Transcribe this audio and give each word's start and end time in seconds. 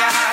yeah. 0.00 0.29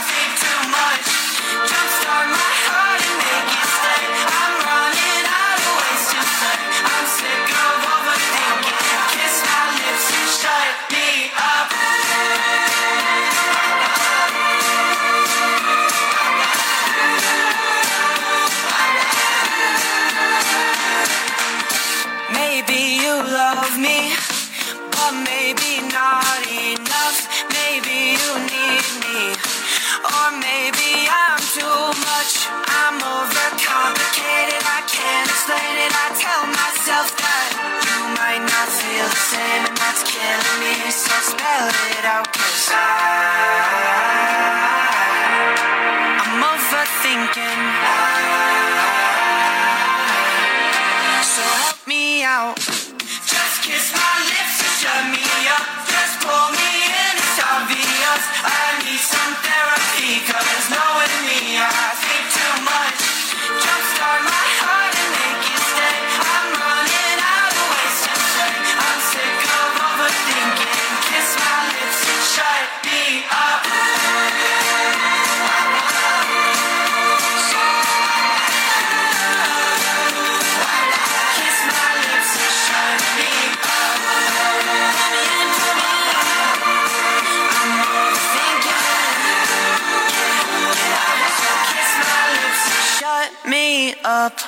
Up. 94.08 94.40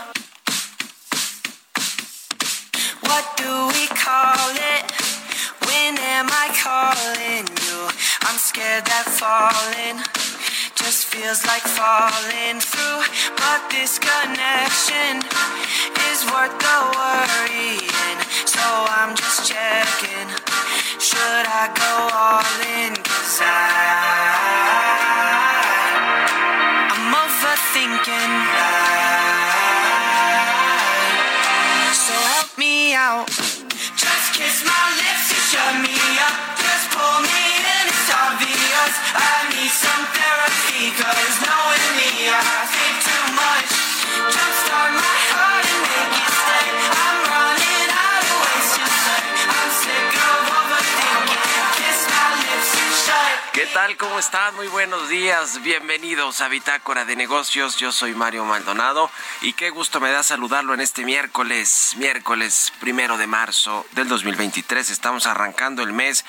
What 3.04 3.26
do 3.36 3.52
we 3.76 3.88
call 3.92 4.52
it? 4.56 4.86
When 5.68 6.00
am 6.16 6.28
I 6.32 6.48
calling 6.56 7.44
you? 7.44 7.78
I'm 8.24 8.40
scared 8.40 8.86
that 8.88 9.04
falling 9.20 10.00
just 10.80 11.12
feels 11.12 11.44
like 11.44 11.68
falling 11.76 12.64
through. 12.64 13.04
But 13.36 13.60
this 13.68 14.00
connection 14.00 15.28
is 16.08 16.24
worth 16.32 16.56
the 16.56 16.78
worrying. 16.96 18.20
So 18.48 18.64
I'm 18.64 19.12
just 19.20 19.44
checking. 19.44 20.30
Should 21.04 21.46
I 21.52 21.68
go 21.76 21.94
all 22.16 22.48
in? 22.80 22.96
Cause 22.96 23.44
I, 23.44 23.60
I'm 26.96 27.12
overthinking. 27.12 28.89
Out. 33.00 33.28
Just 33.96 34.28
kiss 34.36 34.60
my 34.68 34.86
lips 35.00 35.32
and 35.32 35.44
shut 35.48 35.74
me 35.88 35.96
up. 36.28 36.36
Just 36.60 36.86
pull 36.92 37.18
me 37.24 37.44
in, 37.64 37.86
it's 37.88 38.12
obvious. 38.12 38.94
I 39.16 39.48
need 39.56 39.72
some 39.72 40.04
therapy, 40.12 40.92
cause 41.00 41.36
knowing 41.48 41.88
me, 41.96 42.28
I 42.28 42.59
tal? 53.74 53.98
¿Cómo 53.98 54.18
están? 54.18 54.56
Muy 54.56 54.68
buenos 54.68 55.10
días. 55.10 55.62
Bienvenidos 55.62 56.42
a 56.42 56.48
Bitácora 56.48 57.06
de 57.06 57.16
Negocios. 57.16 57.78
Yo 57.78 57.92
soy 57.92 58.16
Mario 58.16 58.44
Maldonado 58.46 59.12
y 59.42 59.54
qué 59.54 59.70
gusto 59.70 60.00
me 60.00 60.12
da 60.12 60.24
saludarlo 60.24 60.74
en 60.74 60.80
este 60.80 61.04
miércoles, 61.04 61.94
miércoles 61.98 62.72
primero 62.80 63.18
de 63.18 63.28
marzo 63.28 63.86
del 63.92 64.08
2023. 64.08 64.90
Estamos 64.90 65.28
arrancando 65.28 65.84
el 65.84 65.94
mes 65.94 66.26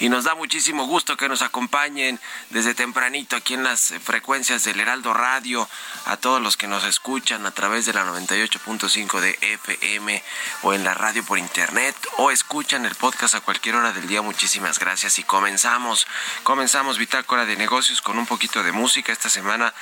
y 0.00 0.08
nos 0.08 0.24
da 0.24 0.34
muchísimo 0.34 0.86
gusto 0.86 1.16
que 1.16 1.28
nos 1.28 1.42
acompañen 1.42 2.18
desde 2.48 2.74
tempranito 2.74 3.36
aquí 3.36 3.54
en 3.54 3.62
las 3.62 3.94
frecuencias 4.02 4.64
del 4.64 4.80
Heraldo 4.80 5.12
Radio, 5.12 5.68
a 6.06 6.16
todos 6.16 6.40
los 6.40 6.56
que 6.56 6.66
nos 6.66 6.84
escuchan 6.84 7.46
a 7.46 7.52
través 7.52 7.86
de 7.86 7.92
la 7.92 8.04
98.5 8.04 9.20
de 9.20 9.38
FM 9.40 10.24
o 10.62 10.72
en 10.72 10.82
la 10.82 10.94
radio 10.94 11.24
por 11.24 11.38
internet 11.38 11.94
o 12.16 12.30
escuchan 12.30 12.84
el 12.84 12.96
podcast 12.96 13.34
a 13.34 13.40
cualquier 13.40 13.76
hora 13.76 13.92
del 13.92 14.08
día. 14.08 14.22
Muchísimas 14.22 14.78
gracias 14.78 15.18
y 15.18 15.24
comenzamos. 15.24 16.06
Comenzamos 16.42 16.79
Bitácora 16.80 17.44
de 17.44 17.56
Negocios 17.56 18.00
con 18.00 18.18
un 18.18 18.24
poquito 18.24 18.62
de 18.62 18.72
música. 18.72 19.12
Esta 19.12 19.28
semana 19.28 19.74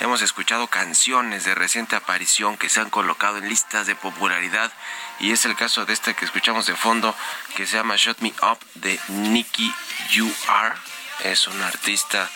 hemos 0.00 0.22
escuchado 0.22 0.68
canciones 0.68 1.44
de 1.44 1.54
reciente 1.54 1.96
aparición 1.96 2.56
que 2.56 2.70
se 2.70 2.80
han 2.80 2.88
colocado 2.88 3.36
en 3.36 3.48
listas 3.48 3.86
de 3.86 3.94
popularidad 3.94 4.72
y 5.20 5.32
es 5.32 5.44
el 5.44 5.54
caso 5.54 5.84
de 5.84 5.92
esta 5.92 6.14
que 6.14 6.24
escuchamos 6.24 6.64
de 6.64 6.74
fondo 6.74 7.14
que 7.54 7.66
se 7.66 7.76
llama 7.76 7.96
Shut 7.96 8.20
Me 8.20 8.32
Up 8.42 8.58
de 8.74 8.98
Nicky 9.08 9.70
UR. 10.18 10.74
Es 11.24 11.46
un 11.46 11.60
artista 11.60 12.28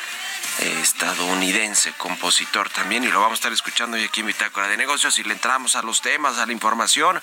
estadounidense, 0.61 1.93
compositor 1.95 2.69
también, 2.71 3.05
y 3.05 3.09
lo 3.09 3.21
vamos 3.21 3.33
a 3.33 3.41
estar 3.41 3.53
escuchando 3.53 3.97
hoy 3.97 4.05
aquí 4.05 4.21
en 4.21 4.27
Bitácora 4.27 4.69
de 4.69 4.77
Negocios. 4.77 5.19
Y 5.19 5.25
le 5.25 5.33
entramos 5.33 5.77
a 5.77 5.83
los 5.83 6.03
temas, 6.03 6.39
a 6.39 6.47
la 6.47 6.53
información. 6.53 7.21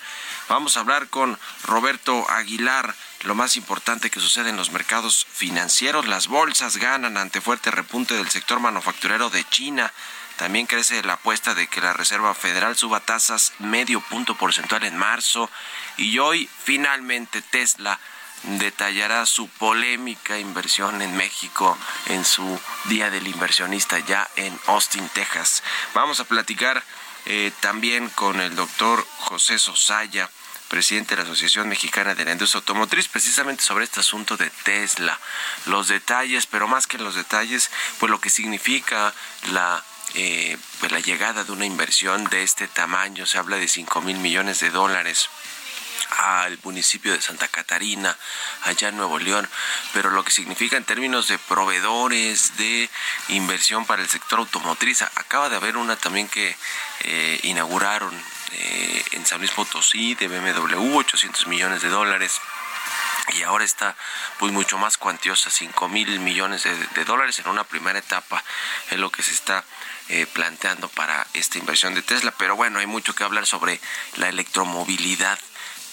Vamos 0.50 0.76
a 0.76 0.80
hablar 0.80 1.08
con 1.10 1.38
Roberto 1.64 2.30
Aguilar, 2.30 2.96
lo 3.24 3.36
más 3.36 3.56
importante 3.56 4.10
que 4.10 4.20
sucede 4.20 4.50
en 4.50 4.58
los 4.58 4.72
mercados 4.72 5.28
financieros. 5.32 6.08
Las 6.08 6.28
bolsas 6.28 6.78
ganan 6.78 7.18
ante 7.18 7.42
fuerte 7.42 7.72
repunte 7.72 8.16
del 8.16 8.30
sector 8.30 8.60
manufacturero 8.60 9.30
de 9.30 9.44
China 9.50 9.92
También 10.38 10.68
crece 10.68 11.02
la 11.04 11.14
apuesta 11.14 11.56
de 11.56 11.68
que 11.68 11.82
la 11.82 11.94
Reserva 11.94 12.34
Federal 12.36 12.76
suba 12.76 13.00
tasas 13.00 13.54
medio 13.60 14.02
punto 14.02 14.36
porcentual 14.36 14.84
en 14.84 14.96
marzo. 14.96 15.50
Y 15.98 16.20
hoy 16.20 16.50
finalmente 16.64 17.42
Tesla 17.42 18.00
detallará 18.44 19.26
su 19.26 19.48
polémica 19.48 20.40
inversión 20.40 21.02
en 21.02 21.16
México 21.16 21.78
en 22.08 22.24
su 22.24 22.60
Día 22.86 23.10
del 23.10 23.28
Inversionista 23.28 24.00
ya 24.00 24.30
en 24.36 24.58
Austin, 24.68 25.08
Texas. 25.10 25.64
Vamos 25.94 26.20
a 26.20 26.26
platicar 26.26 26.84
eh, 27.26 27.52
también 27.60 28.10
con 28.10 28.40
el 28.40 28.56
doctor 28.56 29.06
José 29.20 29.60
Sosaya 29.60 30.30
presidente 30.68 31.16
de 31.16 31.24
la 31.24 31.24
Asociación 31.24 31.70
Mexicana 31.70 32.14
de 32.14 32.26
la 32.26 32.34
Industria 32.34 32.60
Automotriz, 32.60 33.08
precisamente 33.08 33.64
sobre 33.64 33.86
este 33.86 34.02
asunto 34.02 34.36
de 34.38 34.50
Tesla, 34.50 35.18
los 35.66 35.88
detalles, 35.88 36.46
pero 36.46 36.68
más 36.68 36.88
que 36.88 36.98
los 36.98 37.16
detalles, 37.16 37.72
pues 38.00 38.10
lo 38.10 38.20
que 38.20 38.30
significa 38.30 39.14
la 39.52 39.84
eh, 40.14 40.58
pues 40.80 40.92
la 40.92 41.00
llegada 41.00 41.44
de 41.44 41.52
una 41.52 41.66
inversión 41.66 42.24
de 42.26 42.44
este 42.44 42.68
tamaño, 42.68 43.26
se 43.26 43.38
habla 43.38 43.58
de 43.58 43.68
5 43.68 44.02
mil 44.02 44.18
millones 44.18 44.60
de 44.62 44.70
dólares 44.70 45.30
al 46.10 46.58
municipio 46.64 47.14
de 47.14 47.22
Santa 47.22 47.48
Catarina, 47.48 48.16
allá 48.64 48.90
en 48.90 48.98
Nuevo 48.98 49.20
León, 49.20 49.48
pero 49.94 50.10
lo 50.10 50.24
que 50.24 50.32
significa 50.32 50.78
en 50.78 50.84
términos 50.84 51.28
de 51.28 51.38
proveedores 51.38 52.58
de 52.58 52.90
inversión 53.30 53.86
para 53.86 54.02
el 54.02 54.10
sector 54.10 54.40
automotriz, 54.40 55.02
acaba 55.02 55.50
de 55.50 55.56
haber 55.56 55.78
una 55.78 55.96
también 55.96 56.28
que 56.28 56.56
eh, 57.02 57.40
inauguraron 57.44 58.14
eh, 58.54 59.04
en 59.12 59.26
San 59.26 59.40
Luis 59.40 59.52
Potosí 59.52 60.16
de 60.16 60.28
BMW, 60.28 60.98
800 60.98 61.48
millones 61.48 61.82
de 61.82 61.90
dólares 61.90 62.40
y 63.34 63.44
ahora 63.44 63.66
está 63.66 63.96
pues 64.40 64.54
mucho 64.54 64.78
más 64.78 64.98
cuantiosa, 64.98 65.50
5 65.50 65.90
mil 65.90 66.20
millones 66.20 66.64
de, 66.64 67.06
dólares 67.06 67.40
en 67.40 67.48
una 67.50 67.64
primera 67.64 68.00
etapa, 68.00 68.44
es 68.90 68.98
lo 68.98 69.12
que 69.12 69.22
se 69.22 69.34
está 69.34 69.64
eh, 70.10 70.26
planteando 70.32 70.88
para 70.88 71.28
esta 71.34 71.58
inversión 71.58 71.94
de 71.94 72.02
Tesla. 72.02 72.34
Pero 72.38 72.56
bueno, 72.56 72.80
hay 72.80 72.86
mucho 72.86 73.14
que 73.14 73.24
hablar 73.24 73.46
sobre 73.46 73.82
la 74.16 74.30
electromovilidad 74.30 75.38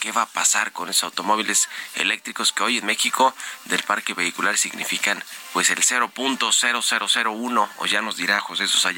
qué 0.05 0.13
va 0.13 0.21
a 0.21 0.27
pasar 0.27 0.73
con 0.73 0.91
esos 0.91 1.05
automóviles 1.05 1.71
eléctricos 1.95 2.53
que 2.53 2.63
hoy 2.63 2.77
en 2.77 2.85
México 2.85 3.35
del 3.65 3.83
parque 3.85 4.13
vehicular 4.13 4.59
significan 4.59 5.25
pues 5.55 5.71
el 5.71 5.79
0.0001 5.79 7.69
o 7.79 7.87
ya 7.87 8.03
nos 8.03 8.19
dirá 8.19 8.39
José 8.39 8.69
Sosa 8.69 8.91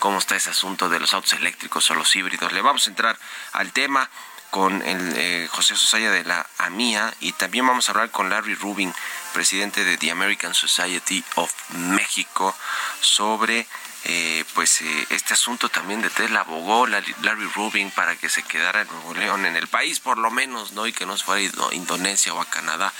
cómo 0.00 0.18
está 0.18 0.34
ese 0.34 0.50
asunto 0.50 0.88
de 0.88 0.98
los 0.98 1.14
autos 1.14 1.34
eléctricos 1.34 1.88
o 1.92 1.94
los 1.94 2.16
híbridos. 2.16 2.52
Le 2.52 2.62
vamos 2.62 2.84
a 2.88 2.90
entrar 2.90 3.16
al 3.52 3.70
tema 3.70 4.10
con 4.50 4.82
el 4.82 5.12
eh, 5.16 5.48
José 5.52 5.76
Sosaya 5.76 6.10
de 6.10 6.24
la 6.24 6.44
AMIA 6.58 7.14
y 7.20 7.30
también 7.34 7.64
vamos 7.64 7.88
a 7.88 7.92
hablar 7.92 8.10
con 8.10 8.28
Larry 8.28 8.56
Rubin, 8.56 8.92
presidente 9.32 9.84
de 9.84 9.98
The 9.98 10.10
American 10.10 10.52
Society 10.52 11.24
of 11.36 11.54
México, 11.74 12.56
sobre 13.00 13.68
eh, 14.04 14.44
pues 14.54 14.80
eh, 14.80 15.06
este 15.10 15.34
asunto 15.34 15.68
también 15.68 16.00
de 16.00 16.08
Tesla 16.08 16.40
abogó 16.40 16.86
Larry 16.86 17.44
Rubin 17.54 17.90
para 17.90 18.16
que 18.16 18.28
se 18.28 18.42
quedara 18.42 18.82
en 18.82 18.88
Nuevo 18.88 19.14
León, 19.14 19.44
en 19.44 19.56
el 19.56 19.68
país 19.68 20.00
por 20.00 20.16
lo 20.16 20.30
menos, 20.30 20.72
¿no? 20.72 20.86
Y 20.86 20.92
que 20.92 21.04
no 21.04 21.18
se 21.18 21.24
fuera 21.24 21.50
a 21.70 21.74
Indonesia 21.74 22.32
o 22.32 22.40
a 22.40 22.46
Canadá 22.46 22.92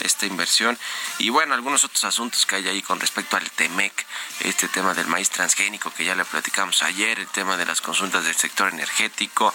esta 0.00 0.26
inversión. 0.26 0.76
Y 1.18 1.30
bueno, 1.30 1.54
algunos 1.54 1.84
otros 1.84 2.04
asuntos 2.04 2.44
que 2.44 2.56
hay 2.56 2.68
ahí 2.68 2.82
con 2.82 2.98
respecto 2.98 3.36
al 3.36 3.48
TEMEC, 3.50 4.06
este 4.40 4.68
tema 4.68 4.94
del 4.94 5.06
maíz 5.06 5.30
transgénico 5.30 5.92
que 5.92 6.04
ya 6.04 6.14
le 6.14 6.24
platicamos 6.24 6.82
ayer, 6.82 7.20
el 7.20 7.28
tema 7.28 7.56
de 7.56 7.66
las 7.66 7.80
consultas 7.80 8.24
del 8.24 8.34
sector 8.34 8.72
energético, 8.72 9.54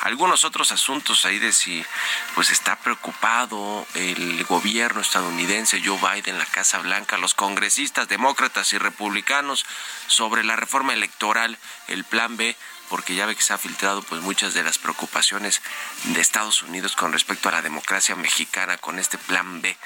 algunos 0.00 0.44
otros 0.44 0.72
asuntos 0.72 1.24
ahí 1.24 1.38
de 1.38 1.52
si 1.52 1.84
pues 2.34 2.50
está 2.50 2.76
preocupado 2.76 3.86
el 3.94 4.44
gobierno 4.44 5.00
estadounidense, 5.00 5.82
Joe 5.84 5.98
Biden, 5.98 6.38
la 6.38 6.46
Casa 6.46 6.78
Blanca, 6.78 7.18
los 7.18 7.34
congresistas 7.34 8.08
demócratas 8.08 8.72
y 8.72 8.78
republicanos 8.78 9.66
sobre 10.06 10.44
la 10.44 10.56
reforma 10.56 10.94
electoral, 10.94 11.58
el 11.88 12.04
plan 12.04 12.36
B, 12.36 12.56
porque 12.88 13.14
ya 13.14 13.26
ve 13.26 13.36
que 13.36 13.42
se 13.42 13.52
ha 13.52 13.58
filtrado 13.58 14.02
pues 14.02 14.20
muchas 14.22 14.54
de 14.54 14.62
las 14.62 14.78
preocupaciones 14.78 15.62
de 16.04 16.20
Estados 16.20 16.62
Unidos 16.62 16.96
con 16.96 17.12
respecto 17.12 17.48
a 17.48 17.52
la 17.52 17.62
democracia 17.62 18.16
mexicana 18.16 18.78
con 18.78 18.98
este 18.98 19.18
plan 19.18 19.60
B 19.60 19.76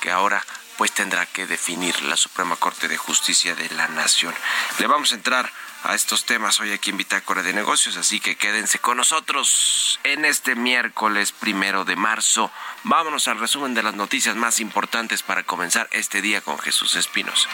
que 0.00 0.10
ahora 0.10 0.44
pues 0.76 0.92
tendrá 0.92 1.26
que 1.26 1.46
definir 1.46 2.02
la 2.02 2.16
Suprema 2.16 2.56
Corte 2.56 2.88
de 2.88 2.96
Justicia 2.96 3.54
de 3.54 3.68
la 3.70 3.86
Nación. 3.88 4.34
Le 4.78 4.86
vamos 4.86 5.12
a 5.12 5.16
entrar 5.16 5.52
a 5.82 5.94
estos 5.94 6.24
temas 6.24 6.60
hoy 6.60 6.72
aquí 6.72 6.90
en 6.90 6.96
Bitácora 6.96 7.42
de 7.42 7.52
Negocios, 7.52 7.96
así 7.96 8.20
que 8.20 8.36
quédense 8.36 8.78
con 8.78 8.96
nosotros 8.96 9.98
en 10.04 10.24
este 10.24 10.54
miércoles 10.54 11.32
primero 11.32 11.84
de 11.84 11.96
marzo. 11.96 12.50
Vámonos 12.84 13.28
al 13.28 13.38
resumen 13.38 13.74
de 13.74 13.82
las 13.82 13.94
noticias 13.94 14.36
más 14.36 14.60
importantes 14.60 15.22
para 15.22 15.42
comenzar 15.42 15.88
este 15.92 16.22
día 16.22 16.40
con 16.40 16.58
Jesús 16.58 16.94
Espinos. 16.96 17.48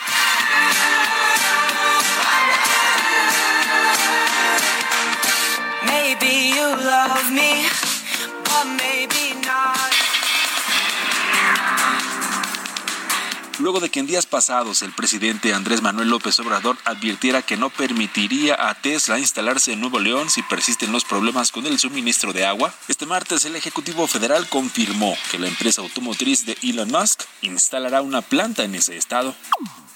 Luego 13.66 13.80
de 13.80 13.90
que 13.90 13.98
en 13.98 14.06
días 14.06 14.26
pasados 14.26 14.82
el 14.82 14.92
presidente 14.92 15.52
Andrés 15.52 15.82
Manuel 15.82 16.08
López 16.08 16.38
Obrador 16.38 16.78
advirtiera 16.84 17.42
que 17.42 17.56
no 17.56 17.68
permitiría 17.68 18.54
a 18.68 18.74
Tesla 18.74 19.18
instalarse 19.18 19.72
en 19.72 19.80
Nuevo 19.80 19.98
León 19.98 20.30
si 20.30 20.40
persisten 20.42 20.92
los 20.92 21.04
problemas 21.04 21.50
con 21.50 21.66
el 21.66 21.76
suministro 21.80 22.32
de 22.32 22.46
agua, 22.46 22.72
este 22.86 23.06
martes 23.06 23.44
el 23.44 23.56
Ejecutivo 23.56 24.06
Federal 24.06 24.48
confirmó 24.48 25.18
que 25.32 25.40
la 25.40 25.48
empresa 25.48 25.82
automotriz 25.82 26.46
de 26.46 26.56
Elon 26.62 26.92
Musk 26.92 27.22
instalará 27.40 28.02
una 28.02 28.22
planta 28.22 28.62
en 28.62 28.76
ese 28.76 28.96
estado. 28.96 29.34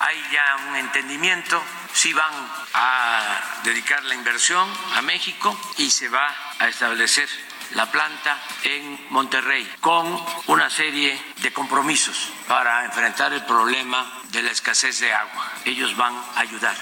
Hay 0.00 0.16
ya 0.32 0.68
un 0.68 0.74
entendimiento, 0.74 1.62
si 1.94 2.12
van 2.12 2.34
a 2.74 3.60
dedicar 3.62 4.02
la 4.02 4.16
inversión 4.16 4.68
a 4.96 5.02
México 5.02 5.56
y 5.78 5.92
se 5.92 6.08
va 6.08 6.26
a 6.58 6.66
establecer 6.66 7.28
la 7.74 7.90
planta 7.90 8.40
en 8.64 9.06
Monterrey 9.10 9.68
con 9.80 10.18
una 10.48 10.70
serie 10.70 11.20
de 11.42 11.52
compromisos 11.52 12.30
para 12.48 12.84
enfrentar 12.84 13.32
el 13.32 13.44
problema 13.44 14.20
de 14.30 14.42
la 14.42 14.50
escasez 14.50 15.00
de 15.00 15.12
agua. 15.12 15.52
Ellos 15.64 15.96
van 15.96 16.14
a 16.14 16.40
ayudar. 16.40 16.76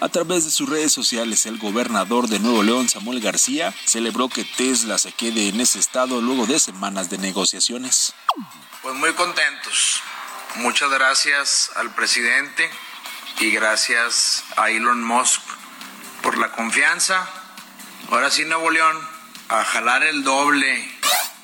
A 0.00 0.08
través 0.08 0.44
de 0.44 0.50
sus 0.50 0.68
redes 0.68 0.92
sociales, 0.92 1.44
el 1.46 1.58
gobernador 1.58 2.28
de 2.28 2.38
Nuevo 2.38 2.62
León, 2.62 2.88
Samuel 2.88 3.20
García, 3.20 3.74
celebró 3.84 4.28
que 4.28 4.44
Tesla 4.44 4.96
se 4.96 5.12
quede 5.12 5.48
en 5.48 5.60
ese 5.60 5.80
estado 5.80 6.20
luego 6.20 6.46
de 6.46 6.60
semanas 6.60 7.10
de 7.10 7.18
negociaciones. 7.18 8.14
Pues 8.82 8.94
muy 8.94 9.12
contentos. 9.14 10.00
Muchas 10.56 10.90
gracias 10.90 11.72
al 11.76 11.92
presidente 11.94 12.70
y 13.40 13.50
gracias 13.50 14.44
a 14.56 14.70
Elon 14.70 15.02
Musk 15.02 15.40
por 16.22 16.38
la 16.38 16.52
confianza. 16.52 17.28
Ahora 18.10 18.30
sí, 18.30 18.44
Nuevo 18.44 18.70
León 18.70 19.17
a 19.48 19.64
jalar 19.64 20.02
el 20.04 20.24
doble 20.24 20.97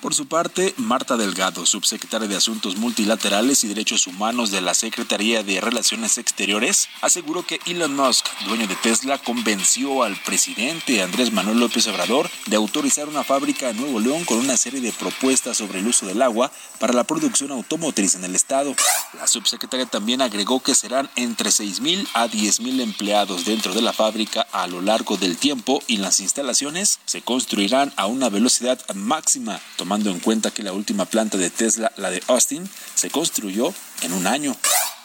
por 0.04 0.12
su 0.12 0.26
parte, 0.26 0.74
Marta 0.76 1.16
Delgado, 1.16 1.64
subsecretaria 1.64 2.28
de 2.28 2.36
Asuntos 2.36 2.76
Multilaterales 2.76 3.64
y 3.64 3.68
Derechos 3.68 4.06
Humanos 4.06 4.50
de 4.50 4.60
la 4.60 4.74
Secretaría 4.74 5.42
de 5.42 5.62
Relaciones 5.62 6.18
Exteriores, 6.18 6.90
aseguró 7.00 7.46
que 7.46 7.58
Elon 7.64 7.96
Musk, 7.96 8.26
dueño 8.46 8.66
de 8.66 8.76
Tesla, 8.76 9.16
convenció 9.16 10.02
al 10.02 10.14
presidente 10.16 11.00
Andrés 11.00 11.32
Manuel 11.32 11.58
López 11.58 11.86
Obrador 11.86 12.28
de 12.44 12.56
autorizar 12.56 13.08
una 13.08 13.24
fábrica 13.24 13.70
en 13.70 13.78
Nuevo 13.78 13.98
León 13.98 14.26
con 14.26 14.36
una 14.36 14.58
serie 14.58 14.82
de 14.82 14.92
propuestas 14.92 15.56
sobre 15.56 15.78
el 15.78 15.86
uso 15.86 16.04
del 16.04 16.20
agua 16.20 16.52
para 16.78 16.92
la 16.92 17.04
producción 17.04 17.50
automotriz 17.52 18.14
en 18.14 18.24
el 18.24 18.34
estado. 18.34 18.76
La 19.14 19.26
subsecretaria 19.26 19.86
también 19.86 20.20
agregó 20.20 20.60
que 20.62 20.74
serán 20.74 21.08
entre 21.16 21.48
6.000 21.48 22.06
a 22.12 22.26
10.000 22.26 22.82
empleados 22.82 23.46
dentro 23.46 23.72
de 23.72 23.80
la 23.80 23.94
fábrica 23.94 24.46
a 24.52 24.66
lo 24.66 24.82
largo 24.82 25.16
del 25.16 25.38
tiempo 25.38 25.82
y 25.86 25.96
las 25.96 26.20
instalaciones 26.20 26.98
se 27.06 27.22
construirán 27.22 27.90
a 27.96 28.04
una 28.04 28.28
velocidad 28.28 28.78
máxima, 28.92 29.58
tomando 29.78 29.93
tomando 29.94 30.10
en 30.10 30.18
cuenta 30.18 30.50
que 30.50 30.64
la 30.64 30.72
última 30.72 31.04
planta 31.04 31.38
de 31.38 31.50
Tesla, 31.50 31.92
la 31.96 32.10
de 32.10 32.20
Austin, 32.26 32.68
se 32.96 33.10
construyó 33.10 33.72
en 34.02 34.12
un 34.12 34.26
año. 34.26 34.56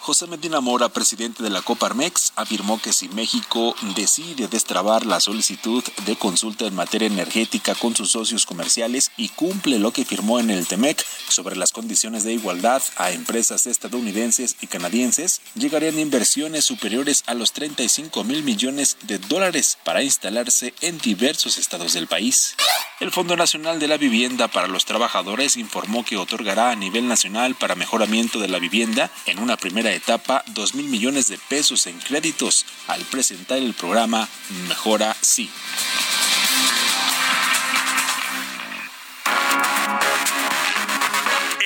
José 0.10 0.26
Medina 0.26 0.60
Mora, 0.60 0.90
presidente 0.90 1.44
de 1.44 1.52
la 1.52 1.62
Coparmex, 1.62 2.34
afirmó 2.36 2.82
que 2.82 2.94
si 2.94 3.10
México 3.10 3.76
decide 3.96 4.48
destrabar 4.48 5.06
la 5.06 5.20
solicitud 5.20 5.84
de 6.04 6.16
consulta 6.16 6.66
en 6.66 6.74
materia 6.74 7.06
energética 7.06 7.76
con 7.76 7.96
sus 7.96 8.14
socios 8.14 8.48
comerciales 8.48 9.12
y 9.18 9.30
cumple 9.30 9.78
lo 9.78 9.94
que 9.94 10.06
firmó 10.06 10.40
en 10.40 10.50
el 10.50 10.66
TEMEC 10.66 11.06
sobre 11.28 11.56
las 11.56 11.72
condiciones 11.72 12.24
de 12.24 12.34
igualdad 12.34 12.82
a 12.98 13.12
empresas 13.12 13.68
estadounidenses 13.68 14.56
y 14.62 14.66
canadienses, 14.66 15.42
llegarían 15.54 16.00
inversiones 16.00 16.66
superiores 16.66 17.24
a 17.28 17.36
los 17.36 17.52
35 17.52 18.24
mil 18.24 18.42
millones 18.42 18.98
de 19.04 19.20
dólares 19.20 19.78
para 19.84 20.02
instalarse 20.02 20.74
en 20.82 20.98
diversos 20.98 21.60
estados 21.60 21.94
del 21.94 22.08
país. 22.08 22.56
El 23.00 23.12
Fondo 23.12 23.38
Nacional 23.38 23.80
de 23.80 23.88
la 23.88 23.98
Vivienda 23.98 24.48
para 24.48 24.68
los 24.68 24.86
Trabajadores 24.86 25.56
informó 25.56 26.04
que 26.04 26.18
otorgará 26.18 26.72
a 26.72 26.76
nivel 26.76 27.08
nacional 27.08 27.54
para 27.54 27.76
mejoramiento 27.76 28.40
de 28.40 28.48
la 28.48 28.58
vivienda 28.58 29.12
en 29.28 29.38
una 29.38 29.56
primera 29.56 29.99
etapa 30.00 30.44
2 30.48 30.76
mil 30.76 30.88
millones 30.88 31.28
de 31.28 31.38
pesos 31.38 31.86
en 31.88 32.00
créditos 32.00 32.66
al 32.88 33.02
presentar 33.06 33.58
el 33.58 33.74
programa 33.74 34.28
Mejora 34.68 35.16
Sí. 35.22 35.50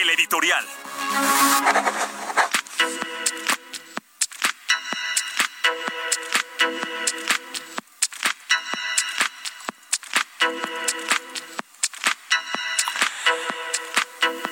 El 0.01 0.09
editorial. 0.09 0.65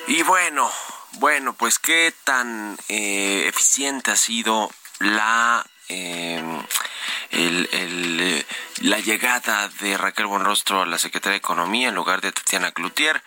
Y 0.06 0.22
bueno, 0.22 0.70
bueno, 1.14 1.52
pues 1.54 1.78
qué 1.78 2.14
tan 2.24 2.78
eh, 2.88 3.46
eficiente 3.48 4.10
ha 4.10 4.16
sido 4.16 4.70
la 4.98 5.64
em, 5.88 6.62
el, 7.30 8.46
la 8.82 8.98
llegada 8.98 9.68
de 9.68 9.96
Raquel 9.96 10.26
Buenrostro 10.26 10.82
a 10.82 10.86
la 10.86 10.98
Secretaría 10.98 11.32
de 11.32 11.38
Economía 11.38 11.88
en 11.88 11.94
lugar 11.94 12.20
de 12.20 12.32
Tatiana 12.32 12.72
Cloutier, 12.72 13.22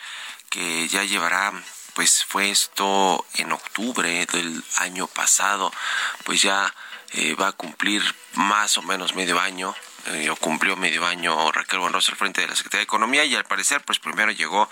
que 0.50 0.88
ya 0.88 1.04
llevará 1.04 1.54
pues 1.94 2.26
fue 2.26 2.50
esto 2.50 3.26
en 3.36 3.54
octubre 3.54 4.26
del 4.26 4.64
año 4.80 5.08
pasado, 5.08 5.72
pues 6.26 6.42
ya 6.42 6.74
eh, 7.14 7.36
va 7.36 7.48
a 7.48 7.52
cumplir 7.54 8.04
más 8.34 8.78
o 8.78 8.82
menos 8.82 9.16
medio 9.16 9.40
año 9.40 9.74
eh, 10.08 10.32
cumplió 10.40 10.78
medio 10.78 11.06
año 11.06 11.52
Raquel 11.52 11.80
Buenrostro 11.80 12.14
al 12.14 12.18
frente 12.20 12.42
de 12.42 12.48
la 12.48 12.56
Secretaría 12.56 12.82
de 12.82 12.84
Economía 12.84 13.26
y 13.26 13.34
al 13.34 13.46
parecer 13.46 13.82
pues 13.82 13.98
primero 13.98 14.32
llegó 14.32 14.70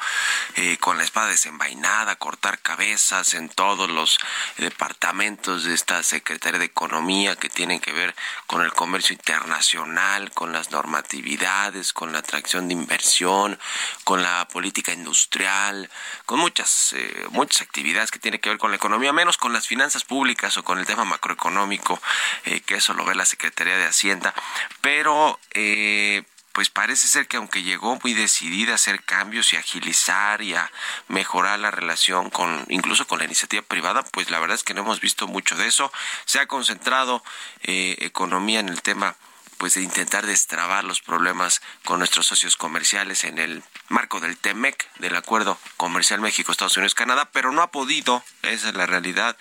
eh, 0.55 0.77
con 0.77 0.97
la 0.97 1.03
espada 1.03 1.29
desenvainada 1.29 2.11
a 2.11 2.15
cortar 2.17 2.59
cabezas 2.59 3.33
en 3.33 3.49
todos 3.49 3.89
los 3.89 4.19
departamentos 4.57 5.63
de 5.63 5.73
esta 5.73 6.03
Secretaría 6.03 6.59
de 6.59 6.65
Economía 6.65 7.35
que 7.35 7.49
tienen 7.49 7.79
que 7.79 7.91
ver 7.91 8.13
con 8.45 8.61
el 8.61 8.73
comercio 8.73 9.13
internacional, 9.13 10.31
con 10.31 10.51
las 10.51 10.69
normatividades, 10.69 11.93
con 11.93 12.13
la 12.13 12.19
atracción 12.19 12.67
de 12.67 12.75
inversión, 12.75 13.59
con 14.03 14.21
la 14.21 14.47
política 14.47 14.93
industrial, 14.93 15.89
con 16.27 16.39
muchas 16.39 16.93
eh, 16.93 17.25
muchas 17.31 17.61
actividades 17.61 18.11
que 18.11 18.19
tienen 18.19 18.39
que 18.39 18.49
ver 18.49 18.59
con 18.59 18.69
la 18.69 18.77
economía, 18.77 19.13
menos 19.13 19.37
con 19.37 19.51
las 19.51 19.67
finanzas 19.67 20.03
públicas 20.03 20.55
o 20.57 20.63
con 20.63 20.77
el 20.77 20.85
tema 20.85 21.05
macroeconómico, 21.05 21.99
que 22.43 22.75
eso 22.75 22.93
lo 22.93 23.05
ve 23.05 23.15
la 23.15 23.25
Secretaría 23.25 23.77
de 23.77 23.85
Hacienda, 23.85 24.33
pero 24.81 25.22
eh, 25.53 26.23
pues 26.53 26.69
parece 26.69 27.07
ser 27.07 27.27
que 27.27 27.37
aunque 27.37 27.63
llegó 27.63 27.99
muy 28.03 28.13
decidida 28.13 28.73
a 28.73 28.75
hacer 28.75 29.03
cambios 29.03 29.51
y 29.51 29.57
agilizar 29.57 30.41
y 30.41 30.53
a 30.53 30.71
mejorar 31.07 31.59
la 31.59 31.71
relación 31.71 32.29
con 32.29 32.65
incluso 32.69 33.07
con 33.07 33.19
la 33.19 33.25
iniciativa 33.25 33.63
privada, 33.63 34.03
pues 34.03 34.29
la 34.29 34.39
verdad 34.39 34.55
es 34.55 34.63
que 34.63 34.75
no 34.75 34.81
hemos 34.81 35.01
visto 35.01 35.27
mucho 35.27 35.55
de 35.55 35.67
eso. 35.67 35.91
Se 36.25 36.39
ha 36.39 36.45
concentrado 36.45 37.23
eh, 37.63 37.97
economía 37.99 38.59
en 38.59 38.69
el 38.69 38.81
tema 38.83 39.15
pues 39.57 39.75
de 39.75 39.81
intentar 39.81 40.25
destrabar 40.25 40.83
los 40.83 41.01
problemas 41.01 41.61
con 41.83 41.99
nuestros 41.99 42.27
socios 42.27 42.57
comerciales 42.57 43.23
en 43.23 43.37
el 43.37 43.63
marco 43.89 44.19
del 44.19 44.37
TEMEC, 44.37 44.87
del 44.99 45.15
Acuerdo 45.15 45.57
Comercial 45.77 46.21
México, 46.21 46.51
Estados 46.51 46.77
Unidos, 46.77 46.95
Canadá, 46.95 47.29
pero 47.31 47.51
no 47.51 47.61
ha 47.61 47.71
podido, 47.71 48.23
esa 48.41 48.69
es 48.69 48.75
la 48.75 48.85
realidad. 48.85 49.37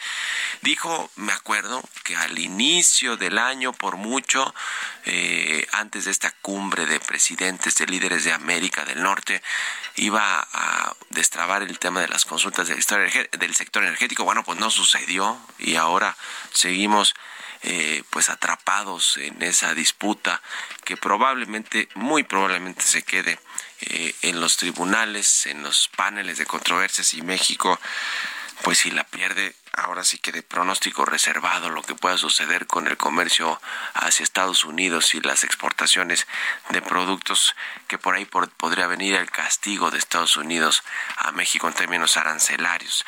Dijo, 0.62 1.10
me 1.16 1.32
acuerdo, 1.32 1.82
que 2.04 2.16
al 2.16 2.38
inicio 2.38 3.16
del 3.16 3.38
año, 3.38 3.72
por 3.72 3.96
mucho, 3.96 4.54
eh, 5.04 5.66
antes 5.72 6.04
de 6.04 6.10
esta 6.10 6.30
cumbre 6.30 6.86
de 6.86 7.00
presidentes, 7.00 7.76
de 7.76 7.86
líderes 7.86 8.24
de 8.24 8.32
América 8.32 8.84
del 8.84 9.02
Norte, 9.02 9.42
iba 9.96 10.46
a 10.52 10.94
destrabar 11.10 11.62
el 11.62 11.78
tema 11.78 12.00
de 12.00 12.08
las 12.08 12.24
consultas 12.24 12.68
del 12.68 12.82
sector 13.54 13.84
energético. 13.84 14.24
Bueno, 14.24 14.44
pues 14.44 14.58
no 14.58 14.70
sucedió 14.70 15.38
y 15.58 15.76
ahora 15.76 16.16
seguimos 16.52 17.14
eh, 17.64 18.02
pues 18.10 18.28
atrapados 18.28 19.16
en 19.18 19.40
esa 19.42 19.74
disputa 19.74 20.42
que 20.84 20.96
probablemente, 20.96 21.88
muy 21.94 22.24
probablemente 22.24 22.82
se 22.82 23.02
quede 23.02 23.38
eh, 23.82 24.14
en 24.22 24.40
los 24.40 24.56
tribunales, 24.56 25.46
en 25.46 25.62
los 25.62 25.88
paneles 25.88 26.38
de 26.38 26.46
controversias 26.46 27.14
y 27.14 27.22
México, 27.22 27.78
pues 28.62 28.78
si 28.78 28.90
la 28.90 29.04
pierde, 29.04 29.54
ahora 29.72 30.04
sí 30.04 30.18
que 30.18 30.32
de 30.32 30.42
pronóstico 30.42 31.04
reservado 31.04 31.70
lo 31.70 31.82
que 31.82 31.94
pueda 31.94 32.18
suceder 32.18 32.66
con 32.66 32.86
el 32.86 32.96
comercio 32.96 33.60
hacia 33.94 34.24
Estados 34.24 34.64
Unidos 34.64 35.14
y 35.14 35.20
las 35.20 35.44
exportaciones 35.44 36.26
de 36.70 36.82
productos 36.82 37.56
que 37.88 37.98
por 37.98 38.14
ahí 38.14 38.24
podría 38.24 38.86
venir 38.86 39.14
el 39.14 39.30
castigo 39.30 39.90
de 39.90 39.98
Estados 39.98 40.36
Unidos 40.36 40.82
a 41.16 41.32
México 41.32 41.68
en 41.68 41.74
términos 41.74 42.16
arancelarios. 42.16 43.04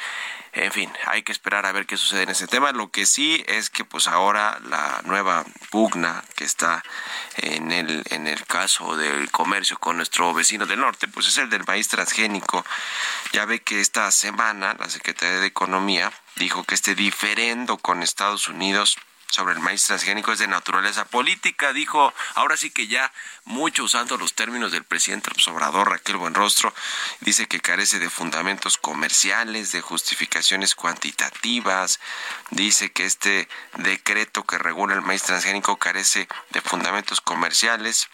En 0.54 0.70
fin, 0.70 0.92
hay 1.06 1.24
que 1.24 1.32
esperar 1.32 1.66
a 1.66 1.72
ver 1.72 1.84
qué 1.84 1.96
sucede 1.96 2.22
en 2.22 2.28
ese 2.28 2.46
tema. 2.46 2.70
Lo 2.70 2.88
que 2.92 3.06
sí 3.06 3.44
es 3.48 3.70
que 3.70 3.84
pues 3.84 4.06
ahora 4.06 4.60
la 4.64 5.00
nueva 5.04 5.44
pugna 5.70 6.22
que 6.36 6.44
está 6.44 6.84
en 7.38 7.72
el, 7.72 8.04
en 8.10 8.28
el 8.28 8.46
caso 8.46 8.96
del 8.96 9.32
comercio 9.32 9.76
con 9.78 9.96
nuestro 9.96 10.32
vecino 10.32 10.64
del 10.64 10.78
norte, 10.78 11.08
pues 11.08 11.26
es 11.26 11.38
el 11.38 11.50
del 11.50 11.64
maíz 11.66 11.88
transgénico. 11.88 12.64
Ya 13.32 13.46
ve 13.46 13.62
que 13.62 13.80
esta 13.80 14.12
semana 14.12 14.76
la 14.78 14.88
Secretaría 14.88 15.40
de 15.40 15.46
Economía 15.46 16.12
dijo 16.36 16.64
que 16.64 16.74
este 16.74 16.94
diferendo 16.94 17.78
con 17.78 18.02
Estados 18.02 18.48
Unidos 18.48 18.96
sobre 19.34 19.54
el 19.54 19.60
maíz 19.60 19.84
transgénico 19.84 20.32
es 20.32 20.38
de 20.38 20.46
naturaleza 20.46 21.04
política, 21.04 21.72
dijo, 21.72 22.14
ahora 22.34 22.56
sí 22.56 22.70
que 22.70 22.86
ya 22.86 23.12
mucho 23.44 23.82
usando 23.82 24.16
los 24.16 24.34
términos 24.34 24.70
del 24.70 24.84
presidente 24.84 25.30
Obrador 25.48 25.90
Raquel 25.90 26.18
Buenrostro, 26.18 26.72
dice 27.20 27.48
que 27.48 27.58
carece 27.58 27.98
de 27.98 28.10
fundamentos 28.10 28.76
comerciales, 28.76 29.72
de 29.72 29.80
justificaciones 29.80 30.76
cuantitativas, 30.76 31.98
dice 32.50 32.92
que 32.92 33.06
este 33.06 33.48
decreto 33.78 34.44
que 34.44 34.56
regula 34.56 34.94
el 34.94 35.02
maíz 35.02 35.24
transgénico 35.24 35.78
carece 35.78 36.28
de 36.50 36.60
fundamentos 36.60 37.20
comerciales. 37.20 38.08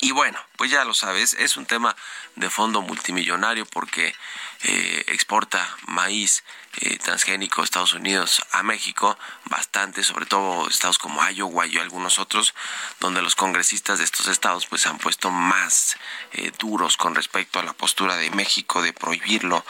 Y 0.00 0.12
bueno, 0.12 0.38
pues 0.56 0.70
ya 0.70 0.84
lo 0.84 0.94
sabes, 0.94 1.34
es 1.34 1.56
un 1.56 1.66
tema 1.66 1.96
de 2.36 2.50
fondo 2.50 2.82
multimillonario 2.82 3.66
porque 3.66 4.14
eh, 4.62 5.04
exporta 5.08 5.76
maíz 5.86 6.42
eh, 6.80 6.98
transgénico 6.98 7.62
Estados 7.62 7.94
Unidos 7.94 8.42
a 8.50 8.64
México, 8.64 9.16
bastante, 9.44 10.02
sobre 10.02 10.26
todo 10.26 10.68
estados 10.68 10.98
como 10.98 11.22
Iowa 11.28 11.66
y 11.66 11.78
algunos 11.78 12.18
otros, 12.18 12.52
donde 12.98 13.22
los 13.22 13.36
congresistas 13.36 13.98
de 13.98 14.04
estos 14.04 14.26
estados 14.26 14.66
pues 14.66 14.86
han 14.86 14.98
puesto 14.98 15.30
más 15.30 15.96
eh, 16.32 16.50
duros 16.58 16.96
con 16.96 17.14
respecto 17.14 17.60
a 17.60 17.62
la 17.62 17.74
postura 17.74 18.16
de 18.16 18.30
México 18.30 18.82
de 18.82 18.92
prohibirlo 18.92 19.64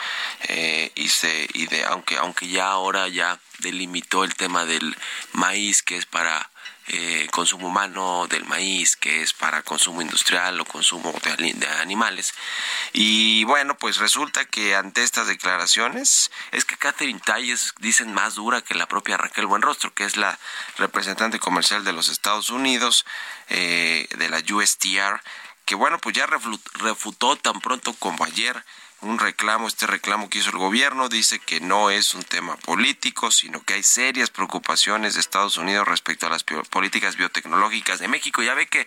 eh, 0.48 0.92
y 0.94 1.08
se 1.10 1.46
y 1.52 1.66
de 1.66 1.84
aunque 1.84 2.16
aunque 2.16 2.48
ya 2.48 2.68
ahora 2.68 3.08
ya 3.08 3.38
delimitó 3.58 4.24
el 4.24 4.34
tema 4.34 4.64
del 4.64 4.96
maíz 5.32 5.82
que 5.82 5.98
es 5.98 6.06
para 6.06 6.50
eh, 6.88 7.28
consumo 7.30 7.68
humano 7.68 8.26
del 8.28 8.44
maíz, 8.44 8.96
que 8.96 9.22
es 9.22 9.32
para 9.32 9.62
consumo 9.62 10.02
industrial 10.02 10.60
o 10.60 10.64
consumo 10.64 11.14
de, 11.22 11.66
animales. 11.80 12.34
Y 12.92 13.44
bueno, 13.44 13.76
pues 13.78 13.96
resulta 13.96 14.44
que 14.44 14.76
ante 14.76 15.02
estas 15.02 15.26
declaraciones 15.26 16.30
es 16.52 16.64
que 16.64 16.76
Catherine 16.76 17.20
Talles 17.24 17.74
dicen 17.78 18.12
más 18.12 18.34
dura 18.34 18.60
que 18.60 18.74
la 18.74 18.86
propia 18.86 19.16
Raquel 19.16 19.46
Buenrostro, 19.46 19.94
que 19.94 20.04
es 20.04 20.16
la 20.16 20.38
representante 20.76 21.38
comercial 21.38 21.84
de 21.84 21.92
los 21.92 22.08
Estados 22.08 22.50
Unidos, 22.50 23.06
eh, 23.48 24.06
de 24.18 24.28
la 24.28 24.38
USTR, 24.38 25.22
que 25.64 25.74
bueno, 25.74 25.98
pues 25.98 26.14
ya 26.14 26.26
refutó 26.26 27.36
tan 27.36 27.60
pronto 27.60 27.94
como 27.94 28.24
ayer 28.24 28.62
un 29.04 29.18
reclamo, 29.18 29.68
este 29.68 29.86
reclamo 29.86 30.28
que 30.28 30.38
hizo 30.38 30.50
el 30.50 30.58
gobierno 30.58 31.08
dice 31.08 31.38
que 31.38 31.60
no 31.60 31.90
es 31.90 32.14
un 32.14 32.22
tema 32.22 32.56
político, 32.56 33.30
sino 33.30 33.62
que 33.62 33.74
hay 33.74 33.82
serias 33.82 34.30
preocupaciones 34.30 35.14
de 35.14 35.20
Estados 35.20 35.58
Unidos 35.58 35.86
respecto 35.86 36.26
a 36.26 36.30
las 36.30 36.44
políticas 36.44 37.16
biotecnológicas 37.16 37.98
de 37.98 38.08
México. 38.08 38.42
Ya 38.42 38.54
ve 38.54 38.66
que 38.66 38.86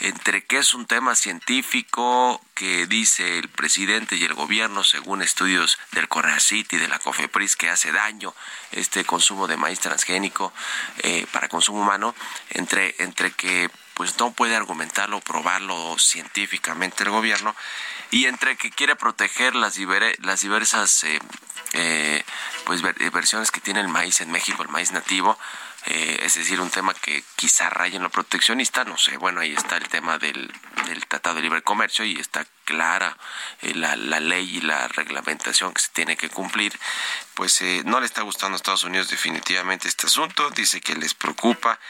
entre 0.00 0.44
que 0.44 0.58
es 0.58 0.74
un 0.74 0.86
tema 0.86 1.14
científico 1.14 2.40
que 2.54 2.86
dice 2.86 3.38
el 3.38 3.48
presidente 3.48 4.16
y 4.16 4.24
el 4.24 4.34
gobierno, 4.34 4.82
según 4.82 5.22
estudios 5.22 5.78
del 5.92 6.08
CONACYT 6.08 6.72
y 6.72 6.78
de 6.78 6.88
la 6.88 6.98
COFEPRIS, 6.98 7.56
que 7.56 7.70
hace 7.70 7.92
daño 7.92 8.34
este 8.72 9.04
consumo 9.04 9.46
de 9.46 9.56
maíz 9.56 9.80
transgénico 9.80 10.52
eh, 10.98 11.26
para 11.30 11.48
consumo 11.48 11.82
humano, 11.82 12.14
entre, 12.50 12.96
entre 12.98 13.32
que 13.32 13.70
pues 13.94 14.18
no 14.18 14.32
puede 14.32 14.56
argumentarlo 14.56 15.20
probarlo 15.20 15.96
científicamente 15.98 17.04
el 17.04 17.10
gobierno 17.10 17.54
y 18.12 18.26
entre 18.26 18.56
que 18.56 18.70
quiere 18.70 18.94
proteger 18.94 19.56
las, 19.56 19.78
las 20.18 20.40
diversas 20.42 21.02
eh, 21.04 21.18
eh, 21.72 22.22
pues 22.64 22.82
versiones 22.82 23.50
que 23.50 23.62
tiene 23.62 23.80
el 23.80 23.88
maíz 23.88 24.20
en 24.20 24.30
México, 24.30 24.62
el 24.62 24.68
maíz 24.68 24.92
nativo, 24.92 25.38
eh, 25.86 26.20
es 26.22 26.34
decir, 26.34 26.60
un 26.60 26.68
tema 26.68 26.92
que 26.92 27.24
quizá 27.36 27.70
raya 27.70 27.96
en 27.96 28.02
lo 28.02 28.10
proteccionista, 28.10 28.84
no 28.84 28.98
sé, 28.98 29.16
bueno, 29.16 29.40
ahí 29.40 29.54
está 29.54 29.78
el 29.78 29.88
tema 29.88 30.18
del, 30.18 30.52
del 30.86 31.06
Tratado 31.06 31.36
de 31.36 31.42
Libre 31.42 31.62
Comercio 31.62 32.04
y 32.04 32.20
está 32.20 32.46
clara 32.64 33.16
la, 33.62 33.96
la, 33.96 34.20
ley 34.20 34.58
y 34.58 34.60
la 34.60 34.88
reglamentación 34.88 35.72
que 35.72 35.80
se 35.80 35.88
tiene 35.88 36.18
que 36.18 36.28
cumplir, 36.28 36.78
pues 37.32 37.62
no 37.86 37.98
le 37.98 38.04
está 38.04 38.20
gustando 38.20 38.56
a 38.56 38.58
Estados 38.58 38.84
Unidos 38.84 39.08
definitivamente 39.08 39.88
este 39.88 40.06
asunto, 40.06 40.50
dice 40.50 40.82
que 40.82 40.94
les 40.96 41.14
preocupa 41.14 41.80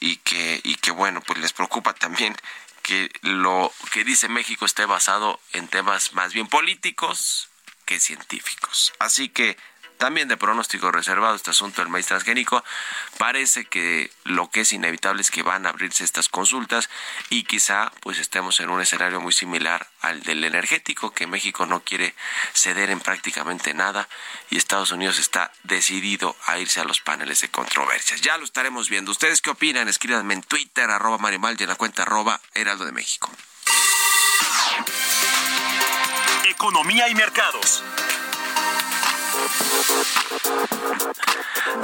y 0.00 0.16
que 0.16 0.60
y 0.64 0.74
que 0.76 0.90
bueno, 0.90 1.20
pues 1.20 1.38
les 1.38 1.52
preocupa 1.52 1.92
también 1.92 2.34
que 2.82 3.10
lo 3.22 3.72
que 3.92 4.04
dice 4.04 4.28
México 4.28 4.64
esté 4.64 4.84
basado 4.84 5.40
en 5.52 5.68
temas 5.68 6.12
más 6.14 6.32
bien 6.32 6.48
políticos 6.48 7.48
que 7.84 7.98
científicos. 7.98 8.92
Así 8.98 9.28
que 9.28 9.56
también 10.02 10.26
de 10.26 10.36
pronóstico 10.36 10.90
reservado 10.90 11.36
este 11.36 11.50
asunto 11.50 11.80
del 11.80 11.88
maíz 11.88 12.06
transgénico. 12.06 12.64
Parece 13.18 13.66
que 13.66 14.10
lo 14.24 14.50
que 14.50 14.62
es 14.62 14.72
inevitable 14.72 15.22
es 15.22 15.30
que 15.30 15.44
van 15.44 15.64
a 15.64 15.68
abrirse 15.68 16.02
estas 16.02 16.28
consultas 16.28 16.90
y 17.30 17.44
quizá 17.44 17.92
pues 18.00 18.18
estemos 18.18 18.58
en 18.58 18.70
un 18.70 18.80
escenario 18.80 19.20
muy 19.20 19.32
similar 19.32 19.86
al 20.00 20.20
del 20.24 20.42
energético, 20.42 21.12
que 21.12 21.28
México 21.28 21.66
no 21.66 21.84
quiere 21.84 22.16
ceder 22.52 22.90
en 22.90 22.98
prácticamente 22.98 23.74
nada 23.74 24.08
y 24.50 24.56
Estados 24.56 24.90
Unidos 24.90 25.20
está 25.20 25.52
decidido 25.62 26.34
a 26.46 26.58
irse 26.58 26.80
a 26.80 26.84
los 26.84 27.00
paneles 27.00 27.40
de 27.40 27.50
controversias. 27.50 28.22
Ya 28.22 28.36
lo 28.38 28.44
estaremos 28.44 28.88
viendo. 28.88 29.12
¿Ustedes 29.12 29.40
qué 29.40 29.50
opinan? 29.50 29.86
Escríbanme 29.86 30.34
en 30.34 30.42
Twitter, 30.42 30.90
arroba 30.90 31.18
Marimal 31.18 31.54
y 31.60 31.62
en 31.62 31.68
la 31.68 31.76
cuenta 31.76 32.02
arroba 32.02 32.40
Heraldo 32.54 32.84
de 32.84 32.90
México. 32.90 33.30
Economía 36.48 37.08
y 37.08 37.14
mercados. 37.14 37.84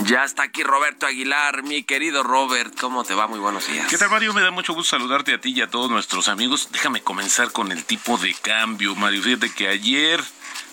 Ya 0.05 0.25
está 0.25 0.45
aquí 0.45 0.63
Roberto 0.63 1.07
Aguilar, 1.07 1.63
mi 1.63 1.83
querido 1.83 2.23
Robert. 2.23 2.75
¿Cómo 2.81 3.05
te 3.05 3.15
va? 3.15 3.27
Muy 3.27 3.39
buenos 3.39 3.67
días. 3.67 3.89
¿Qué 3.89 3.99
tal, 3.99 4.11
Mario? 4.11 4.33
Me 4.33 4.41
da 4.41 4.51
mucho 4.51 4.73
gusto 4.73 4.97
saludarte 4.97 5.35
a 5.35 5.41
ti 5.41 5.53
y 5.55 5.61
a 5.61 5.69
todos 5.69 5.91
nuestros 5.91 6.29
amigos. 6.29 6.69
Déjame 6.73 7.03
comenzar 7.03 7.53
con 7.53 7.73
el 7.73 7.85
tipo 7.85 8.17
de 8.17 8.35
cambio, 8.35 8.95
Mario. 8.95 9.23
Fíjate 9.23 9.53
que 9.53 9.69
ayer, 9.69 10.23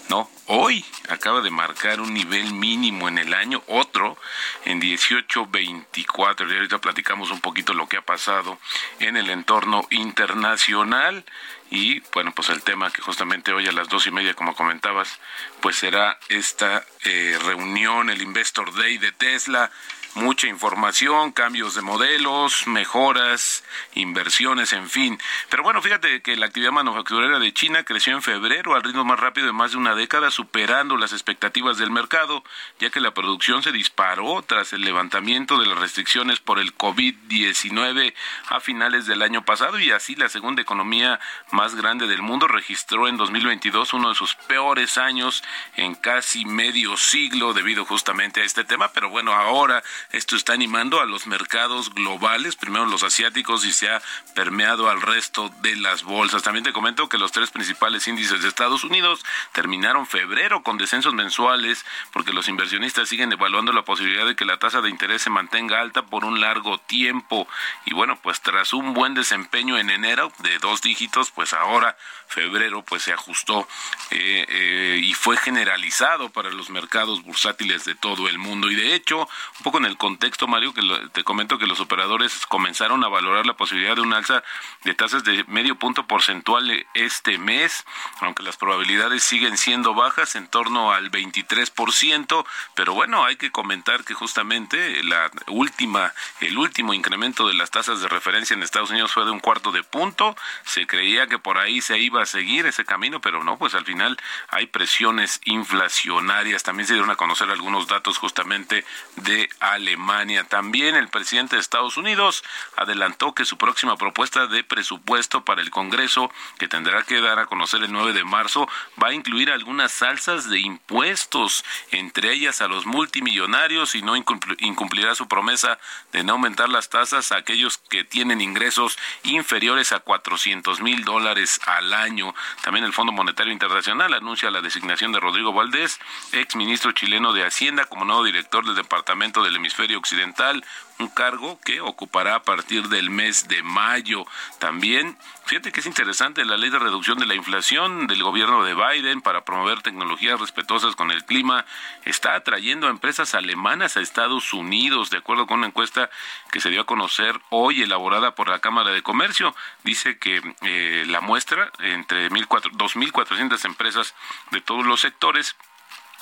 no, 0.09 0.29
hoy 0.45 0.85
acaba 1.09 1.41
de 1.41 1.49
marcar 1.49 1.99
un 1.99 2.13
nivel 2.13 2.53
mínimo 2.53 3.07
en 3.07 3.17
el 3.17 3.33
año, 3.33 3.63
otro 3.67 4.17
en 4.65 4.79
18.24. 4.79 6.51
Y 6.51 6.55
ahorita 6.55 6.77
platicamos 6.79 7.31
un 7.31 7.41
poquito 7.41 7.73
lo 7.73 7.87
que 7.87 7.97
ha 7.97 8.01
pasado 8.01 8.59
en 8.99 9.17
el 9.17 9.29
entorno 9.29 9.87
internacional. 9.89 11.25
Y 11.71 12.01
bueno, 12.13 12.31
pues 12.35 12.49
el 12.49 12.61
tema 12.61 12.91
que 12.91 13.01
justamente 13.01 13.51
hoy 13.51 13.67
a 13.67 13.71
las 13.71 13.89
dos 13.89 14.05
y 14.05 14.11
media, 14.11 14.35
como 14.35 14.55
comentabas, 14.55 15.19
pues 15.61 15.75
será 15.77 16.19
esta 16.29 16.85
eh, 17.03 17.37
reunión, 17.43 18.09
el 18.11 18.21
Investor 18.21 18.73
Day 18.75 18.99
de 18.99 19.11
Tesla 19.11 19.71
mucha 20.15 20.47
información, 20.47 21.31
cambios 21.31 21.75
de 21.75 21.81
modelos, 21.81 22.67
mejoras, 22.67 23.63
inversiones, 23.93 24.73
en 24.73 24.89
fin. 24.89 25.19
Pero 25.49 25.63
bueno, 25.63 25.81
fíjate 25.81 26.21
que 26.21 26.35
la 26.35 26.47
actividad 26.47 26.71
manufacturera 26.71 27.37
de 27.37 27.53
China 27.53 27.83
creció 27.83 28.13
en 28.13 28.21
febrero 28.21 28.75
al 28.75 28.83
ritmo 28.83 29.03
más 29.03 29.19
rápido 29.19 29.47
de 29.47 29.53
más 29.53 29.71
de 29.71 29.77
una 29.77 29.93
década, 29.93 30.31
superando 30.31 30.97
las 30.97 31.11
expectativas 31.11 31.77
del 31.77 31.91
mercado, 31.91 32.43
ya 32.79 32.89
que 32.89 33.01
la 33.01 33.13
producción 33.13 33.61
se 33.61 33.71
disparó 33.71 34.41
tras 34.41 34.73
el 34.73 34.81
levantamiento 34.81 35.59
de 35.59 35.67
las 35.67 35.77
restricciones 35.77 36.39
por 36.39 36.59
el 36.59 36.75
COVID-19 36.77 38.13
a 38.49 38.59
finales 38.61 39.05
del 39.05 39.21
año 39.21 39.43
pasado 39.43 39.79
y 39.79 39.91
así 39.91 40.15
la 40.15 40.29
segunda 40.29 40.61
economía 40.61 41.19
más 41.51 41.75
grande 41.75 42.07
del 42.07 42.21
mundo 42.21 42.47
registró 42.47 43.07
en 43.07 43.17
2022 43.17 43.93
uno 43.93 44.09
de 44.09 44.15
sus 44.15 44.35
peores 44.35 44.97
años 44.97 45.43
en 45.75 45.95
casi 45.95 46.45
medio 46.45 46.95
siglo 46.97 47.53
debido 47.53 47.85
justamente 47.85 48.41
a 48.41 48.43
este 48.45 48.63
tema, 48.63 48.91
pero 48.93 49.09
bueno, 49.09 49.33
ahora 49.33 49.83
esto 50.11 50.35
está 50.35 50.53
animando 50.53 51.01
a 51.01 51.05
los 51.05 51.27
mercados 51.27 51.93
globales, 51.93 52.55
primero 52.55 52.85
los 52.85 53.03
asiáticos 53.03 53.65
y 53.65 53.73
se 53.73 53.89
ha 53.89 54.01
permeado 54.33 54.89
al 54.89 55.01
resto 55.01 55.49
de 55.61 55.75
las 55.75 56.03
bolsas. 56.03 56.43
También 56.43 56.63
te 56.63 56.73
comento 56.73 57.09
que 57.09 57.17
los 57.17 57.31
tres 57.31 57.51
principales 57.51 58.07
índices 58.07 58.41
de 58.41 58.47
Estados 58.47 58.83
Unidos 58.83 59.25
terminaron 59.53 60.07
febrero 60.07 60.63
con 60.63 60.77
descensos 60.77 61.13
mensuales 61.13 61.85
porque 62.11 62.33
los 62.33 62.47
inversionistas 62.47 63.09
siguen 63.09 63.31
evaluando 63.31 63.71
la 63.71 63.83
posibilidad 63.83 64.25
de 64.25 64.35
que 64.35 64.45
la 64.45 64.57
tasa 64.57 64.81
de 64.81 64.89
interés 64.89 65.21
se 65.21 65.29
mantenga 65.29 65.81
alta 65.81 66.05
por 66.05 66.25
un 66.25 66.41
largo 66.41 66.77
tiempo. 66.77 67.47
Y 67.85 67.93
bueno, 67.93 68.17
pues 68.21 68.41
tras 68.41 68.73
un 68.73 68.93
buen 68.93 69.13
desempeño 69.13 69.77
en 69.77 69.89
enero 69.89 70.31
de 70.39 70.57
dos 70.59 70.81
dígitos, 70.81 71.31
pues 71.31 71.53
ahora 71.53 71.97
febrero 72.27 72.83
pues 72.83 73.03
se 73.03 73.13
ajustó 73.13 73.67
eh, 74.11 74.45
eh, 74.49 74.99
y 75.01 75.13
fue 75.13 75.37
generalizado 75.37 76.29
para 76.29 76.49
los 76.49 76.69
mercados 76.69 77.23
bursátiles 77.23 77.85
de 77.85 77.95
todo 77.95 78.27
el 78.27 78.37
mundo. 78.37 78.69
Y 78.69 78.75
de 78.75 78.95
hecho, 78.95 79.19
un 79.19 79.63
poco 79.63 79.77
en 79.77 79.85
el 79.85 79.94
contexto, 79.95 80.47
Mario, 80.47 80.73
que 80.73 80.81
te 81.13 81.23
comento 81.23 81.57
que 81.57 81.67
los 81.67 81.79
operadores 81.79 82.45
comenzaron 82.47 83.03
a 83.03 83.07
valorar 83.07 83.45
la 83.45 83.55
posibilidad 83.55 83.95
de 83.95 84.01
un 84.01 84.13
alza 84.13 84.43
de 84.83 84.93
tasas 84.93 85.23
de 85.23 85.43
medio 85.47 85.75
punto 85.75 86.07
porcentual 86.07 86.85
este 86.93 87.37
mes, 87.37 87.85
aunque 88.21 88.43
las 88.43 88.57
probabilidades 88.57 89.23
siguen 89.23 89.57
siendo 89.57 89.93
bajas, 89.93 90.35
en 90.35 90.47
torno 90.47 90.91
al 90.91 91.11
23%, 91.11 92.45
pero 92.75 92.93
bueno, 92.93 93.25
hay 93.25 93.35
que 93.35 93.51
comentar 93.51 94.03
que 94.03 94.13
justamente 94.13 95.03
la 95.03 95.29
última, 95.47 96.13
el 96.41 96.57
último 96.57 96.93
incremento 96.93 97.47
de 97.47 97.53
las 97.53 97.71
tasas 97.71 98.01
de 98.01 98.07
referencia 98.07 98.53
en 98.53 98.63
Estados 98.63 98.91
Unidos 98.91 99.11
fue 99.11 99.25
de 99.25 99.31
un 99.31 99.39
cuarto 99.39 99.71
de 99.71 99.83
punto, 99.83 100.35
se 100.63 100.87
creía 100.87 101.27
que 101.27 101.39
por 101.39 101.57
ahí 101.57 101.81
se 101.81 101.97
iba 101.99 102.21
a 102.21 102.25
seguir 102.25 102.65
ese 102.65 102.85
camino, 102.85 103.21
pero 103.21 103.43
no, 103.43 103.57
pues 103.57 103.75
al 103.75 103.85
final 103.85 104.17
hay 104.49 104.67
presiones 104.67 105.41
inflacionarias, 105.45 106.63
también 106.63 106.87
se 106.87 106.93
dieron 106.93 107.11
a 107.11 107.15
conocer 107.15 107.49
algunos 107.49 107.87
datos 107.87 108.17
justamente 108.17 108.85
de 109.17 109.49
Alemania. 109.85 110.45
También 110.45 110.95
el 110.95 111.09
presidente 111.09 111.55
de 111.55 111.61
Estados 111.61 111.95
Unidos 111.95 112.43
adelantó 112.75 113.35
que 113.35 113.45
su 113.45 113.57
próxima 113.57 113.97
propuesta 113.97 114.47
de 114.47 114.63
presupuesto 114.63 115.45
para 115.45 115.61
el 115.61 115.69
Congreso, 115.69 116.31
que 116.57 116.67
tendrá 116.67 117.03
que 117.03 117.21
dar 117.21 117.37
a 117.37 117.45
conocer 117.45 117.83
el 117.83 117.91
9 117.91 118.13
de 118.13 118.23
marzo, 118.23 118.67
va 119.01 119.09
a 119.09 119.13
incluir 119.13 119.51
algunas 119.51 119.91
salsas 119.91 120.49
de 120.49 120.59
impuestos, 120.59 121.63
entre 121.91 122.33
ellas 122.33 122.61
a 122.61 122.67
los 122.67 122.87
multimillonarios 122.87 123.93
y 123.93 124.01
no 124.01 124.15
incumplirá 124.15 125.13
su 125.13 125.27
promesa 125.27 125.77
de 126.11 126.23
no 126.23 126.33
aumentar 126.33 126.69
las 126.69 126.89
tasas 126.89 127.31
a 127.31 127.37
aquellos 127.37 127.77
que 127.77 128.03
tienen 128.03 128.41
ingresos 128.41 128.97
inferiores 129.23 129.91
a 129.91 129.99
400 129.99 130.81
mil 130.81 131.05
dólares 131.05 131.59
al 131.67 131.93
año. 131.93 132.33
También 132.63 132.85
el 132.85 132.93
Fondo 132.93 133.11
Monetario 133.11 133.53
Internacional 133.53 134.13
anuncia 134.13 134.49
la 134.49 134.61
designación 134.61 135.11
de 135.11 135.19
Rodrigo 135.19 135.53
Valdés, 135.53 135.99
ex 136.31 136.55
ministro 136.55 136.91
chileno 136.91 137.33
de 137.33 137.45
Hacienda, 137.45 137.85
como 137.85 138.05
nuevo 138.05 138.23
director 138.23 138.65
del 138.65 138.75
Departamento 138.75 139.43
del 139.43 139.55
Hemisferio 139.55 139.74
Occidental, 139.97 140.63
un 140.99 141.09
cargo 141.09 141.59
que 141.59 141.81
ocupará 141.81 142.35
a 142.35 142.43
partir 142.43 142.87
del 142.87 143.09
mes 143.09 143.47
de 143.47 143.61
mayo. 143.63 144.25
También, 144.59 145.17
fíjate 145.45 145.71
que 145.71 145.81
es 145.81 145.85
interesante 145.85 146.45
la 146.45 146.57
ley 146.57 146.69
de 146.69 146.79
reducción 146.79 147.19
de 147.19 147.25
la 147.25 147.35
inflación 147.35 148.07
del 148.07 148.23
gobierno 148.23 148.63
de 148.63 148.73
Biden 148.73 149.21
para 149.21 149.43
promover 149.43 149.81
tecnologías 149.81 150.39
respetuosas 150.39 150.95
con 150.95 151.11
el 151.11 151.25
clima 151.25 151.65
está 152.05 152.35
atrayendo 152.35 152.87
a 152.87 152.91
empresas 152.91 153.35
alemanas 153.35 153.97
a 153.97 154.01
Estados 154.01 154.53
Unidos, 154.53 155.09
de 155.09 155.17
acuerdo 155.17 155.47
con 155.47 155.59
una 155.59 155.67
encuesta 155.67 156.09
que 156.51 156.61
se 156.61 156.69
dio 156.69 156.81
a 156.81 156.85
conocer 156.85 157.39
hoy 157.49 157.81
elaborada 157.81 158.35
por 158.35 158.47
la 158.47 158.59
Cámara 158.59 158.91
de 158.91 159.03
Comercio. 159.03 159.53
Dice 159.83 160.17
que 160.17 160.41
eh, 160.61 161.03
la 161.07 161.19
muestra 161.19 161.71
entre 161.79 162.29
2.400 162.29 163.65
empresas 163.65 164.15
de 164.51 164.61
todos 164.61 164.85
los 164.85 165.01
sectores 165.01 165.55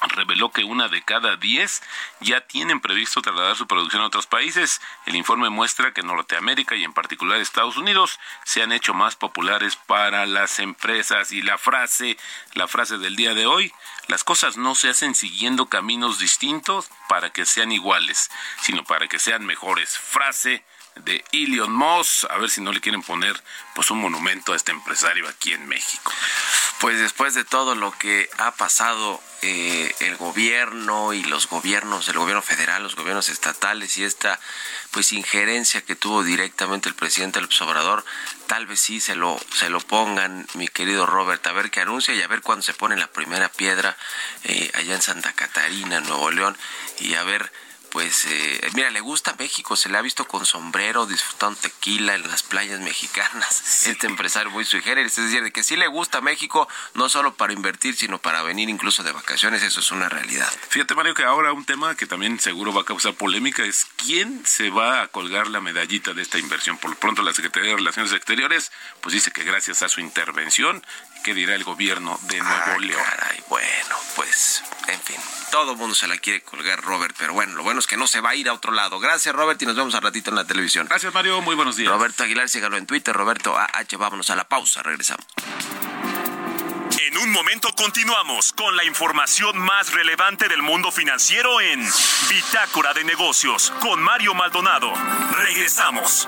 reveló 0.10 0.52
que 0.52 0.64
una 0.64 0.88
de 0.88 1.02
cada 1.02 1.36
diez 1.36 1.82
ya 2.20 2.42
tienen 2.42 2.82
previsto 2.82 3.22
trasladar 3.22 3.56
su 3.56 3.68
producción 3.68 4.02
a 4.02 4.08
otros 4.08 4.28
países. 4.28 4.82
El 5.06 5.16
informe 5.16 5.50
muestra 5.50 5.94
que 5.94 6.04
Norteamérica 6.04 6.76
y 6.76 6.84
en 6.84 6.94
particular 6.94 7.40
Estados 7.40 7.78
Unidos 7.78 8.20
se 8.44 8.62
han 8.62 8.72
hecho 8.72 8.94
más 8.94 9.16
populares 9.16 9.76
para 9.76 10.26
las 10.26 10.60
empresas. 10.60 11.32
Y 11.32 11.42
la 11.42 11.58
frase, 11.58 12.18
la 12.54 12.68
frase 12.68 12.98
del 12.98 13.16
día 13.16 13.34
de 13.34 13.46
hoy, 13.46 13.74
las 14.08 14.24
cosas 14.24 14.58
no 14.58 14.76
se 14.76 14.90
hacen 14.90 15.16
siguiendo 15.16 15.68
caminos 15.68 16.20
distintos 16.20 16.90
para 17.08 17.32
que 17.32 17.46
sean 17.46 17.72
iguales, 17.72 18.30
sino 18.62 18.84
para 18.84 19.08
que 19.08 19.20
sean 19.20 19.46
mejores. 19.46 19.98
Frase 19.98 20.64
de 20.96 21.24
Elon 21.32 21.72
Moss, 21.72 22.28
a 22.30 22.38
ver 22.38 22.50
si 22.50 22.62
no 22.62 22.72
le 22.72 22.82
quieren 22.82 23.02
poner 23.02 23.42
pues 23.76 23.90
un 23.92 24.00
monumento 24.00 24.54
a 24.54 24.56
este 24.56 24.72
empresario 24.72 25.28
aquí 25.28 25.54
en 25.54 25.68
México. 25.68 26.12
Pues 26.80 27.00
después 27.00 27.34
de 27.34 27.46
todo 27.46 27.76
lo 27.76 27.92
que 27.92 28.30
ha 28.38 28.52
pasado 28.52 29.22
eh, 29.42 29.94
el 30.00 30.18
gobierno 30.18 31.14
y 31.14 31.24
los 31.24 31.48
gobiernos, 31.48 32.08
el 32.08 32.18
gobierno 32.18 32.42
federal, 32.42 32.84
los 32.84 32.96
gobiernos 32.96 33.30
estatales 33.30 33.98
y 33.98 34.04
esta 34.04 34.40
pues 34.92 35.12
injerencia 35.12 35.82
que 35.82 35.96
tuvo 35.96 36.24
directamente 36.24 36.90
el 36.90 36.96
presidente 36.96 37.42
López 37.42 37.62
Obrador, 37.62 38.06
tal 38.48 38.68
vez 38.68 38.80
sí 38.80 39.00
se 39.00 39.16
lo 39.16 39.40
se 39.56 39.70
lo 39.70 39.80
pongan, 39.80 40.46
mi 40.54 40.68
querido 40.68 41.06
Robert, 41.06 41.46
a 41.48 41.52
ver 41.52 41.72
qué 41.72 41.82
anuncia 41.82 42.14
y 42.14 42.22
a 42.22 42.28
ver 42.28 42.42
cuándo 42.42 42.64
se 42.64 42.74
pone 42.74 42.96
la 42.96 43.08
primera 43.08 43.50
piedra 43.50 43.98
eh, 44.44 44.72
allá 44.76 44.96
en 44.96 45.02
Santa 45.02 45.34
Catarina, 45.34 46.00
Nuevo 46.02 46.32
León, 46.32 46.58
y 47.00 47.16
a 47.16 47.24
ver 47.24 47.52
pues 47.94 48.26
eh, 48.26 48.70
mira, 48.74 48.90
le 48.90 49.02
gusta 49.02 49.36
México, 49.38 49.76
se 49.76 49.88
le 49.88 50.00
ha 50.00 50.02
visto 50.02 50.26
con 50.26 50.48
sombrero, 50.48 51.06
disfrutando 51.06 51.60
tequila 51.60 52.16
en 52.16 52.28
las 52.28 52.42
playas 52.42 52.80
mexicanas, 52.80 53.86
este 53.88 54.08
empresario 54.08 54.50
muy 54.50 54.66
sui 54.66 54.82
es 54.84 55.16
decir, 55.16 55.44
de 55.44 55.52
que 55.52 55.62
sí 55.62 55.76
le 55.76 55.86
gusta 55.86 56.20
México, 56.20 56.68
no 56.96 57.08
solo 57.08 57.36
para 57.36 57.54
invertir, 57.54 57.96
sino 57.96 58.18
para 58.18 58.42
venir 58.42 58.68
incluso 58.68 59.04
de 59.04 59.12
vacaciones, 59.12 59.62
eso 59.62 59.80
es 59.80 59.92
una 59.92 60.10
realidad. 60.10 60.52
Fíjate 60.70 60.96
Mario 60.96 61.14
que 61.14 61.24
ahora 61.24 61.54
un 61.54 61.66
tema 61.66 61.96
que 61.96 62.08
también 62.08 62.40
seguro 62.40 62.74
va 62.74 62.82
a 62.82 62.86
causar 62.86 63.14
polémica 63.14 63.64
es 63.64 63.86
quién 63.96 64.44
se 64.44 64.72
va 64.72 65.04
a 65.04 65.08
colgar 65.10 65.48
la 65.48 65.62
medallita 65.62 66.14
de 66.14 66.24
esta 66.24 66.40
inversión. 66.40 66.80
Por 66.80 66.90
lo 66.90 66.98
pronto 66.98 67.22
la 67.22 67.34
Secretaría 67.34 67.70
de 67.70 67.78
Relaciones 67.78 68.12
Exteriores 68.12 68.72
pues 69.02 69.14
dice 69.14 69.32
que 69.32 69.44
gracias 69.44 69.84
a 69.84 69.90
su 69.90 70.02
intervención 70.02 70.84
¿Qué 71.24 71.34
dirá 71.34 71.56
el 71.56 71.64
gobierno 71.64 72.20
de 72.24 72.38
Nuevo 72.40 72.80
León? 72.80 73.02
bueno, 73.48 73.96
pues, 74.18 74.62
en 74.88 75.00
fin, 75.00 75.16
todo 75.52 75.72
el 75.72 75.78
mundo 75.78 75.96
se 75.96 76.06
la 76.08 76.18
quiere 76.18 76.42
colgar, 76.42 76.82
Robert, 76.82 77.16
pero 77.18 77.32
bueno, 77.34 77.56
lo 77.56 77.64
bueno 77.64 77.80
es 77.80 77.88
que 77.88 77.96
no 77.96 78.08
se 78.08 78.20
va 78.20 78.32
a 78.32 78.36
ir 78.36 78.50
a 78.50 78.54
otro 78.54 78.74
lado. 78.74 79.00
Gracias, 79.00 79.34
Robert, 79.34 79.62
y 79.62 79.66
nos 79.66 79.78
vemos 79.78 79.96
al 79.96 80.02
ratito 80.02 80.32
en 80.32 80.36
la 80.36 80.46
televisión. 80.46 80.86
Gracias, 80.90 81.14
Mario, 81.14 81.40
muy 81.42 81.56
buenos 81.56 81.78
días. 81.78 81.94
Roberto 81.94 82.24
Aguilar, 82.24 82.50
sígalo 82.50 82.76
en 82.76 82.86
Twitter, 82.86 83.16
Roberto 83.16 83.58
AH, 83.58 83.98
vámonos 83.98 84.30
a 84.32 84.36
la 84.36 84.44
pausa, 84.50 84.84
regresamos. 84.84 85.26
En 87.08 87.18
un 87.18 87.32
momento 87.32 87.70
continuamos 87.74 88.52
con 88.52 88.76
la 88.76 88.84
información 88.84 89.58
más 89.58 89.94
relevante 89.94 90.50
del 90.50 90.62
mundo 90.62 90.92
financiero 90.92 91.62
en 91.62 91.88
Bitácora 92.30 92.94
de 92.94 93.06
Negocios 93.06 93.72
con 93.80 94.02
Mario 94.02 94.34
Maldonado. 94.34 94.94
Regresamos. 95.38 96.28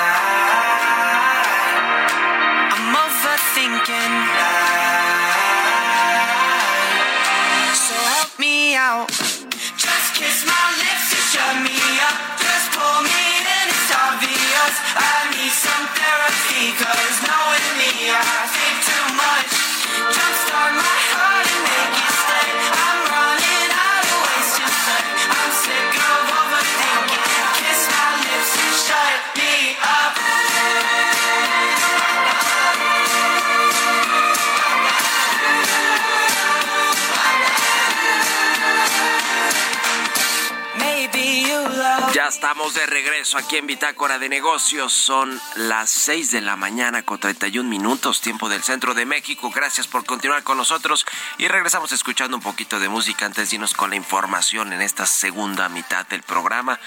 regreso 43.03 43.39
aquí 43.39 43.57
en 43.57 43.65
Bitácora 43.65 44.19
de 44.19 44.29
Negocios. 44.29 44.93
Son 44.93 45.41
las 45.55 45.89
6 45.89 46.29
de 46.29 46.41
la 46.41 46.55
mañana 46.55 47.01
con 47.01 47.19
31 47.19 47.67
minutos, 47.67 48.21
tiempo 48.21 48.47
del 48.47 48.61
centro 48.61 48.93
de 48.93 49.07
México. 49.07 49.49
Gracias 49.49 49.87
por 49.87 50.05
continuar 50.05 50.43
con 50.43 50.57
nosotros 50.57 51.07
y 51.39 51.47
regresamos 51.47 51.91
escuchando 51.93 52.37
un 52.37 52.43
poquito 52.43 52.79
de 52.79 52.89
música 52.89 53.25
antes 53.25 53.49
de 53.49 53.55
irnos 53.55 53.73
con 53.73 53.89
la 53.89 53.95
información 53.95 54.71
en 54.71 54.83
esta 54.83 55.07
segunda 55.07 55.67
mitad 55.67 56.05
del 56.05 56.21
programa. 56.21 56.79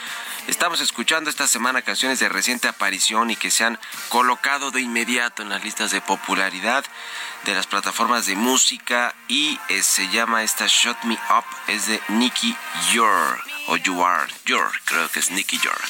Estamos 0.46 0.80
escuchando 0.80 1.30
esta 1.30 1.48
semana 1.48 1.82
canciones 1.82 2.20
de 2.20 2.28
reciente 2.28 2.68
aparición 2.68 3.32
y 3.32 3.36
que 3.36 3.50
se 3.50 3.64
han 3.64 3.80
colocado 4.08 4.70
de 4.70 4.82
inmediato 4.82 5.42
en 5.42 5.48
las 5.48 5.64
listas 5.64 5.90
de 5.90 6.00
popularidad 6.00 6.84
de 7.44 7.54
las 7.54 7.66
plataformas 7.66 8.26
de 8.26 8.36
música 8.36 9.16
y 9.26 9.58
eh, 9.68 9.82
se 9.82 10.08
llama 10.10 10.44
esta 10.44 10.66
Shut 10.68 11.02
Me 11.02 11.18
Up, 11.36 11.44
es 11.66 11.88
de 11.88 12.00
Nicky 12.08 12.56
Yor 12.92 13.53
o 13.66 13.76
You 13.76 14.04
Are 14.04 14.32
Yor, 14.44 14.70
creo 14.84 15.08
que 15.10 15.20
es 15.20 15.30
Nicky 15.30 15.58
Yor. 15.58 15.80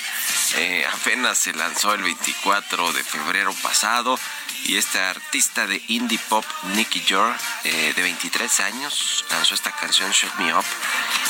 Eh, 0.56 0.86
apenas 0.92 1.38
se 1.38 1.52
lanzó 1.52 1.94
el 1.94 2.02
24 2.02 2.92
de 2.92 3.02
febrero 3.02 3.52
pasado 3.62 4.18
y 4.64 4.76
este 4.76 4.98
artista 4.98 5.66
de 5.66 5.82
indie 5.88 6.18
pop, 6.28 6.44
Nicky 6.74 7.02
Yor, 7.02 7.34
eh, 7.64 7.92
de 7.94 8.02
23 8.02 8.60
años, 8.60 9.24
lanzó 9.30 9.54
esta 9.54 9.72
canción 9.72 10.10
Shut 10.10 10.34
Me 10.36 10.54
Up. 10.54 10.64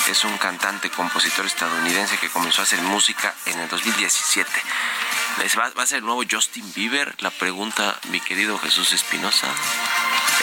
Es 0.08 0.24
un 0.24 0.36
cantante, 0.38 0.90
compositor 0.90 1.46
estadounidense 1.46 2.18
que 2.18 2.28
comenzó 2.28 2.60
a 2.60 2.64
hacer 2.64 2.80
música 2.82 3.34
en 3.46 3.58
el 3.58 3.68
2017. 3.68 4.50
¿Les 5.38 5.58
¿Va, 5.58 5.70
va 5.70 5.82
a 5.82 5.86
ser 5.86 5.98
el 5.98 6.04
nuevo 6.04 6.22
Justin 6.30 6.70
Bieber? 6.74 7.14
La 7.18 7.30
pregunta 7.30 7.98
mi 8.10 8.20
querido 8.20 8.58
Jesús 8.58 8.92
Espinosa. 8.92 9.48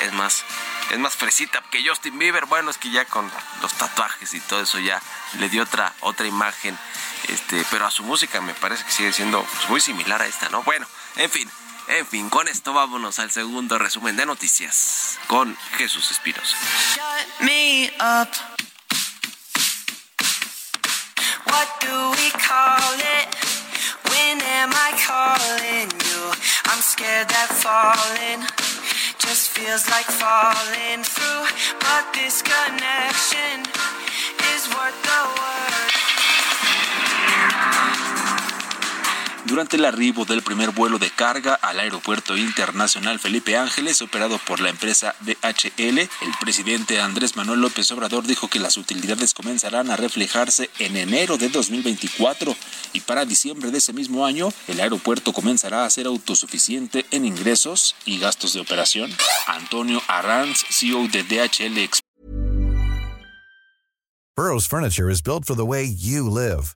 Es 0.04 0.12
más, 0.14 0.44
es 0.92 1.00
más 1.00 1.16
fresita 1.16 1.64
que 1.72 1.88
Justin 1.88 2.20
Bieber. 2.20 2.46
Bueno, 2.46 2.70
es 2.70 2.78
que 2.78 2.92
ya 2.92 3.06
con 3.06 3.32
los 3.62 3.74
tatuajes 3.74 4.34
y 4.34 4.42
todo 4.42 4.62
eso 4.62 4.78
ya 4.80 5.02
le 5.40 5.48
dio 5.50 5.64
otra, 5.64 5.94
otra 6.02 6.28
imagen. 6.28 6.78
Este, 7.30 7.66
pero 7.72 7.86
a 7.86 7.92
su 7.92 8.04
música 8.04 8.42
me 8.42 8.54
parece 8.54 8.84
que 8.84 8.92
sigue 8.92 9.14
siendo 9.14 9.44
pues, 9.44 9.70
muy 9.70 9.80
similar 9.80 10.22
a 10.22 10.28
esta, 10.28 10.50
¿no? 10.50 10.64
Bueno, 10.64 10.86
en 11.16 11.30
fin, 11.30 11.50
en 11.88 12.06
fin, 12.06 12.30
con 12.30 12.48
esto 12.48 12.74
vámonos 12.74 13.20
al 13.20 13.32
segundo 13.32 13.78
resumen 13.78 14.18
de 14.18 14.26
noticias 14.26 15.18
con 15.28 15.56
Jesús 15.78 16.12
Espinosa. 16.12 16.58
Shut 16.96 17.42
me 17.42 17.88
up. 18.00 18.30
What 21.46 21.68
do 21.80 22.12
we 22.12 22.32
call 22.32 22.96
it? 23.00 23.36
When 24.10 24.42
am 24.42 24.72
I 24.74 24.92
calling 25.08 25.90
you? 25.90 26.32
I'm 26.66 26.82
scared 26.82 27.30
that 27.30 27.50
falling 27.50 28.71
just 29.22 29.52
feels 29.52 29.88
like 29.90 30.06
falling 30.06 31.04
through. 31.04 31.46
But 31.80 32.14
this 32.14 32.42
connection 32.42 33.62
is 34.54 34.68
worth 34.74 34.98
the 35.04 35.22
work. 35.38 36.11
Durante 39.46 39.76
el 39.76 39.86
arribo 39.86 40.24
del 40.26 40.44
primer 40.44 40.72
vuelo 40.72 41.00
de 41.00 41.10
carga 41.10 41.56
al 41.56 41.80
Aeropuerto 41.80 42.38
Internacional 42.38 43.20
Felipe 43.20 43.58
Ángeles, 43.58 44.02
operado 44.02 44.40
por 44.48 44.60
la 44.60 44.70
empresa 44.70 45.16
DHL, 45.22 46.00
el 46.00 46.10
presidente 46.40 47.02
Andrés 47.02 47.36
Manuel 47.36 47.62
López 47.62 47.92
Obrador 47.92 48.26
dijo 48.26 48.48
que 48.48 48.60
las 48.60 48.78
utilidades 48.78 49.34
comenzarán 49.34 49.90
a 49.90 49.96
reflejarse 49.96 50.70
en 50.80 50.96
enero 50.96 51.38
de 51.38 51.50
2024 51.50 52.56
y 52.94 53.00
para 53.02 53.26
diciembre 53.26 53.72
de 53.72 53.80
ese 53.80 53.94
mismo 53.94 54.26
año 54.26 54.54
el 54.68 54.80
aeropuerto 54.80 55.34
comenzará 55.34 55.86
a 55.86 55.90
ser 55.90 56.06
autosuficiente 56.06 57.06
en 57.12 57.26
ingresos 57.26 57.96
y 58.06 58.20
gastos 58.20 58.54
de 58.54 58.60
operación. 58.60 59.12
Antonio 59.48 60.02
Arranz, 60.08 60.64
CEO 60.70 61.08
de 61.08 61.24
DHL, 61.24 61.90
Burroughs 64.38 64.66
Furniture 64.66 65.10
is 65.10 65.22
built 65.22 65.46
for 65.46 65.56
the 65.56 65.66
way 65.66 65.84
you 65.86 66.28
live. 66.30 66.76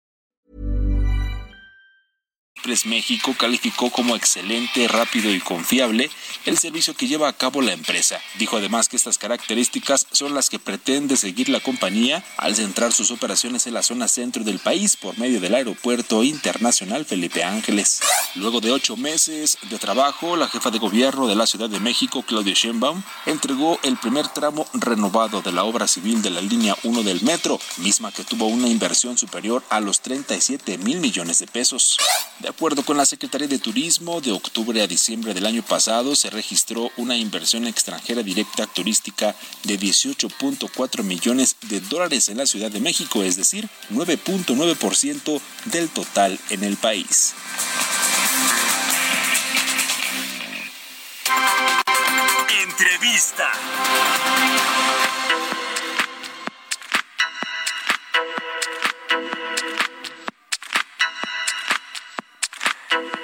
Express 2.61 2.85
México 2.85 3.33
calificó 3.39 3.89
como 3.89 4.15
excelente, 4.15 4.87
rápido 4.87 5.33
y 5.33 5.39
confiable 5.39 6.11
el 6.45 6.59
servicio 6.59 6.93
que 6.93 7.07
lleva 7.07 7.27
a 7.27 7.33
cabo 7.33 7.59
la 7.59 7.73
empresa. 7.73 8.21
Dijo 8.37 8.55
además 8.55 8.87
que 8.87 8.97
estas 8.97 9.17
características 9.17 10.05
son 10.11 10.35
las 10.35 10.51
que 10.51 10.59
pretende 10.59 11.17
seguir 11.17 11.49
la 11.49 11.59
compañía 11.59 12.23
al 12.37 12.55
centrar 12.55 12.93
sus 12.93 13.09
operaciones 13.09 13.65
en 13.65 13.73
la 13.73 13.81
zona 13.81 14.07
centro 14.07 14.43
del 14.43 14.59
país 14.59 14.95
por 14.95 15.17
medio 15.17 15.41
del 15.41 15.55
Aeropuerto 15.55 16.23
Internacional 16.23 17.03
Felipe 17.03 17.43
Ángeles. 17.43 18.01
Luego 18.35 18.61
de 18.61 18.71
ocho 18.71 18.95
meses 18.95 19.57
de 19.71 19.79
trabajo, 19.79 20.35
la 20.35 20.47
jefa 20.47 20.69
de 20.69 20.77
gobierno 20.77 21.25
de 21.25 21.35
la 21.35 21.47
Ciudad 21.47 21.67
de 21.67 21.79
México, 21.79 22.21
Claudia 22.21 22.53
Sheinbaum, 22.53 23.01
entregó 23.25 23.79
el 23.81 23.97
primer 23.97 24.27
tramo 24.27 24.67
renovado 24.73 25.41
de 25.41 25.51
la 25.51 25.63
obra 25.63 25.87
civil 25.87 26.21
de 26.21 26.29
la 26.29 26.41
línea 26.41 26.77
1 26.83 27.01
del 27.01 27.23
metro, 27.23 27.59
misma 27.77 28.11
que 28.11 28.23
tuvo 28.23 28.45
una 28.45 28.67
inversión 28.67 29.17
superior 29.17 29.63
a 29.71 29.79
los 29.79 30.01
37 30.01 30.77
mil 30.77 30.99
millones 30.99 31.39
de 31.39 31.47
pesos. 31.47 31.97
Acuerdo 32.51 32.83
con 32.83 32.97
la 32.97 33.05
Secretaría 33.05 33.47
de 33.47 33.59
Turismo, 33.59 34.21
de 34.21 34.31
octubre 34.31 34.81
a 34.81 34.87
diciembre 34.87 35.33
del 35.33 35.45
año 35.45 35.63
pasado 35.63 36.15
se 36.15 36.29
registró 36.29 36.91
una 36.97 37.15
inversión 37.15 37.65
extranjera 37.65 38.23
directa 38.23 38.67
turística 38.67 39.35
de 39.63 39.79
18.4 39.79 41.03
millones 41.03 41.55
de 41.69 41.79
dólares 41.79 42.29
en 42.29 42.37
la 42.37 42.45
Ciudad 42.45 42.69
de 42.69 42.81
México, 42.81 43.23
es 43.23 43.37
decir, 43.37 43.69
9.9% 43.89 45.41
del 45.65 45.89
total 45.89 46.37
en 46.49 46.63
el 46.63 46.77
país. 46.77 47.33
Entrevista. 52.63 53.51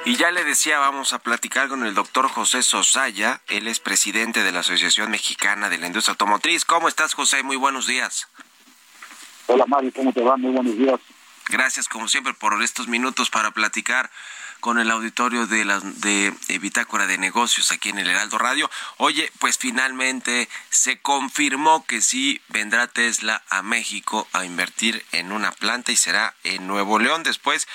Y 0.07 0.15
ya 0.15 0.31
le 0.31 0.45
decía, 0.45 0.79
vamos 0.79 1.11
a 1.11 1.19
platicar 1.19 1.67
con 1.67 1.85
el 1.85 1.93
doctor 1.93 2.29
José 2.29 2.63
Sosaya. 2.63 3.41
Él 3.49 3.67
es 3.67 3.81
presidente 3.81 4.41
de 4.41 4.53
la 4.53 4.61
Asociación 4.61 5.11
Mexicana 5.11 5.67
de 5.67 5.77
la 5.77 5.87
Industria 5.87 6.13
Automotriz. 6.13 6.63
¿Cómo 6.63 6.87
estás, 6.87 7.13
José? 7.13 7.43
Muy 7.43 7.57
buenos 7.57 7.87
días. 7.87 8.29
Hola, 9.47 9.65
Mario, 9.67 9.91
¿cómo 9.93 10.13
te 10.13 10.21
va? 10.21 10.37
Muy 10.37 10.53
buenos 10.53 10.77
días. 10.77 10.97
Gracias, 11.49 11.89
como 11.89 12.07
siempre, 12.07 12.33
por 12.33 12.63
estos 12.63 12.87
minutos 12.87 13.29
para 13.29 13.51
platicar 13.51 14.09
con 14.59 14.79
el 14.79 14.91
auditorio 14.91 15.47
de 15.47 15.65
la 15.65 15.79
de, 15.79 16.33
de 16.47 16.59
Bitácora 16.59 17.07
de 17.07 17.17
Negocios 17.17 17.71
aquí 17.71 17.89
en 17.89 17.99
el 17.99 18.09
Heraldo 18.09 18.37
Radio. 18.37 18.69
Oye, 18.97 19.31
pues 19.39 19.57
finalmente 19.57 20.49
se 20.69 20.99
confirmó 20.99 21.85
que 21.85 22.01
sí 22.01 22.41
vendrá 22.49 22.87
Tesla 22.87 23.43
a 23.49 23.61
México 23.61 24.27
a 24.33 24.45
invertir 24.45 25.05
en 25.11 25.31
una 25.31 25.51
planta 25.51 25.91
y 25.91 25.95
será 25.95 26.35
en 26.43 26.67
Nuevo 26.67 26.99
León 26.99 27.23
después 27.23 27.67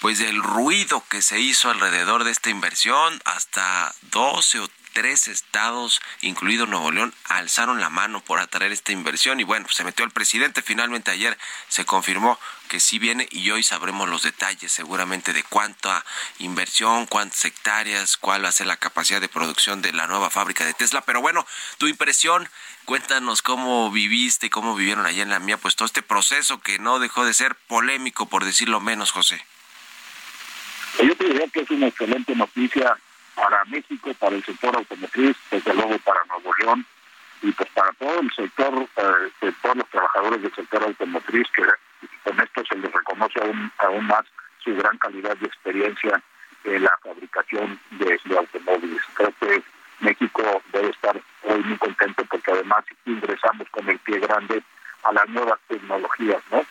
pues 0.00 0.18
del 0.18 0.42
ruido 0.42 1.02
que 1.08 1.22
se 1.22 1.40
hizo 1.40 1.70
alrededor 1.70 2.24
de 2.24 2.30
esta 2.30 2.50
inversión 2.50 3.20
hasta 3.24 3.94
12 4.10 4.60
o 4.60 4.68
tres 4.96 5.28
estados, 5.28 6.00
incluido 6.22 6.64
Nuevo 6.64 6.90
León, 6.90 7.12
alzaron 7.28 7.80
la 7.80 7.90
mano 7.90 8.24
por 8.24 8.40
atraer 8.40 8.72
esta 8.72 8.92
inversión 8.92 9.38
y 9.40 9.44
bueno, 9.44 9.68
se 9.68 9.84
metió 9.84 10.06
el 10.06 10.10
presidente. 10.10 10.62
Finalmente 10.62 11.10
ayer 11.10 11.36
se 11.68 11.84
confirmó 11.84 12.40
que 12.70 12.80
sí 12.80 12.98
viene 12.98 13.28
y 13.30 13.50
hoy 13.50 13.62
sabremos 13.62 14.08
los 14.08 14.22
detalles 14.22 14.72
seguramente 14.72 15.34
de 15.34 15.42
cuánta 15.42 16.02
inversión, 16.38 17.04
cuántas 17.04 17.44
hectáreas, 17.44 18.16
cuál 18.16 18.42
va 18.42 18.48
a 18.48 18.52
ser 18.52 18.68
la 18.68 18.78
capacidad 18.78 19.20
de 19.20 19.28
producción 19.28 19.82
de 19.82 19.92
la 19.92 20.06
nueva 20.06 20.30
fábrica 20.30 20.64
de 20.64 20.72
Tesla. 20.72 21.02
Pero 21.02 21.20
bueno, 21.20 21.46
tu 21.76 21.88
impresión, 21.88 22.48
cuéntanos 22.86 23.42
cómo 23.42 23.90
viviste, 23.90 24.48
cómo 24.48 24.74
vivieron 24.74 25.04
allá 25.04 25.22
en 25.22 25.28
la 25.28 25.40
mía, 25.40 25.58
pues 25.58 25.76
todo 25.76 25.84
este 25.84 26.00
proceso 26.00 26.62
que 26.62 26.78
no 26.78 27.00
dejó 27.00 27.26
de 27.26 27.34
ser 27.34 27.54
polémico, 27.54 28.30
por 28.30 28.46
decirlo 28.46 28.80
menos, 28.80 29.10
José. 29.10 29.44
Yo 31.04 31.14
te 31.14 31.24
diría 31.26 31.46
que 31.48 31.60
es 31.60 31.70
una 31.70 31.88
excelente 31.88 32.34
noticia 32.34 32.96
para 33.36 33.64
México, 33.66 34.12
para 34.18 34.34
el 34.34 34.44
sector 34.44 34.74
automotriz, 34.74 35.36
desde 35.50 35.74
luego 35.74 35.98
para 35.98 36.24
Nuevo 36.24 36.52
León 36.56 36.86
y 37.42 37.52
pues 37.52 37.68
para 37.70 37.92
todo 37.92 38.18
el 38.18 38.32
sector, 38.32 38.88
eh, 38.96 39.52
todos 39.62 39.76
los 39.76 39.88
trabajadores 39.90 40.42
del 40.42 40.54
sector 40.54 40.82
automotriz, 40.82 41.46
que 41.54 41.62
con 42.24 42.40
esto 42.40 42.62
se 42.68 42.78
les 42.78 42.90
reconoce 42.90 43.40
aún, 43.40 43.70
aún 43.78 44.06
más 44.06 44.24
su 44.64 44.74
gran 44.74 44.96
calidad 44.98 45.36
de 45.36 45.46
experiencia 45.46 46.20
en 46.64 46.82
la 46.82 46.98
fabricación 47.02 47.78
de, 47.90 48.18
de 48.24 48.38
automóviles. 48.38 49.02
Creo 49.14 49.32
que 49.38 49.62
México 50.00 50.62
debe 50.72 50.88
estar 50.90 51.20
hoy 51.42 51.62
muy 51.62 51.76
contento 51.76 52.24
porque 52.24 52.52
además 52.52 52.84
ingresamos 53.04 53.68
con 53.70 53.88
el 53.88 53.98
pie 54.00 54.18
grande 54.18 54.62
a 55.04 55.12
las 55.12 55.28
nuevas 55.28 55.60
tecnologías, 55.68 56.42
¿no? 56.50 56.64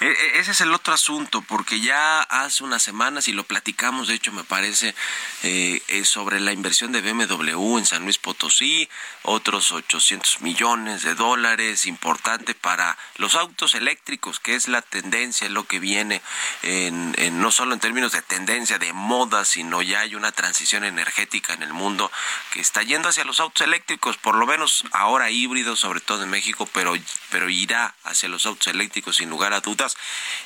E- 0.00 0.38
Ese 0.40 0.52
es 0.52 0.60
el 0.62 0.72
otro 0.72 0.94
asunto, 0.94 1.42
porque 1.42 1.80
ya 1.80 2.22
hace 2.22 2.64
unas 2.64 2.82
semanas, 2.82 3.28
y 3.28 3.32
lo 3.32 3.44
platicamos, 3.44 4.08
de 4.08 4.14
hecho, 4.14 4.32
me 4.32 4.44
parece, 4.44 4.94
eh, 5.42 5.82
eh, 5.88 6.04
sobre 6.04 6.40
la 6.40 6.52
inversión 6.52 6.92
de 6.92 7.00
BMW 7.02 7.78
en 7.78 7.86
San 7.86 8.04
Luis 8.04 8.18
Potosí, 8.18 8.88
otros 9.22 9.70
800 9.72 10.40
millones 10.40 11.02
de 11.02 11.14
dólares, 11.14 11.86
importante 11.86 12.54
para 12.54 12.96
los 13.16 13.34
autos 13.34 13.74
eléctricos, 13.74 14.40
que 14.40 14.54
es 14.54 14.66
la 14.68 14.82
tendencia, 14.82 15.48
lo 15.48 15.64
que 15.64 15.78
viene, 15.78 16.22
en, 16.62 17.14
en- 17.18 17.40
no 17.40 17.50
solo 17.52 17.74
en 17.74 17.80
términos 17.80 18.12
de 18.12 18.22
tendencia, 18.22 18.78
de 18.78 18.92
moda, 18.92 19.44
sino 19.44 19.82
ya 19.82 20.00
hay 20.00 20.14
una 20.14 20.32
transición 20.32 20.84
energética 20.84 21.52
en 21.52 21.62
el 21.62 21.72
mundo 21.72 22.10
que 22.52 22.60
está 22.60 22.82
yendo 22.82 23.08
hacia 23.08 23.24
los 23.24 23.40
autos 23.40 23.66
eléctricos, 23.66 24.16
por 24.16 24.34
lo 24.36 24.46
menos 24.46 24.84
ahora 24.92 25.30
híbridos, 25.30 25.80
sobre 25.80 26.00
todo 26.00 26.22
en 26.24 26.30
México, 26.30 26.68
pero, 26.72 26.94
pero 27.30 27.48
irá 27.50 27.94
hacia 28.04 28.28
los 28.28 28.46
autos 28.46 28.68
eléctricos 28.68 29.01
sin 29.10 29.30
lugar 29.30 29.54
a 29.54 29.60
dudas. 29.60 29.96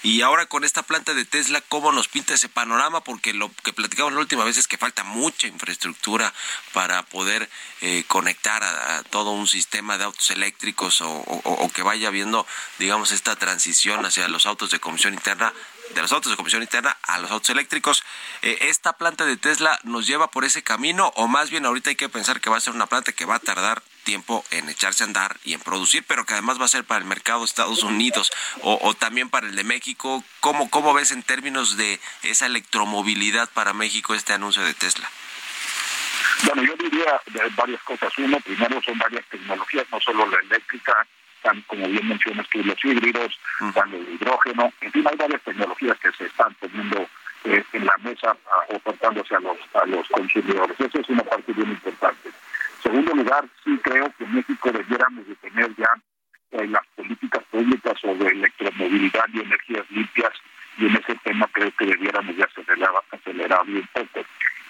Y 0.03 0.23
ahora 0.23 0.47
con 0.47 0.65
esta 0.65 0.83
planta 0.83 1.15
de 1.15 1.25
Tesla, 1.25 1.61
¿cómo 1.61 1.93
nos 1.93 2.09
pinta 2.09 2.35
ese 2.35 2.49
panorama? 2.49 3.03
Porque 3.03 3.35
lo 3.35 3.53
que 3.65 3.73
platicamos 3.73 4.13
la 4.13 4.21
última 4.21 4.45
vez 4.45 4.57
es 4.57 4.69
que 4.69 4.79
falta 4.79 5.05
mucha 5.05 5.49
infraestructura 5.49 6.33
para 6.73 7.03
poder 7.05 7.51
eh, 7.81 8.05
conectar 8.07 8.63
a, 8.63 9.03
todo 9.11 9.33
un 9.33 9.47
sistema 9.47 9.99
de 9.99 10.05
autos 10.05 10.31
eléctricos 10.31 11.01
o, 11.03 11.71
que 11.75 11.83
vaya 11.83 12.11
viendo, 12.11 12.47
digamos, 12.79 13.11
esta 13.11 13.37
transición 13.37 14.07
hacia 14.07 14.29
los 14.29 14.47
autos 14.47 14.71
de 14.71 14.79
combustión 14.79 15.15
interna 15.15 15.53
de 15.95 16.03
los 16.03 16.13
autos 16.13 16.31
de 16.31 16.37
combustión 16.37 16.63
interna 16.63 16.97
a 17.03 17.19
los 17.19 17.31
autos 17.31 17.51
eléctricos. 17.51 18.03
Eh, 18.43 18.59
¿Esta 18.63 18.95
planta 18.95 19.25
de 19.25 19.37
Tesla 19.37 19.79
nos 19.85 20.07
lleva 20.07 20.31
por 20.31 20.45
ese 20.45 20.63
camino 20.63 21.13
o 21.17 21.29
más 21.29 21.51
bien 21.51 21.65
ahorita 21.65 21.91
hay 21.91 21.97
que 21.97 22.09
pensar 22.09 22.41
que 22.41 22.51
va 22.51 22.57
a 22.57 22.61
ser 22.61 22.75
una 22.75 22.87
planta 22.87 23.13
que 23.13 23.25
va 23.25 23.37
a 23.37 23.41
tardar 23.41 23.83
tiempo 24.07 24.45
en 24.53 24.71
echarse 24.71 25.03
a 25.03 25.07
andar 25.07 25.37
y 25.45 25.53
en 25.53 25.61
producir, 25.61 26.05
pero 26.07 26.25
que 26.25 26.33
además 26.33 26.59
va 26.59 26.65
a 26.65 26.69
ser 26.69 26.85
para 26.85 27.01
el 27.01 27.07
mercado 27.07 27.41
de 27.41 27.47
Estados 27.47 27.83
Unidos 27.83 28.31
o, 28.63 28.79
o 28.81 28.95
también 28.95 29.29
para 29.29 29.49
el 29.49 29.57
de 29.57 29.65
México? 29.65 30.25
¿Cómo, 30.41 30.71
¿Cómo 30.71 30.95
ves 30.95 31.11
en 31.11 31.23
términos 31.23 31.77
de 31.77 32.01
esa 32.23 32.47
electromovilidad 32.47 33.51
para 33.51 33.75
México 33.75 34.15
este 34.15 34.33
anuncio 34.33 34.63
de 34.63 34.75
Tesla? 34.75 35.11
Bueno, 36.45 36.63
yo 36.63 36.75
diría 36.77 37.21
de 37.27 37.41
varias 37.57 37.83
cosas. 37.83 38.13
Uno, 38.19 38.39
primero 38.41 38.81
son 38.83 38.97
varias 38.99 39.25
tecnologías, 39.27 39.87
no 39.91 40.01
solo 40.01 40.27
la 40.27 40.39
eléctrica, 40.39 41.07
como 41.67 41.89
bien 41.89 42.09
mencionas 42.09 42.47
tú, 42.49 42.63
los 42.63 42.85
híbridos, 42.85 43.39
tan 43.75 43.93
el 43.93 44.09
hidrógeno. 44.15 44.73
En 44.81 44.93
fin, 44.93 45.05
hay 45.09 45.17
varias 45.17 45.43
tecnologías 45.43 45.99
que 45.99 46.13
se 46.13 46.27
están 46.27 46.55
poniendo 46.55 47.09
eh, 47.45 47.65
en 47.73 47.87
la 47.87 47.97
mesa 47.99 48.37
ah, 48.47 48.75
ofertándose 48.75 49.35
a 49.35 49.41
los, 49.41 49.57
a 49.75 49.87
los 49.87 50.07
consumidores. 50.09 50.79
Esa 50.79 51.01
es 51.01 51.09
una 51.09 51.23
parte 51.25 51.53
bien 51.53 51.71
importante. 51.71 52.31
Segundo 52.83 53.15
lugar, 53.15 53.45
sí 53.65 53.79
creo 53.83 54.13
que 54.19 54.27
México 54.27 54.71
debiéramos 54.71 55.27
de 55.27 55.35
tener 55.37 55.75
ya 55.77 55.89
eh, 56.53 56.67
las 56.69 56.87
políticas 56.95 57.43
públicas 57.51 57.99
sobre 58.01 58.29
electromovilidad 58.29 59.27
y 59.33 59.41
energías 59.41 59.91
limpias 59.91 60.33
y 60.79 60.87
en 60.87 60.97
ese 60.97 61.15
tema 61.25 61.49
creo 61.53 61.73
que 61.77 61.87
debiéramos 61.87 62.37
de 62.37 62.45
acelerar, 62.45 62.91
acelerar 63.11 63.63
un 63.63 63.89
poco. 63.93 64.25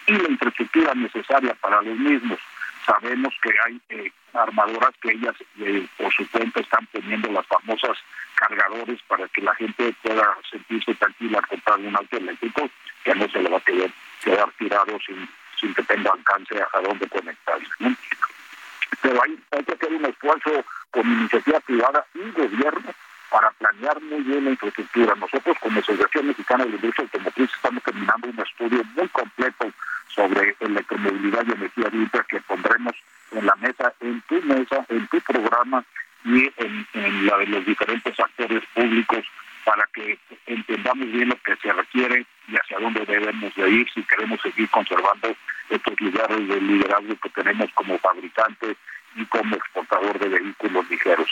Y 0.07 0.12
la 0.12 0.31
infraestructura 0.31 0.95
necesaria 0.95 1.55
para 1.55 1.83
los 1.83 1.99
mismos. 1.99 2.38
Sabemos 2.87 3.35
que 3.42 3.51
hay 3.64 3.81
eh, 3.88 4.12
armadoras 4.33 4.92
que 5.01 5.11
ellas 5.11 5.35
eh, 5.59 5.87
por 5.97 6.12
su 6.12 6.29
cuenta 6.31 6.61
están 6.61 6.87
poniendo 6.87 7.31
las 7.33 7.47
famosas 7.47 7.99
cargadores 8.37 9.01
para 9.09 9.27
que 9.29 9.42
la 9.42 9.55
gente 9.57 9.92
pueda 10.03 10.37
sentirse 10.49 10.95
tranquila 10.95 11.38
al 11.38 11.47
comprar 11.49 11.81
un 11.81 11.97
auto 11.97 12.16
eléctrico, 12.16 12.71
que 13.03 13.14
no 13.16 13.29
se 13.29 13.42
le 13.42 13.51
va 13.51 13.59
a 13.59 13.61
quedar, 13.61 13.90
quedar 14.23 14.51
tirado 14.59 14.99
sin, 15.05 15.29
sin 15.61 15.75
que 15.75 15.83
tenga 15.83 16.12
alcance 16.12 16.55
a 16.73 16.81
dónde 16.81 17.09
conectarse. 17.09 17.66
¿no? 17.81 17.95
Pero 19.07 19.23
hay, 19.23 19.38
que 19.62 19.73
hacer 19.73 19.92
un 19.92 20.05
esfuerzo 20.05 20.64
con 20.90 21.07
iniciativa 21.07 21.61
privada 21.61 22.05
y 22.12 22.29
gobierno 22.33 22.92
para 23.31 23.53
planear 23.53 24.03
muy 24.03 24.21
bien 24.23 24.47
la 24.47 24.51
infraestructura. 24.51 25.14
Nosotros 25.14 25.57
como 25.61 25.79
Asociación 25.79 26.27
Mexicana 26.27 26.64
de 26.64 26.71
Industria 26.71 27.05
Automotriz 27.05 27.49
estamos 27.55 27.85
terminando 27.85 28.29
un 28.29 28.40
estudio 28.40 28.83
muy 28.97 29.09
completo 29.11 29.71
sobre 30.09 30.57
electromovilidad 30.59 31.45
y 31.47 31.53
energía 31.53 31.88
limpia 31.90 32.27
que 32.29 32.40
pondremos 32.40 32.97
en 33.31 33.47
la 33.47 33.55
mesa, 33.57 33.92
en 34.01 34.21
tu 34.23 34.42
mesa, 34.42 34.85
en 34.88 35.07
tu 35.07 35.21
programa 35.21 35.85
y 36.25 36.51
en, 36.57 37.27
la 37.27 37.38
de 37.38 37.47
los 37.47 37.64
diferentes 37.64 38.19
actores 38.19 38.64
públicos 38.75 39.25
para 39.64 39.87
que 39.95 40.19
entendamos 40.47 41.12
bien 41.12 41.29
lo 41.29 41.40
que 41.42 41.55
se 41.62 41.73
requiere 41.73 42.27
y 42.49 42.57
hacia 42.57 42.81
dónde 42.81 43.07
debemos 43.07 43.55
de 43.55 43.71
ir 43.71 43.87
si 43.95 44.03
queremos 44.03 44.40
seguir 44.40 44.69
conservando 44.71 45.33
estos 45.71 46.01
lugares 46.01 46.49
de 46.49 46.61
liderazgo 46.61 47.14
que 47.23 47.29
tenemos 47.31 47.71
como 47.75 47.99
fabricante 47.99 48.77
y 49.16 49.24
como 49.26 49.57
exportador 49.57 50.18
de 50.18 50.29
vehículos 50.29 50.88
ligeros. 50.90 51.31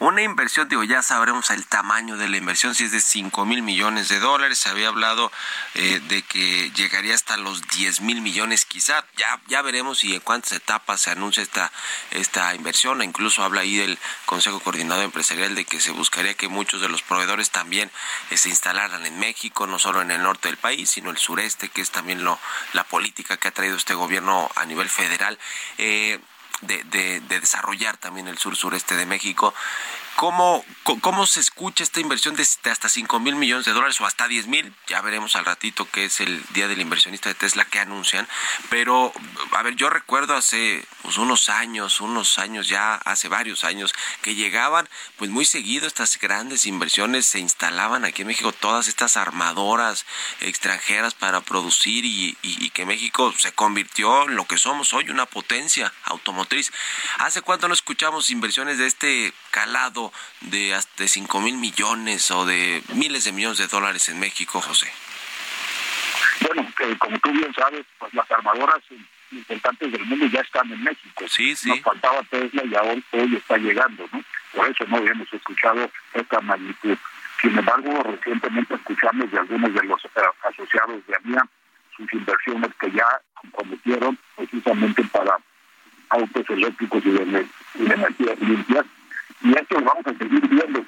Una 0.00 0.22
inversión, 0.22 0.68
digo, 0.68 0.84
ya 0.84 1.00
sabremos 1.02 1.48
el 1.50 1.66
tamaño 1.66 2.18
de 2.18 2.28
la 2.28 2.36
inversión, 2.36 2.74
si 2.74 2.84
es 2.84 2.92
de 2.92 3.00
5 3.00 3.46
mil 3.46 3.62
millones 3.62 4.08
de 4.08 4.20
dólares. 4.20 4.58
Se 4.58 4.68
había 4.68 4.88
hablado 4.88 5.32
eh, 5.74 6.00
de 6.08 6.20
que 6.22 6.70
llegaría 6.72 7.14
hasta 7.14 7.38
los 7.38 7.62
10 7.68 8.02
mil 8.02 8.20
millones, 8.20 8.66
quizá. 8.66 9.06
Ya, 9.16 9.40
ya 9.46 9.62
veremos 9.62 9.98
si 9.98 10.14
en 10.14 10.20
cuántas 10.20 10.52
etapas 10.52 11.00
se 11.00 11.10
anuncia 11.10 11.42
esta, 11.42 11.72
esta 12.10 12.54
inversión. 12.54 13.02
Incluso 13.02 13.42
habla 13.42 13.62
ahí 13.62 13.76
del 13.76 13.98
Consejo 14.26 14.60
Coordinador 14.60 15.04
Empresarial 15.04 15.54
de 15.54 15.64
que 15.64 15.80
se 15.80 15.90
buscaría 15.92 16.34
que 16.34 16.48
muchos 16.48 16.82
de 16.82 16.90
los 16.90 17.02
proveedores 17.02 17.50
también 17.50 17.90
eh, 18.30 18.36
se 18.36 18.50
instalaran 18.50 19.06
en 19.06 19.18
México, 19.18 19.66
no 19.66 19.78
solo 19.78 20.02
en 20.02 20.10
el 20.10 20.22
norte 20.22 20.48
del 20.48 20.58
país, 20.58 20.90
sino 20.90 21.10
el 21.10 21.16
sureste, 21.16 21.70
que 21.70 21.80
es 21.80 21.90
también 21.90 22.24
lo, 22.24 22.38
la 22.74 22.84
política 22.84 23.38
que 23.38 23.48
ha 23.48 23.52
traído 23.52 23.76
este 23.76 23.94
gobierno 23.94 24.50
a 24.54 24.66
nivel 24.66 24.90
federal. 24.90 25.38
Eh, 25.78 26.20
de, 26.60 26.82
de, 26.84 27.20
de 27.20 27.40
desarrollar 27.40 27.96
también 27.96 28.28
el 28.28 28.38
sur 28.38 28.56
sureste 28.56 28.96
de 28.96 29.06
México. 29.06 29.54
¿Cómo, 30.16 30.64
¿Cómo 31.00 31.26
se 31.26 31.40
escucha 31.40 31.82
esta 31.82 32.00
inversión 32.00 32.36
de, 32.36 32.42
hasta 32.42 32.88
5 32.88 33.18
mil 33.20 33.34
millones 33.34 33.66
de 33.66 33.72
dólares 33.72 34.00
o 34.00 34.06
hasta 34.06 34.28
10 34.28 34.46
mil? 34.46 34.72
Ya 34.86 35.00
veremos 35.00 35.34
al 35.34 35.44
ratito 35.44 35.88
que 35.90 36.04
es 36.04 36.20
el 36.20 36.42
día 36.52 36.68
del 36.68 36.80
inversionista 36.80 37.28
de 37.28 37.34
Tesla 37.34 37.64
que 37.64 37.80
anuncian. 37.80 38.28
Pero, 38.70 39.12
a 39.52 39.62
ver, 39.62 39.74
yo 39.74 39.90
recuerdo 39.90 40.36
hace 40.36 40.86
pues, 41.02 41.18
unos 41.18 41.48
años, 41.48 42.00
unos 42.00 42.38
años 42.38 42.68
ya, 42.68 42.94
hace 42.94 43.28
varios 43.28 43.64
años, 43.64 43.92
que 44.22 44.34
llegaban 44.34 44.88
pues 45.16 45.30
muy 45.30 45.44
seguido 45.44 45.86
estas 45.86 46.18
grandes 46.18 46.66
inversiones, 46.66 47.26
se 47.26 47.40
instalaban 47.40 48.04
aquí 48.04 48.22
en 48.22 48.28
México 48.28 48.52
todas 48.52 48.88
estas 48.88 49.16
armadoras 49.16 50.06
extranjeras 50.40 51.14
para 51.14 51.40
producir 51.40 52.04
y 52.04 52.70
que 52.70 52.86
México 52.86 53.32
se 53.38 53.52
convirtió 53.52 54.28
en 54.28 54.36
lo 54.36 54.46
que 54.46 54.58
somos 54.58 54.92
hoy, 54.92 55.10
una 55.10 55.26
potencia 55.26 55.92
automotriz. 56.04 56.72
¿Hace 57.18 57.42
cuánto 57.42 57.68
no 57.68 57.74
escuchamos 57.74 58.30
inversiones 58.30 58.78
de 58.78 58.86
este 58.86 59.32
calado 59.50 60.03
de 60.40 60.74
hasta 60.74 61.06
5 61.06 61.40
mil 61.40 61.56
millones 61.56 62.30
o 62.30 62.44
de 62.46 62.82
miles 62.94 63.24
de 63.24 63.32
millones 63.32 63.58
de 63.58 63.66
dólares 63.68 64.08
en 64.08 64.18
México, 64.20 64.60
José? 64.60 64.90
Bueno, 66.40 66.66
eh, 66.80 66.96
como 66.98 67.18
tú 67.20 67.30
bien 67.32 67.52
sabes, 67.54 67.84
pues 67.98 68.12
las 68.14 68.30
armadoras 68.30 68.80
importantes 69.30 69.92
del 69.92 70.04
mundo 70.04 70.26
ya 70.26 70.40
están 70.40 70.70
en 70.72 70.82
México. 70.82 71.24
Sí, 71.28 71.54
sí. 71.56 71.68
Nos 71.68 71.80
faltaba 71.80 72.22
Tesla 72.24 72.62
y 72.64 72.74
ahora 72.74 73.00
hoy 73.12 73.36
está 73.36 73.56
llegando, 73.56 74.08
¿no? 74.12 74.22
Por 74.52 74.68
eso 74.68 74.84
no 74.86 74.96
habíamos 74.98 75.32
escuchado 75.32 75.90
esta 76.12 76.40
magnitud. 76.40 76.96
Sin 77.40 77.58
embargo, 77.58 78.02
recientemente 78.04 78.74
escuchamos 78.74 79.30
de 79.30 79.38
algunos 79.38 79.74
de 79.74 79.82
los 79.84 80.04
eh, 80.04 80.08
asociados 80.48 81.06
de 81.06 81.16
AMIA 81.16 81.46
sus 81.96 82.12
inversiones 82.12 82.70
que 82.80 82.90
ya 82.90 83.06
cometieron 83.52 84.18
precisamente 84.36 85.04
para 85.04 85.36
autos 86.10 86.44
eléctricos 86.50 87.04
y 87.06 87.10
de, 87.10 87.22
ener- 87.26 87.48
y 87.74 87.82
de 87.84 87.94
energías 87.94 88.38
limpias. 88.40 88.84
Y 89.44 89.52
esto 89.52 89.78
lo 89.78 89.84
vamos 89.84 90.06
a 90.06 90.14
seguir 90.16 90.48
viendo. 90.48 90.84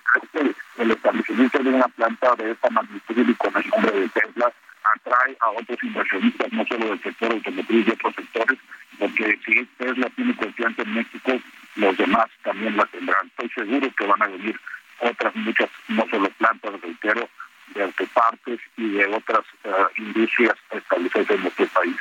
El 0.78 0.90
establecimiento 0.90 1.58
de 1.58 1.70
una 1.70 1.88
planta 1.88 2.34
de 2.36 2.50
esta 2.52 2.70
magnitud 2.70 3.28
y 3.28 3.34
con 3.34 3.56
el 3.56 3.68
nombre 3.68 4.00
de 4.00 4.08
Tesla 4.08 4.52
atrae 4.94 5.36
a 5.40 5.50
otros 5.50 5.82
inversionistas, 5.82 6.52
no 6.52 6.66
solo 6.66 6.86
del 6.86 7.02
sector 7.02 7.32
automotriz 7.32 7.86
y 7.86 7.90
otros 7.90 8.14
sectores, 8.14 8.58
porque 8.98 9.38
si 9.44 9.64
Tesla 9.78 10.08
tiene 10.16 10.36
confianza 10.36 10.82
en 10.82 10.94
México, 10.94 11.32
los 11.76 11.96
demás 11.96 12.26
también 12.44 12.76
la 12.76 12.86
tendrán. 12.86 13.26
Estoy 13.26 13.50
seguro 13.50 13.90
que 13.96 14.06
van 14.06 14.22
a 14.22 14.26
venir 14.26 14.60
otras 15.00 15.34
muchas, 15.36 15.70
no 15.88 16.06
solo 16.10 16.30
plantas, 16.30 16.80
reitero, 16.80 17.28
de 17.74 17.82
autopartes 17.82 18.60
y 18.76 18.90
de 18.90 19.06
otras 19.06 19.44
uh, 19.64 20.00
industrias 20.00 20.56
establecidas 20.70 21.30
en 21.30 21.42
nuestro 21.42 21.66
país. 21.66 21.96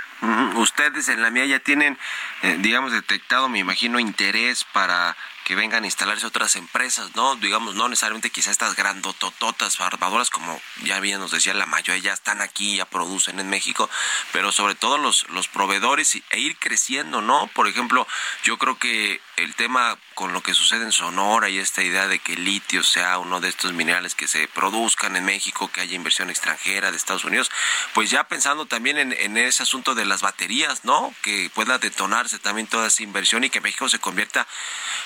Ustedes 0.55 1.09
en 1.09 1.21
la 1.21 1.31
mía 1.31 1.45
ya 1.45 1.59
tienen, 1.59 1.97
eh, 2.43 2.57
digamos, 2.59 2.91
detectado, 2.91 3.49
me 3.49 3.59
imagino, 3.59 3.99
interés 3.99 4.63
para 4.63 5.15
que 5.45 5.55
vengan 5.55 5.83
a 5.83 5.85
instalarse 5.85 6.25
otras 6.25 6.55
empresas, 6.55 7.15
¿no? 7.15 7.35
Digamos, 7.35 7.75
no 7.75 7.87
necesariamente 7.87 8.31
quizás 8.31 8.53
estas 8.53 8.75
grandotototas, 8.75 9.77
barbadoras, 9.77 10.31
como 10.31 10.59
ya 10.81 10.99
bien 10.99 11.19
nos 11.19 11.29
decía 11.29 11.53
la 11.53 11.67
mayoría, 11.67 12.01
ya 12.01 12.13
están 12.13 12.41
aquí, 12.41 12.77
ya 12.77 12.85
producen 12.85 13.39
en 13.39 13.47
México, 13.47 13.87
pero 14.33 14.51
sobre 14.51 14.73
todo 14.73 14.97
los, 14.97 15.29
los 15.29 15.47
proveedores 15.47 16.15
e 16.15 16.39
ir 16.39 16.57
creciendo, 16.57 17.21
¿no? 17.21 17.47
Por 17.53 17.67
ejemplo, 17.67 18.07
yo 18.43 18.57
creo 18.57 18.79
que 18.79 19.21
el 19.37 19.53
tema 19.53 19.99
con 20.15 20.33
lo 20.33 20.41
que 20.41 20.53
sucede 20.53 20.83
en 20.83 20.91
Sonora 20.91 21.47
y 21.49 21.59
esta 21.59 21.83
idea 21.83 22.07
de 22.07 22.19
que 22.19 22.33
el 22.33 22.43
litio 22.43 22.81
sea 22.81 23.19
uno 23.19 23.39
de 23.39 23.49
estos 23.49 23.73
minerales 23.73 24.15
que 24.15 24.27
se 24.27 24.47
produzcan 24.47 25.15
en 25.15 25.25
México, 25.25 25.69
que 25.71 25.81
haya 25.81 25.93
inversión 25.93 26.31
extranjera 26.31 26.89
de 26.89 26.97
Estados 26.97 27.25
Unidos, 27.25 27.51
pues 27.93 28.09
ya 28.09 28.23
pensando 28.27 28.65
también 28.65 28.97
en, 28.97 29.13
en 29.13 29.37
ese 29.37 29.61
asunto 29.61 29.93
de 29.93 30.05
las 30.05 30.21
baterías, 30.21 30.85
¿no? 30.85 31.13
Que 31.21 31.51
pueda 31.53 31.77
detonarse 31.77 32.39
también 32.39 32.65
toda 32.65 32.87
esa 32.87 33.03
inversión 33.03 33.43
y 33.43 33.51
que 33.51 33.61
México 33.61 33.89
se 33.89 33.99
convierta, 33.99 34.47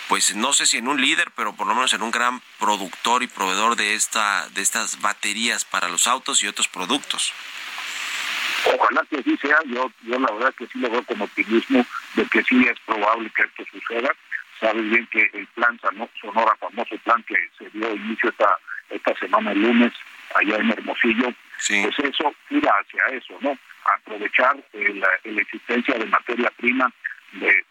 pues 0.08 0.29
no 0.36 0.54
sé 0.54 0.66
si 0.66 0.78
en 0.78 0.88
un 0.88 1.02
líder, 1.02 1.32
pero 1.36 1.54
por 1.54 1.68
lo 1.68 1.76
menos 1.76 1.94
en 1.94 2.02
un 2.02 2.12
gran 2.12 2.42
productor 2.60 3.24
y 3.24 3.28
proveedor 3.28 3.76
de 3.76 3.96
esta 3.96 4.48
de 4.50 4.62
estas 4.62 5.02
baterías 5.02 5.66
para 5.66 5.90
los 5.90 6.08
autos 6.08 6.44
y 6.44 6.48
otros 6.48 6.68
productos. 6.68 7.34
Ojalá 8.66 9.06
que 9.10 9.18
así 9.18 9.38
sea, 9.38 9.58
yo, 9.68 9.92
yo 10.04 10.20
la 10.20 10.32
verdad 10.34 10.54
que 10.56 10.68
sí 10.68 10.80
lo 10.80 10.90
veo 10.90 11.04
con 11.04 11.22
optimismo 11.22 11.86
de 12.16 12.26
que 12.26 12.44
sí 12.44 12.62
es 12.70 12.80
probable 12.86 13.32
que 13.36 13.44
esto 13.44 13.64
suceda. 13.72 14.14
Sabes 14.60 14.90
bien 14.90 15.08
que 15.08 15.30
el 15.34 15.48
plan 15.48 15.80
Sonora, 16.22 16.56
famoso 16.60 16.98
plan 17.04 17.24
que 17.24 17.36
se 17.58 17.70
dio 17.70 17.96
inicio 17.96 18.30
esta, 18.30 18.58
esta 18.90 19.16
semana 19.16 19.54
el 19.54 19.62
lunes 19.62 19.94
allá 20.36 20.58
en 20.58 20.72
Hermosillo, 20.72 21.34
sí. 21.58 21.82
pues 21.82 21.98
eso 22.00 22.34
tira 22.50 22.72
hacia 22.72 23.18
eso, 23.18 23.38
¿no? 23.40 23.58
Aprovechar 23.86 24.58
eh, 24.74 24.94
la, 24.96 25.08
la, 25.24 25.42
existencia 25.42 25.98
de 25.98 26.06
materia 26.06 26.52
prima 26.58 26.92
de, 27.34 27.66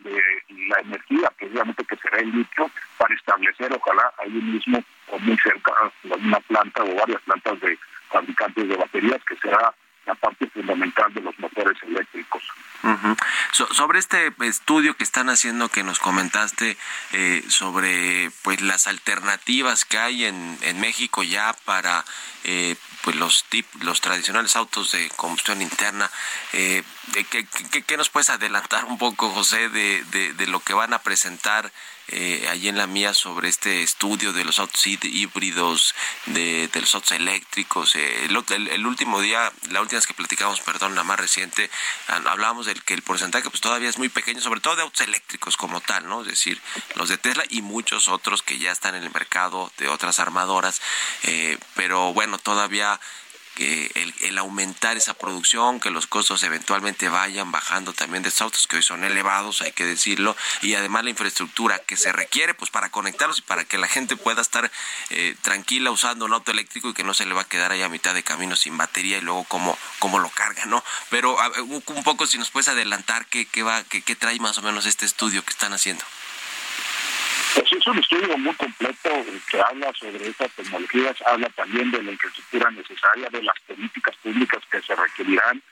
la 0.69 0.81
energía, 0.81 1.31
precisamente 1.39 1.85
que 1.85 1.97
será 1.97 2.19
el 2.19 2.31
litio, 2.31 2.71
para 2.99 3.15
establecer, 3.15 3.73
ojalá, 3.73 4.13
ahí 4.19 4.31
mismo 4.31 4.83
o 5.09 5.19
muy 5.19 5.37
cerca, 5.39 5.73
una 6.05 6.41
planta 6.41 6.83
o 6.83 6.95
varias 6.95 7.23
plantas 7.23 7.61
de 7.61 7.79
fabricantes 8.11 8.69
de 8.69 8.77
baterías, 8.77 9.21
que 9.27 9.37
será 9.37 9.75
la 10.07 10.15
parte 10.15 10.47
fundamental 10.49 11.13
de 11.15 11.21
los 11.21 11.39
motores 11.39 11.77
eléctricos. 11.83 12.43
So, 13.53 13.67
sobre 13.75 13.99
este 13.99 14.33
estudio 14.41 14.97
que 14.97 15.05
están 15.05 15.29
haciendo 15.29 15.69
que 15.69 15.83
nos 15.83 15.99
comentaste 15.99 16.77
eh, 17.13 17.43
sobre 17.49 18.31
pues 18.43 18.61
las 18.61 18.87
alternativas 18.87 19.85
que 19.85 19.99
hay 19.99 20.25
en, 20.25 20.57
en 20.63 20.81
México 20.81 21.23
ya 21.23 21.55
para 21.65 22.05
eh, 22.45 22.77
pues 23.03 23.17
los 23.17 23.45
tip, 23.45 23.67
los 23.83 24.01
tradicionales 24.01 24.57
autos 24.57 24.93
de 24.93 25.09
combustión 25.11 25.63
interna 25.63 26.11
eh, 26.53 26.83
¿qué, 27.13 27.47
qué, 27.71 27.83
¿qué, 27.83 27.97
nos 27.97 28.11
puedes 28.11 28.31
adelantar 28.31 28.85
un 28.85 28.99
poco 28.99 29.31
José 29.31 29.69
de, 29.69 30.03
de, 30.05 30.47
lo 30.47 30.61
que 30.61 30.75
van 30.75 30.93
a 30.93 31.01
presentar 31.01 31.71
eh, 32.11 32.49
allí 32.51 32.69
en 32.69 32.79
la 32.79 32.87
mía 32.87 33.13
sobre 33.13 33.51
este 33.51 33.83
estudio 33.83 34.33
de 34.33 34.43
los 34.43 34.59
autos 34.59 34.87
híbridos, 34.87 35.95
de, 36.25 36.71
los 36.73 36.95
autos 36.95 37.13
eléctricos. 37.13 37.95
Eh, 37.97 38.25
el, 38.25 38.87
último 38.87 39.21
día, 39.21 39.53
la 39.71 39.83
última 39.83 39.99
vez 39.99 40.07
que 40.07 40.15
platicamos, 40.15 40.61
perdón, 40.63 40.95
la 40.95 41.05
más 41.05 41.21
reciente, 41.21 41.71
hablábamos 42.07 42.65
del 42.65 42.83
que 42.83 42.95
el 42.95 43.03
porcentaje 43.03 43.51
pues 43.51 43.61
todavía 43.61 43.91
es 43.91 43.99
muy 43.99 44.09
pequeño, 44.09 44.41
sobre 44.41 44.61
todo 44.61 44.77
de 44.77 44.83
autos 44.83 45.03
eléctricos 45.03 45.59
como 45.59 45.83
tal, 45.83 46.09
¿no? 46.09 46.23
Es 46.23 46.29
decir, 46.29 46.63
los 46.95 47.11
de 47.11 47.19
Tesla 47.19 47.45
y 47.51 47.61
muchos 47.61 48.09
otros 48.09 48.43
que 48.43 48.59
ya 48.59 48.73
están 48.73 48.95
en 48.95 49.03
el 49.03 49.11
mercado 49.11 49.71
de 49.77 49.89
otras 49.89 50.19
armadoras, 50.19 50.81
eh, 51.25 51.59
pero 51.75 52.15
bueno, 52.15 52.39
todavía 52.39 52.88
el, 53.59 54.15
el, 54.21 54.39
aumentar 54.39 54.97
esa 54.97 55.15
producción, 55.15 55.81
que 55.81 55.91
los 55.91 56.07
costos 56.07 56.43
eventualmente 56.43 57.09
vayan 57.09 57.51
bajando 57.51 57.93
también 57.93 58.23
de 58.23 58.29
estos 58.29 58.43
autos 58.43 58.67
que 58.67 58.77
hoy 58.77 58.83
son 58.83 59.05
elevados, 59.05 59.63
hay 59.63 59.73
que 59.73 59.85
decirlo, 59.85 60.37
y 60.63 60.75
además 60.75 61.05
la 61.05 61.11
infraestructura 61.11 61.79
que 61.81 61.97
se 61.97 62.13
requiere 62.13 62.55
pues 62.55 62.71
para 62.71 62.91
conectarlos 62.91 63.39
y 63.39 63.43
para 63.43 63.65
que 63.65 63.79
la 63.79 63.89
gente 63.89 64.17
pueda 64.17 64.43
estar 64.43 64.71
eh, 65.11 65.37
tranquila 65.43 65.91
usando 65.91 66.25
un 66.25 66.33
auto 66.33 66.53
eléctrico 66.53 66.91
y 66.91 66.95
que 66.95 67.05
no 67.05 67.15
se 67.15 67.27
le 67.27 67.35
va 67.35 67.43
a 67.43 67.49
quedar 67.49 67.73
ahí 67.73 67.83
a 67.83 67.89
mitad 67.89 68.15
de 68.15 68.23
camino 68.23 68.55
sin 68.55 68.77
batería 68.77 69.19
y 69.19 69.23
luego 69.23 69.45
cómo, 69.45 69.77
cómo 69.99 70.19
lo 70.19 70.31
carga, 70.31 70.65
¿no? 70.67 70.85
Pero 71.11 71.41
a, 71.41 71.51
un 71.61 72.03
poco 72.05 72.27
si 72.27 72.39
nos 72.39 72.51
puedes 72.51 72.69
adelantar 72.69 73.27
qué, 73.27 73.47
qué 73.47 73.63
va, 73.63 73.83
qué, 73.85 74.03
qué 74.03 74.15
trae 74.15 74.39
más 74.39 74.59
o 74.59 74.63
menos 74.63 74.87
este 74.87 75.07
estudio 75.07 75.45
que 75.45 75.51
están 75.51 75.73
haciendo. 75.73 76.05
Es 77.57 77.87
un 77.87 77.99
estudio 77.99 78.37
muy 78.39 78.55
completo 78.55 79.11
que 79.51 79.61
habla 79.61 79.93
sobre 79.95 80.29
estas 80.29 80.53
tecnologías, 80.53 81.17
habla 81.27 81.49
también 81.51 81.91
de 81.91 82.03
la 82.03 82.13
infraestructura 82.13 82.71
necesaria, 82.71 83.29
de 83.31 83.43
las 83.43 83.59
políticas 83.67 84.17
públicas 84.17 84.63
que 84.71 84.83
se 84.83 84.95
requerirán 84.95 85.63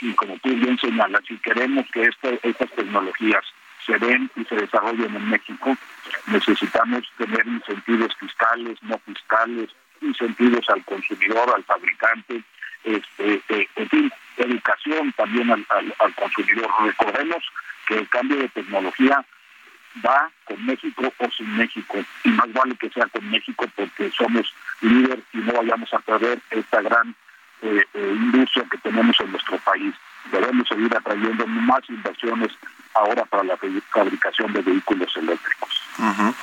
y 0.00 0.12
como 0.14 0.38
tú 0.38 0.50
bien 0.50 0.78
señalas, 0.78 1.22
si 1.26 1.36
queremos 1.38 1.86
que 1.92 2.02
este, 2.02 2.38
estas 2.42 2.70
tecnologías 2.70 3.44
se 3.84 3.98
den 3.98 4.30
y 4.36 4.44
se 4.44 4.54
desarrollen 4.54 5.16
en 5.16 5.30
México, 5.30 5.76
necesitamos 6.26 7.02
tener 7.16 7.46
incentivos 7.46 8.14
fiscales, 8.16 8.78
no 8.82 8.98
fiscales, 8.98 9.70
incentivos 10.00 10.68
al 10.68 10.84
consumidor, 10.84 11.52
al 11.54 11.64
fabricante, 11.64 12.42
este, 12.84 13.42
eh, 13.48 13.68
en 13.74 13.88
fin, 13.88 14.12
educación 14.36 15.12
también 15.16 15.50
al, 15.50 15.66
al, 15.70 15.94
al 15.98 16.14
consumidor. 16.14 16.70
Recordemos 16.84 17.42
que 17.86 17.94
el 17.94 18.08
cambio 18.08 18.36
de 18.36 18.48
tecnología 18.50 19.24
va 20.04 20.30
con 20.44 20.64
México 20.64 21.12
o 21.18 21.30
sin 21.30 21.56
México. 21.56 21.98
Y 22.24 22.30
más 22.30 22.52
vale 22.52 22.76
que 22.76 22.90
sea 22.90 23.06
con 23.06 23.28
México 23.30 23.66
porque 23.74 24.10
somos 24.10 24.52
líder 24.80 25.20
y 25.32 25.38
no 25.38 25.52
vayamos 25.52 25.92
a 25.92 25.98
perder 26.00 26.40
esta 26.50 26.80
gran 26.82 27.14
eh, 27.62 27.84
eh, 27.94 28.14
industria 28.16 28.64
que 28.70 28.78
tenemos 28.78 29.18
en 29.20 29.32
nuestro 29.32 29.58
país. 29.58 29.94
Debemos 30.30 30.68
seguir 30.68 30.94
atrayendo 30.94 31.46
más 31.46 31.80
inversiones 31.88 32.52
ahora 32.94 33.24
para 33.24 33.44
la 33.44 33.58
fabricación 33.90 34.52
de 34.52 34.62
vehículos 34.62 35.16
eléctricos. 35.16 35.67
Uh 35.98 36.04
-huh. 36.04 36.34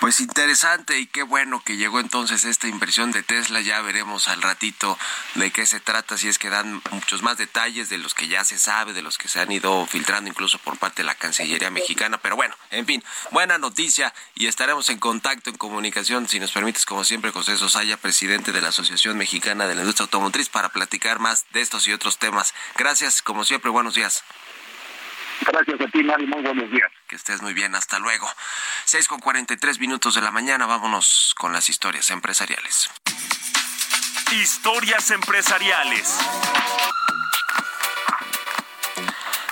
Pues 0.00 0.20
interesante 0.20 0.98
y 0.98 1.06
qué 1.06 1.22
bueno 1.22 1.62
que 1.62 1.76
llegó 1.76 2.00
entonces 2.00 2.46
esta 2.46 2.66
inversión 2.68 3.12
de 3.12 3.22
Tesla. 3.22 3.60
Ya 3.60 3.82
veremos 3.82 4.28
al 4.28 4.40
ratito 4.40 4.98
de 5.34 5.50
qué 5.50 5.66
se 5.66 5.78
trata, 5.78 6.16
si 6.16 6.26
es 6.26 6.38
que 6.38 6.48
dan 6.48 6.80
muchos 6.90 7.20
más 7.20 7.36
detalles 7.36 7.90
de 7.90 7.98
los 7.98 8.14
que 8.14 8.26
ya 8.26 8.42
se 8.44 8.58
sabe, 8.58 8.94
de 8.94 9.02
los 9.02 9.18
que 9.18 9.28
se 9.28 9.40
han 9.40 9.52
ido 9.52 9.86
filtrando 9.86 10.30
incluso 10.30 10.58
por 10.58 10.78
parte 10.78 11.02
de 11.02 11.06
la 11.06 11.16
Cancillería 11.16 11.70
mexicana. 11.70 12.16
Pero 12.16 12.34
bueno, 12.34 12.56
en 12.70 12.86
fin, 12.86 13.04
buena 13.30 13.58
noticia 13.58 14.14
y 14.34 14.46
estaremos 14.46 14.88
en 14.88 14.98
contacto, 14.98 15.50
en 15.50 15.58
comunicación, 15.58 16.26
si 16.28 16.40
nos 16.40 16.52
permites, 16.52 16.86
como 16.86 17.04
siempre, 17.04 17.30
José 17.30 17.58
Sosaya, 17.58 17.98
presidente 17.98 18.52
de 18.52 18.62
la 18.62 18.68
Asociación 18.68 19.18
Mexicana 19.18 19.66
de 19.66 19.74
la 19.74 19.82
Industria 19.82 20.04
Automotriz, 20.04 20.48
para 20.48 20.70
platicar 20.70 21.18
más 21.18 21.44
de 21.52 21.60
estos 21.60 21.86
y 21.86 21.92
otros 21.92 22.16
temas. 22.16 22.54
Gracias, 22.74 23.20
como 23.20 23.44
siempre, 23.44 23.70
buenos 23.70 23.94
días. 23.94 24.24
Gracias 25.40 25.80
a 25.80 25.86
ti, 25.86 26.02
Mari. 26.02 26.26
Muy 26.26 26.42
buenos 26.42 26.70
días. 26.70 26.90
Que 27.08 27.16
estés 27.16 27.42
muy 27.42 27.54
bien. 27.54 27.74
Hasta 27.74 27.98
luego. 27.98 28.28
6 28.84 29.08
con 29.08 29.20
43 29.20 29.78
minutos 29.78 30.14
de 30.14 30.20
la 30.20 30.30
mañana. 30.30 30.66
Vámonos 30.66 31.34
con 31.38 31.52
las 31.52 31.68
historias 31.68 32.10
empresariales. 32.10 32.90
Historias 34.32 35.10
empresariales. 35.10 36.18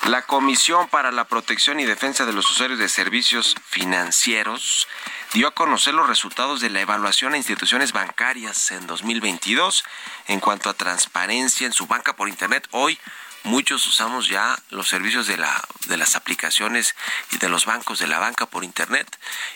La 0.09 0.23
Comisión 0.23 0.89
para 0.89 1.13
la 1.13 1.25
Protección 1.25 1.81
y 1.81 1.85
Defensa 1.85 2.25
de 2.25 2.33
los 2.33 2.51
Usuarios 2.51 2.79
de 2.79 2.89
Servicios 2.89 3.55
Financieros 3.67 4.89
dio 5.35 5.49
a 5.49 5.55
conocer 5.55 5.93
los 5.93 6.07
resultados 6.07 6.63
de 6.63 6.71
la 6.71 6.81
evaluación 6.81 7.35
a 7.35 7.37
instituciones 7.37 7.93
bancarias 7.93 8.71
en 8.71 8.87
2022 8.87 9.85
en 10.29 10.41
cuanto 10.41 10.71
a 10.71 10.75
transparencia 10.75 11.67
en 11.67 11.75
su 11.75 11.87
banca 11.87 12.17
por 12.17 12.31
Internet. 12.31 12.67
Hoy 12.71 12.99
muchos 13.49 13.87
usamos 13.87 14.29
ya 14.29 14.59
los 14.71 14.89
servicios 14.89 15.27
de 15.27 15.39
la 15.39 15.65
de 15.87 15.97
las 15.97 16.17
aplicaciones 16.17 16.95
y 17.33 17.39
de 17.39 17.49
los 17.49 17.65
bancos 17.65 17.99
de 17.99 18.07
la 18.07 18.19
banca 18.19 18.47
por 18.47 18.63
internet 18.63 19.09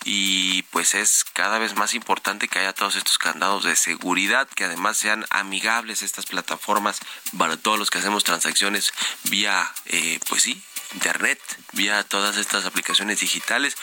y 0.04 0.62
pues 0.64 0.94
es 0.94 1.24
cada 1.32 1.58
vez 1.58 1.76
más 1.76 1.94
importante 1.94 2.48
que 2.48 2.58
haya 2.58 2.72
todos 2.72 2.96
estos 2.96 3.18
candados 3.18 3.64
de 3.64 3.76
seguridad 3.76 4.48
que 4.48 4.64
además 4.64 4.96
sean 4.96 5.26
amigables 5.30 6.02
estas 6.02 6.26
plataformas 6.26 7.00
para 7.36 7.56
todos 7.56 7.78
los 7.78 7.90
que 7.90 7.98
hacemos 7.98 8.24
transacciones 8.24 8.92
vía 9.24 9.70
eh, 9.86 10.18
pues 10.28 10.42
sí 10.42 10.62
internet 10.94 11.38
vía 11.72 12.02
todas 12.04 12.36
estas 12.36 12.64
aplicaciones 12.64 13.20
digitales. 13.20 13.76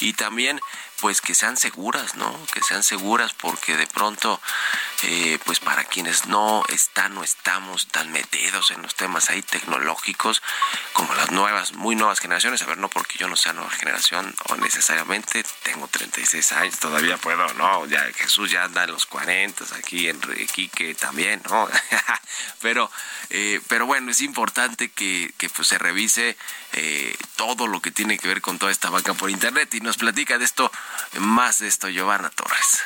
Y 0.00 0.14
también 0.14 0.60
pues 1.04 1.20
que 1.20 1.34
sean 1.34 1.58
seguras, 1.58 2.14
¿no? 2.14 2.34
Que 2.46 2.62
sean 2.62 2.82
seguras 2.82 3.34
porque 3.34 3.76
de 3.76 3.86
pronto, 3.86 4.40
eh, 5.02 5.38
pues 5.44 5.60
para 5.60 5.84
quienes 5.84 6.24
no 6.28 6.64
están 6.70 7.18
o 7.18 7.22
estamos 7.22 7.88
tan 7.88 8.10
metidos 8.10 8.70
en 8.70 8.80
los 8.80 8.94
temas 8.94 9.28
ahí 9.28 9.42
tecnológicos, 9.42 10.42
como 10.94 11.14
las 11.14 11.30
nuevas, 11.30 11.74
muy 11.74 11.94
nuevas 11.94 12.20
generaciones, 12.20 12.62
a 12.62 12.66
ver, 12.66 12.78
no 12.78 12.88
porque 12.88 13.18
yo 13.18 13.28
no 13.28 13.36
sea 13.36 13.52
nueva 13.52 13.70
generación 13.72 14.34
o 14.48 14.56
necesariamente, 14.56 15.44
tengo 15.62 15.88
36 15.88 16.52
años, 16.52 16.78
todavía 16.78 17.18
puedo, 17.18 17.52
¿no? 17.52 17.84
Ya 17.84 18.00
Jesús 18.14 18.50
ya 18.50 18.64
anda 18.64 18.84
en 18.84 18.92
los 18.92 19.04
40, 19.04 19.62
aquí 19.76 20.08
Enrique 20.08 20.70
que 20.70 20.94
también, 20.94 21.42
¿no? 21.50 21.68
pero, 22.62 22.90
eh, 23.28 23.60
pero 23.68 23.84
bueno, 23.84 24.10
es 24.10 24.22
importante 24.22 24.90
que, 24.90 25.34
que 25.36 25.50
pues 25.50 25.68
se 25.68 25.76
revise 25.76 26.38
eh, 26.76 27.16
todo 27.36 27.68
lo 27.68 27.80
que 27.80 27.92
tiene 27.92 28.18
que 28.18 28.26
ver 28.26 28.40
con 28.40 28.58
toda 28.58 28.72
esta 28.72 28.90
banca 28.90 29.14
por 29.14 29.30
internet 29.30 29.72
y 29.74 29.80
nos 29.80 29.96
platica 29.96 30.38
de 30.38 30.44
esto 30.44 30.72
más 31.18 31.58
de 31.60 31.68
esto, 31.68 31.88
Giovanna 31.88 32.30
Torres. 32.30 32.82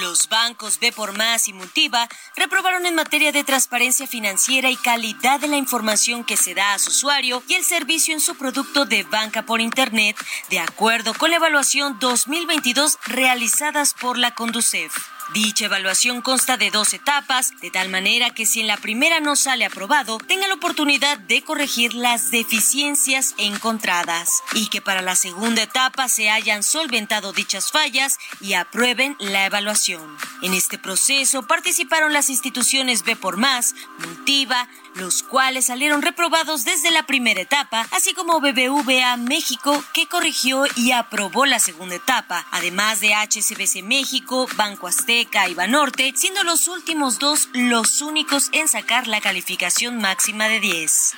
Los 0.00 0.28
bancos 0.28 0.78
B 0.80 0.92
por 0.92 1.16
Más 1.16 1.48
y 1.48 1.54
Multiva 1.54 2.08
reprobaron 2.36 2.84
en 2.84 2.94
materia 2.94 3.32
de 3.32 3.42
transparencia 3.42 4.06
financiera 4.06 4.70
y 4.70 4.76
calidad 4.76 5.40
de 5.40 5.48
la 5.48 5.56
información 5.56 6.24
que 6.24 6.36
se 6.36 6.54
da 6.54 6.74
a 6.74 6.78
su 6.78 6.90
usuario 6.90 7.42
y 7.48 7.54
el 7.54 7.64
servicio 7.64 8.12
en 8.12 8.20
su 8.20 8.36
producto 8.36 8.84
de 8.84 9.04
banca 9.04 9.42
por 9.42 9.62
Internet, 9.62 10.16
de 10.50 10.60
acuerdo 10.60 11.14
con 11.14 11.30
la 11.30 11.36
evaluación 11.36 11.98
2022 12.00 12.98
realizadas 13.06 13.94
por 13.94 14.18
la 14.18 14.34
Conducef. 14.34 14.92
Dicha 15.34 15.66
evaluación 15.66 16.22
consta 16.22 16.56
de 16.56 16.70
dos 16.70 16.94
etapas, 16.94 17.52
de 17.60 17.70
tal 17.70 17.90
manera 17.90 18.30
que 18.30 18.46
si 18.46 18.60
en 18.60 18.66
la 18.66 18.78
primera 18.78 19.20
no 19.20 19.36
sale 19.36 19.66
aprobado, 19.66 20.16
tenga 20.16 20.48
la 20.48 20.54
oportunidad 20.54 21.18
de 21.18 21.42
corregir 21.42 21.92
las 21.92 22.30
deficiencias 22.30 23.34
encontradas 23.36 24.42
y 24.54 24.68
que 24.68 24.80
para 24.80 25.02
la 25.02 25.16
segunda 25.16 25.62
etapa 25.62 26.08
se 26.08 26.30
hayan 26.30 26.62
solventado 26.62 27.34
dichas 27.34 27.70
fallas 27.70 28.16
y 28.40 28.54
aprueben 28.54 29.16
la 29.18 29.44
evaluación. 29.44 30.16
En 30.40 30.54
este 30.54 30.78
proceso 30.78 31.46
participaron 31.46 32.14
las 32.14 32.30
instituciones 32.30 33.04
B 33.04 33.14
por 33.14 33.36
Más, 33.36 33.74
Multiva, 33.98 34.66
los 34.98 35.22
cuales 35.22 35.66
salieron 35.66 36.02
reprobados 36.02 36.64
desde 36.64 36.90
la 36.90 37.04
primera 37.04 37.40
etapa, 37.40 37.86
así 37.92 38.12
como 38.14 38.40
BBVA 38.40 39.16
México, 39.16 39.82
que 39.94 40.06
corrigió 40.06 40.64
y 40.76 40.92
aprobó 40.92 41.46
la 41.46 41.58
segunda 41.58 41.94
etapa, 41.94 42.46
además 42.50 43.00
de 43.00 43.14
HSBC 43.14 43.82
México, 43.82 44.46
Banco 44.56 44.86
Azteca 44.86 45.48
y 45.48 45.54
Banorte, 45.54 46.12
siendo 46.16 46.44
los 46.44 46.68
últimos 46.68 47.18
dos 47.18 47.48
los 47.54 48.00
únicos 48.02 48.48
en 48.52 48.68
sacar 48.68 49.06
la 49.06 49.20
calificación 49.20 49.98
máxima 49.98 50.48
de 50.48 50.60
10. 50.60 51.14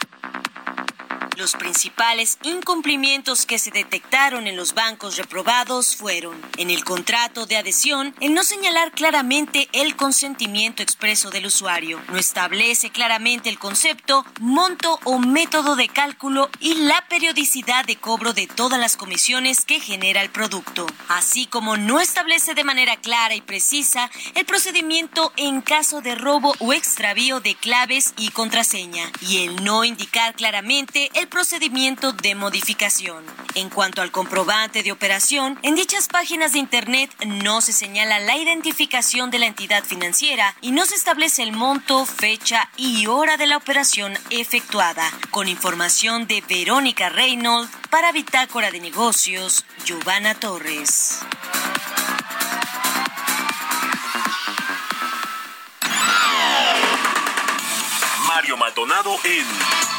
Los 1.40 1.52
principales 1.52 2.36
incumplimientos 2.42 3.46
que 3.46 3.58
se 3.58 3.70
detectaron 3.70 4.46
en 4.46 4.58
los 4.58 4.74
bancos 4.74 5.16
reprobados 5.16 5.96
fueron, 5.96 6.38
en 6.58 6.68
el 6.68 6.84
contrato 6.84 7.46
de 7.46 7.56
adhesión, 7.56 8.14
el 8.20 8.34
no 8.34 8.44
señalar 8.44 8.92
claramente 8.92 9.66
el 9.72 9.96
consentimiento 9.96 10.82
expreso 10.82 11.30
del 11.30 11.46
usuario, 11.46 11.98
no 12.08 12.18
establece 12.18 12.90
claramente 12.90 13.48
el 13.48 13.58
concepto, 13.58 14.26
monto 14.38 15.00
o 15.04 15.18
método 15.18 15.76
de 15.76 15.88
cálculo 15.88 16.50
y 16.60 16.74
la 16.74 17.06
periodicidad 17.08 17.86
de 17.86 17.96
cobro 17.96 18.34
de 18.34 18.46
todas 18.46 18.78
las 18.78 18.98
comisiones 18.98 19.64
que 19.64 19.80
genera 19.80 20.20
el 20.20 20.28
producto, 20.28 20.86
así 21.08 21.46
como 21.46 21.78
no 21.78 22.00
establece 22.00 22.52
de 22.52 22.64
manera 22.64 22.98
clara 22.98 23.34
y 23.34 23.40
precisa 23.40 24.10
el 24.34 24.44
procedimiento 24.44 25.32
en 25.36 25.62
caso 25.62 26.02
de 26.02 26.16
robo 26.16 26.54
o 26.58 26.74
extravío 26.74 27.40
de 27.40 27.54
claves 27.54 28.12
y 28.18 28.28
contraseña, 28.28 29.10
y 29.22 29.46
el 29.46 29.64
no 29.64 29.84
indicar 29.84 30.34
claramente 30.34 31.10
el 31.14 31.29
procedimiento 31.30 32.12
de 32.12 32.34
modificación. 32.34 33.24
En 33.54 33.70
cuanto 33.70 34.02
al 34.02 34.10
comprobante 34.10 34.82
de 34.82 34.92
operación, 34.92 35.58
en 35.62 35.76
dichas 35.76 36.08
páginas 36.08 36.52
de 36.52 36.58
Internet 36.58 37.10
no 37.24 37.62
se 37.62 37.72
señala 37.72 38.18
la 38.18 38.36
identificación 38.36 39.30
de 39.30 39.38
la 39.38 39.46
entidad 39.46 39.84
financiera 39.84 40.54
y 40.60 40.72
no 40.72 40.84
se 40.84 40.96
establece 40.96 41.42
el 41.42 41.52
monto, 41.52 42.04
fecha 42.04 42.68
y 42.76 43.06
hora 43.06 43.38
de 43.38 43.46
la 43.46 43.56
operación 43.56 44.18
efectuada. 44.28 45.10
Con 45.30 45.48
información 45.48 46.26
de 46.26 46.42
Verónica 46.42 47.08
Reynolds 47.08 47.70
para 47.88 48.12
Bitácora 48.12 48.70
de 48.70 48.80
Negocios, 48.80 49.64
Giovanna 49.86 50.34
Torres. 50.34 51.20
Mario 58.26 58.56
Maldonado 58.56 59.16
en 59.24 59.89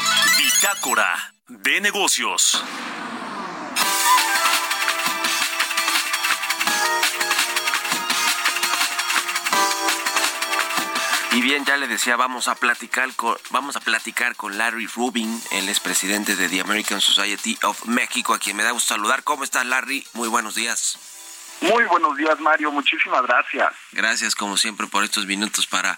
Bitácora 0.62 1.34
de 1.48 1.80
negocios. 1.80 2.62
Y 11.32 11.40
bien, 11.40 11.64
ya 11.64 11.76
le 11.76 11.88
decía, 11.88 12.14
vamos 12.14 12.46
a 12.46 12.54
platicar 12.54 13.12
con, 13.16 13.36
vamos 13.50 13.74
a 13.74 13.80
platicar 13.80 14.36
con 14.36 14.56
Larry 14.56 14.86
Rubin, 14.86 15.42
él 15.50 15.68
es 15.68 15.80
presidente 15.80 16.36
de 16.36 16.48
The 16.48 16.60
American 16.60 17.00
Society 17.00 17.58
of 17.64 17.86
Mexico, 17.86 18.32
a 18.32 18.38
quien 18.38 18.56
me 18.56 18.62
da 18.62 18.70
gusto 18.70 18.94
saludar. 18.94 19.24
¿Cómo 19.24 19.42
estás, 19.42 19.66
Larry? 19.66 20.06
Muy 20.12 20.28
buenos 20.28 20.54
días. 20.54 20.96
Muy 21.62 21.84
buenos 21.84 22.16
días, 22.16 22.40
Mario. 22.40 22.72
Muchísimas 22.72 23.22
gracias. 23.22 23.72
Gracias, 23.92 24.34
como 24.34 24.56
siempre, 24.56 24.88
por 24.88 25.04
estos 25.04 25.26
minutos 25.26 25.68
para 25.68 25.96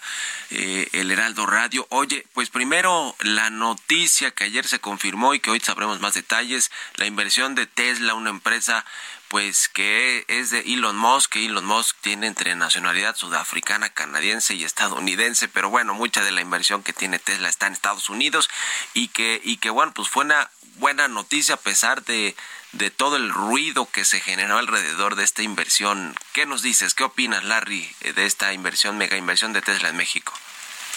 eh, 0.51 0.87
el 0.91 1.09
Heraldo 1.09 1.47
Radio. 1.47 1.87
Oye, 1.89 2.23
pues 2.33 2.51
primero 2.51 3.15
la 3.21 3.49
noticia 3.49 4.29
que 4.29 4.43
ayer 4.43 4.67
se 4.67 4.77
confirmó 4.77 5.33
y 5.33 5.39
que 5.39 5.49
hoy 5.49 5.59
sabremos 5.59 5.99
más 6.01 6.13
detalles, 6.13 6.69
la 6.97 7.07
inversión 7.07 7.55
de 7.55 7.65
Tesla, 7.65 8.13
una 8.13 8.29
empresa 8.29 8.85
pues 9.27 9.67
que 9.67 10.23
es 10.27 10.51
de 10.51 10.59
Elon 10.59 10.95
Musk, 10.95 11.31
que 11.31 11.45
Elon 11.45 11.65
Musk 11.65 11.97
tiene 11.99 12.27
entre 12.27 12.55
nacionalidad 12.55 13.15
sudafricana, 13.15 13.89
canadiense 13.89 14.53
y 14.53 14.63
estadounidense, 14.63 15.47
pero 15.47 15.71
bueno, 15.71 15.95
mucha 15.95 16.23
de 16.23 16.31
la 16.31 16.41
inversión 16.41 16.83
que 16.83 16.93
tiene 16.93 17.17
Tesla 17.17 17.49
está 17.49 17.65
en 17.65 17.73
Estados 17.73 18.09
Unidos 18.09 18.51
y 18.93 19.07
que 19.07 19.41
y 19.43 19.57
que 19.57 19.71
bueno, 19.71 19.93
pues 19.95 20.09
fue 20.09 20.25
una 20.25 20.51
buena 20.75 21.07
noticia 21.07 21.55
a 21.55 21.59
pesar 21.59 22.03
de 22.03 22.35
de 22.77 22.91
todo 22.91 23.15
el 23.15 23.29
ruido 23.29 23.87
que 23.91 24.03
se 24.03 24.19
generó 24.19 24.57
alrededor 24.57 25.15
de 25.15 25.23
esta 25.23 25.43
inversión. 25.43 26.13
¿Qué 26.33 26.45
nos 26.45 26.61
dices? 26.61 26.93
¿Qué 26.93 27.03
opinas, 27.03 27.43
Larry, 27.43 27.89
de 28.15 28.25
esta 28.25 28.53
inversión, 28.53 28.97
mega 28.97 29.17
inversión 29.17 29.53
de 29.53 29.61
Tesla 29.61 29.89
en 29.89 29.97
México? 29.97 30.33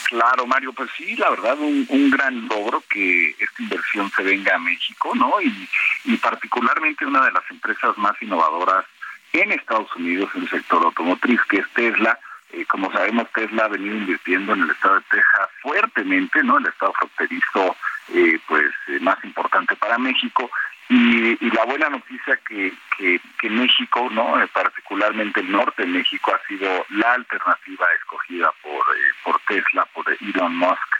Claro, 0.08 0.46
Mario, 0.46 0.72
pues 0.72 0.90
sí, 0.96 1.16
la 1.16 1.30
verdad, 1.30 1.58
un, 1.58 1.86
un 1.88 2.10
gran 2.10 2.48
logro 2.48 2.82
que 2.88 3.30
esta 3.38 3.62
inversión 3.62 4.10
se 4.16 4.22
venga 4.22 4.54
a 4.56 4.58
México, 4.58 5.12
¿no? 5.14 5.40
Y, 5.40 5.68
y 6.04 6.16
particularmente 6.16 7.04
una 7.04 7.24
de 7.26 7.32
las 7.32 7.44
empresas 7.50 7.96
más 7.98 8.20
innovadoras 8.22 8.86
en 9.34 9.52
Estados 9.52 9.94
Unidos 9.96 10.30
en 10.34 10.42
el 10.42 10.50
sector 10.50 10.82
automotriz, 10.82 11.40
que 11.48 11.58
es 11.58 11.68
Tesla. 11.74 12.18
Eh, 12.52 12.64
como 12.64 12.90
sabemos, 12.90 13.28
Tesla 13.34 13.66
ha 13.66 13.68
venido 13.68 13.94
invirtiendo 13.94 14.54
en 14.54 14.62
el 14.62 14.70
estado 14.70 14.94
de 14.94 15.04
Texas 15.10 15.48
fuertemente, 15.60 16.42
¿no? 16.42 16.56
El 16.56 16.66
estado 16.66 16.94
fronterizo, 16.94 17.76
eh, 18.14 18.40
pues, 18.48 18.70
eh, 18.88 18.98
más 19.00 19.22
importante 19.22 19.76
para 19.76 19.98
México. 19.98 20.50
Y, 20.88 21.36
y, 21.44 21.50
la 21.50 21.64
buena 21.66 21.90
noticia 21.90 22.38
que, 22.48 22.72
que, 22.96 23.20
que 23.38 23.50
México, 23.50 24.08
no, 24.10 24.42
eh, 24.42 24.48
particularmente 24.52 25.40
el 25.40 25.52
norte 25.52 25.82
de 25.82 25.88
México, 25.88 26.34
ha 26.34 26.46
sido 26.48 26.86
la 26.90 27.12
alternativa 27.12 27.86
escogida 27.98 28.50
por, 28.62 28.80
eh, 28.96 29.12
por 29.22 29.38
Tesla, 29.46 29.86
por 29.92 30.06
Elon 30.20 30.56
Musk. 30.56 30.96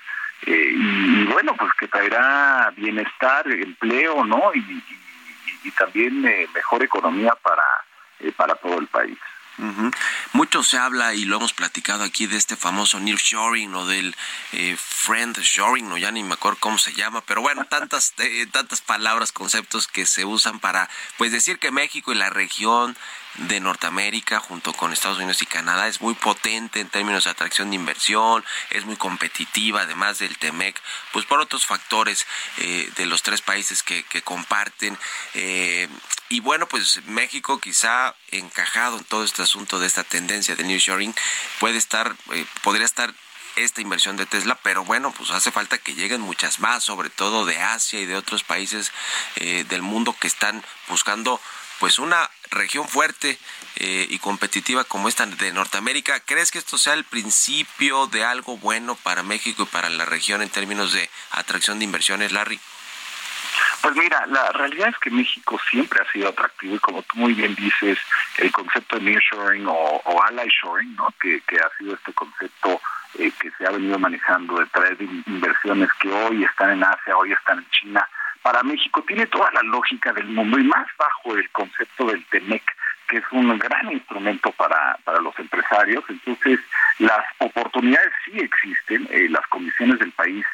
Eh, 0.47 0.72
y, 0.74 1.22
y, 1.22 1.24
bueno, 1.24 1.55
pues 1.57 1.72
que 1.78 1.89
traerá 1.89 2.70
bienestar, 2.76 3.51
empleo, 3.51 4.24
¿no? 4.24 4.53
Y, 4.55 4.82
y, 5.64 5.70
también 5.72 6.22
mejor 6.22 6.82
economía 6.82 7.32
para, 7.43 7.62
para 8.36 8.55
todo 8.57 8.78
el 8.78 8.86
país. 8.89 9.18
Uh. 9.59 9.90
Mucho 10.32 10.62
se 10.62 10.78
habla 10.78 11.14
y 11.14 11.24
lo 11.24 11.36
hemos 11.36 11.52
platicado 11.52 12.04
aquí 12.04 12.26
de 12.26 12.36
este 12.36 12.56
famoso 12.56 13.00
nearshoring 13.00 13.74
o 13.74 13.86
del 13.86 14.14
eh, 14.52 14.76
friend 14.78 15.38
shoring, 15.38 15.88
no 15.88 15.98
ya 15.98 16.11
ni 16.12 16.22
me 16.22 16.34
acuerdo 16.34 16.59
cómo 16.61 16.78
se 16.78 16.92
llama, 16.92 17.22
pero 17.22 17.42
bueno, 17.42 17.64
tantas 17.64 18.14
eh, 18.18 18.46
tantas 18.52 18.80
palabras, 18.80 19.32
conceptos 19.32 19.88
que 19.88 20.06
se 20.06 20.24
usan 20.24 20.61
para 20.61 20.88
pues 21.16 21.32
decir 21.32 21.59
que 21.59 21.70
México 21.72 22.12
y 22.12 22.16
la 22.16 22.30
región 22.30 22.96
de 23.39 23.61
Norteamérica 23.61 24.41
junto 24.41 24.72
con 24.72 24.93
Estados 24.93 25.18
Unidos 25.18 25.43
y 25.43 25.47
Canadá 25.47 25.89
es 25.89 26.01
muy 26.01 26.14
potente 26.14 26.80
en 26.80 26.89
términos 26.89 27.24
de 27.24 27.30
atracción 27.30 27.70
de 27.70 27.76
inversión, 27.76 28.45
es 28.70 28.84
muy 28.84 28.97
competitiva 28.97 29.82
además 29.82 30.18
del 30.18 30.36
TEMEC, 30.39 30.80
pues 31.12 31.24
por 31.26 31.41
otros 31.41 31.66
factores 31.66 32.26
eh, 32.59 32.91
de 32.97 33.07
los 33.07 33.22
tres 33.22 33.43
países 33.43 33.82
que, 33.82 34.03
que 34.05 34.22
comparten. 34.22 34.99
Eh, 35.34 35.89
y 36.28 36.41
bueno, 36.41 36.68
pues 36.68 37.03
México 37.07 37.59
quizá 37.59 38.14
encajado 38.30 38.99
en 38.99 39.05
todo 39.05 39.24
este 39.24 39.43
asunto 39.43 39.78
de 39.78 39.86
esta 39.86 40.05
tendencia 40.05 40.57
de 40.57 40.64
nearshoring 40.64 41.14
puede 41.59 41.78
estar, 41.78 42.14
eh, 42.32 42.45
podría 42.62 42.84
estar 42.84 43.14
esta 43.57 43.80
inversión 43.80 44.16
de 44.16 44.26
Tesla, 44.26 44.59
pero 44.62 44.84
bueno, 44.84 45.12
pues 45.12 45.30
hace 45.30 45.51
falta 45.51 45.78
que 45.78 45.95
lleguen 45.95 46.20
muchas 46.20 46.61
más, 46.61 46.84
sobre 46.84 47.11
todo 47.11 47.45
de 47.45 47.59
Asia 47.59 48.01
y 48.01 48.07
de 48.07 48.16
otros 48.16 48.45
países 48.45 48.93
eh, 49.36 49.64
del 49.68 49.82
mundo 49.82 50.14
que 50.18 50.26
están 50.28 50.62
buscando 50.89 51.41
pues 51.78 51.98
una 51.98 52.28
región 52.50 52.88
fuerte 52.88 53.38
eh, 53.76 54.06
y 54.08 54.18
competitiva 54.18 54.84
como 54.84 55.08
esta 55.08 55.26
de 55.26 55.52
Norteamérica. 55.52 56.20
¿Crees 56.20 56.50
que 56.50 56.58
esto 56.58 56.78
sea 56.78 56.94
el 56.94 57.04
principio 57.04 58.06
de 58.08 58.24
algo 58.24 58.56
bueno 58.56 58.96
para 58.96 59.22
México 59.22 59.62
y 59.62 59.66
para 59.66 59.88
la 59.88 60.04
región 60.04 60.42
en 60.42 60.50
términos 60.50 60.92
de 60.92 61.08
atracción 61.32 61.78
de 61.78 61.84
inversiones, 61.84 62.32
Larry? 62.32 62.58
Pues 63.80 63.94
mira, 63.96 64.26
la 64.26 64.50
realidad 64.52 64.88
es 64.88 64.98
que 64.98 65.10
México 65.10 65.58
siempre 65.70 66.00
ha 66.02 66.12
sido 66.12 66.28
atractivo 66.28 66.74
y 66.74 66.78
como 66.80 67.02
tú 67.02 67.16
muy 67.16 67.34
bien 67.34 67.54
dices, 67.54 67.98
el 68.38 68.50
concepto 68.50 68.96
de 68.96 69.02
nearshoring 69.02 69.66
o, 69.66 69.72
o 69.72 70.22
ally 70.24 70.48
shoring, 70.48 70.96
¿no? 70.96 71.14
que, 71.20 71.40
que 71.42 71.56
ha 71.56 71.70
sido 71.78 71.94
este 71.94 72.12
concepto 72.12 72.80
eh, 73.18 73.32
que 73.40 73.50
se 73.52 73.66
ha 73.66 73.70
venido 73.70 73.98
manejando 73.98 74.58
de 74.58 74.66
traer 74.66 74.96
inversiones 75.00 75.88
que 76.00 76.10
hoy 76.10 76.44
están 76.44 76.70
en 76.70 76.84
Asia, 76.84 77.16
hoy 77.16 77.32
están 77.32 77.58
en 77.58 77.70
China, 77.70 78.08
para 78.49 78.62
México 78.62 79.05
tiene 79.07 79.26
toda 79.26 79.51
la 79.53 79.62
lógica 79.62 80.11
del 80.14 80.24
mundo 80.24 80.59
y 80.59 80.64
más 80.64 80.86
bajo 80.96 81.36
el 81.36 81.51
concepto 81.51 82.07
del 82.07 82.24
TEMEC, 82.30 82.62
que 83.07 83.18
es 83.18 83.24
un 83.30 83.59
gran 83.59 83.92
instrumento 83.92 84.51
para, 84.53 84.96
para 85.05 85.20
los 85.20 85.38
empresarios. 85.38 86.03
Entonces, 86.09 86.59
las 86.99 87.26
oportunidades 87.40 88.11
sí 88.24 88.38
existen, 88.38 89.07
eh, 89.11 89.28
las 89.28 89.46
condiciones 89.49 89.99
del 89.99 90.12
país 90.12 90.46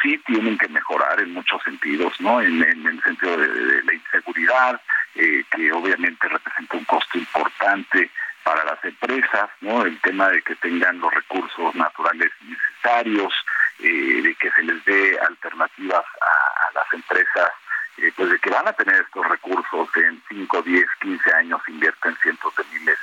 sí 0.00 0.16
tienen 0.24 0.56
que 0.56 0.68
mejorar 0.68 1.20
en 1.20 1.34
muchos 1.34 1.62
sentidos, 1.62 2.18
¿no? 2.20 2.40
En, 2.40 2.62
el 2.62 3.02
sentido 3.02 3.36
de, 3.36 3.82
la 3.82 3.92
inseguridad, 3.92 4.80
eh, 5.14 5.44
que 5.54 5.72
obviamente 5.72 6.28
representa 6.28 6.78
un 6.78 6.84
costo 6.86 7.18
importante 7.18 8.10
para 8.44 8.64
las 8.64 8.82
empresas, 8.82 9.50
¿no? 9.60 9.84
El 9.84 10.00
tema 10.00 10.30
de 10.30 10.40
que 10.40 10.56
tengan 10.56 10.98
los 11.00 11.12
recursos 11.12 11.74
naturales 11.74 12.30
necesarios, 12.40 13.34
eh, 13.82 14.22
de 14.22 14.34
que 14.36 14.50
se 14.50 14.62
les 14.62 14.84
dé 14.84 15.18
alternativas 15.20 16.04
a, 16.20 16.72
las 16.74 16.92
empresas, 16.92 17.50
eh, 17.98 18.12
pues 18.16 18.30
de 18.30 18.38
que 18.38 18.50
van 18.50 18.66
a 18.66 18.72
tener 18.72 19.02
estos 19.02 19.28
recursos 19.28 19.88
en 19.96 20.22
5, 20.28 20.62
10, 20.62 20.86
15 21.00 21.34
años, 21.34 21.60
invierten 21.68 22.16
cientos 22.22 22.54
de 22.56 22.64
miles 22.72 22.98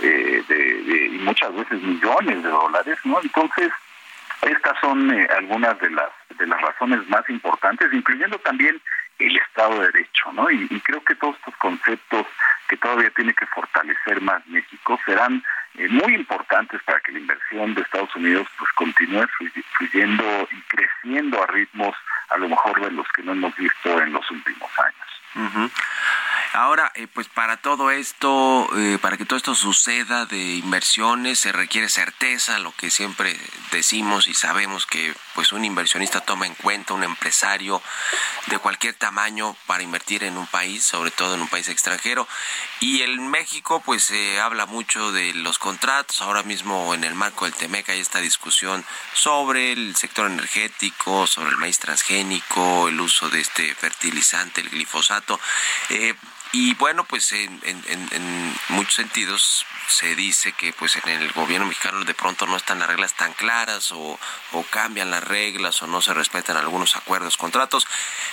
eh, 0.00 0.44
de, 0.48 1.06
y 1.06 1.18
muchas 1.18 1.54
veces 1.54 1.80
millones 1.82 2.42
de 2.42 2.48
dólares, 2.48 2.98
¿no? 3.04 3.20
Entonces, 3.22 3.70
estas 4.42 4.78
son 4.80 5.10
algunas 5.30 5.78
de 5.78 5.90
las 5.90 6.10
de 6.38 6.46
las 6.46 6.60
razones 6.60 7.06
más 7.08 7.28
importantes, 7.28 7.92
incluyendo 7.92 8.38
también 8.38 8.80
el 9.18 9.36
Estado 9.36 9.80
de 9.80 9.86
Derecho, 9.92 10.32
¿no? 10.32 10.50
Y, 10.50 10.68
creo 10.80 11.02
que 11.04 11.14
todos 11.14 11.36
estos 11.36 11.56
conceptos 11.56 12.26
que 12.72 12.78
todavía 12.78 13.10
tiene 13.10 13.34
que 13.34 13.44
fortalecer 13.48 14.22
más 14.22 14.46
México 14.46 14.98
serán 15.04 15.44
eh, 15.74 15.88
muy 15.90 16.14
importantes 16.14 16.80
para 16.84 17.00
que 17.00 17.12
la 17.12 17.18
inversión 17.18 17.74
de 17.74 17.82
Estados 17.82 18.16
Unidos 18.16 18.48
pues 18.58 18.72
continúe 18.72 19.26
fluyendo 19.76 20.48
y 20.50 20.60
creciendo 20.62 21.42
a 21.42 21.46
ritmos 21.48 21.94
a 22.30 22.38
lo 22.38 22.48
mejor 22.48 22.80
de 22.80 22.90
los 22.92 23.06
que 23.14 23.24
no 23.24 23.32
hemos 23.32 23.54
visto 23.56 24.00
en 24.00 24.14
los 24.14 24.30
últimos 24.30 24.70
años. 24.78 25.60
Ahora, 26.54 26.92
eh, 26.96 27.06
pues 27.06 27.28
para 27.28 27.56
todo 27.56 27.90
esto, 27.90 28.68
eh, 28.76 28.98
para 29.00 29.16
que 29.16 29.24
todo 29.24 29.38
esto 29.38 29.54
suceda 29.54 30.26
de 30.26 30.56
inversiones, 30.56 31.38
se 31.38 31.50
requiere 31.50 31.88
certeza, 31.88 32.58
lo 32.58 32.72
que 32.76 32.90
siempre 32.90 33.34
decimos 33.70 34.28
y 34.28 34.34
sabemos 34.34 34.84
que 34.84 35.14
pues 35.34 35.52
un 35.52 35.64
inversionista 35.64 36.20
toma 36.20 36.46
en 36.46 36.54
cuenta, 36.54 36.92
un 36.92 37.04
empresario 37.04 37.80
de 38.48 38.58
cualquier 38.58 38.92
tamaño 38.92 39.56
para 39.66 39.82
invertir 39.82 40.24
en 40.24 40.36
un 40.36 40.46
país, 40.46 40.84
sobre 40.84 41.10
todo 41.10 41.36
en 41.36 41.40
un 41.40 41.48
país 41.48 41.70
extranjero. 41.70 42.28
Y 42.80 43.00
en 43.00 43.28
México 43.28 43.80
pues 43.82 44.04
se 44.04 44.38
habla 44.38 44.66
mucho 44.66 45.10
de 45.10 45.32
los 45.32 45.58
contratos, 45.58 46.20
ahora 46.20 46.42
mismo 46.42 46.92
en 46.92 47.04
el 47.04 47.14
marco 47.14 47.46
del 47.46 47.54
TEMEC 47.54 47.88
hay 47.88 48.00
esta 48.00 48.18
discusión 48.18 48.84
sobre 49.14 49.72
el 49.72 49.96
sector 49.96 50.30
energético, 50.30 51.26
sobre 51.26 51.48
el 51.48 51.56
maíz 51.56 51.78
transgénico, 51.78 52.88
el 52.88 53.00
uso 53.00 53.30
de 53.30 53.40
este 53.40 53.74
fertilizante, 53.74 54.60
el 54.60 54.68
glifosato. 54.68 55.40
Eh, 55.88 56.14
y 56.52 56.74
bueno, 56.74 57.04
pues 57.04 57.32
en, 57.32 57.60
en, 57.64 58.54
muchos 58.68 58.94
sentidos 58.94 59.64
se 59.88 60.14
dice 60.14 60.52
que 60.52 60.72
pues 60.74 60.96
en 60.96 61.08
el 61.08 61.32
gobierno 61.32 61.66
mexicano 61.66 62.04
de 62.04 62.14
pronto 62.14 62.46
no 62.46 62.56
están 62.56 62.78
las 62.78 62.88
reglas 62.88 63.14
tan 63.14 63.32
claras 63.32 63.90
o 63.92 64.18
cambian 64.70 65.10
las 65.10 65.24
reglas 65.24 65.82
o 65.82 65.86
no 65.86 66.02
se 66.02 66.12
respetan 66.12 66.58
algunos 66.58 66.94
acuerdos, 66.96 67.38
contratos. 67.38 67.86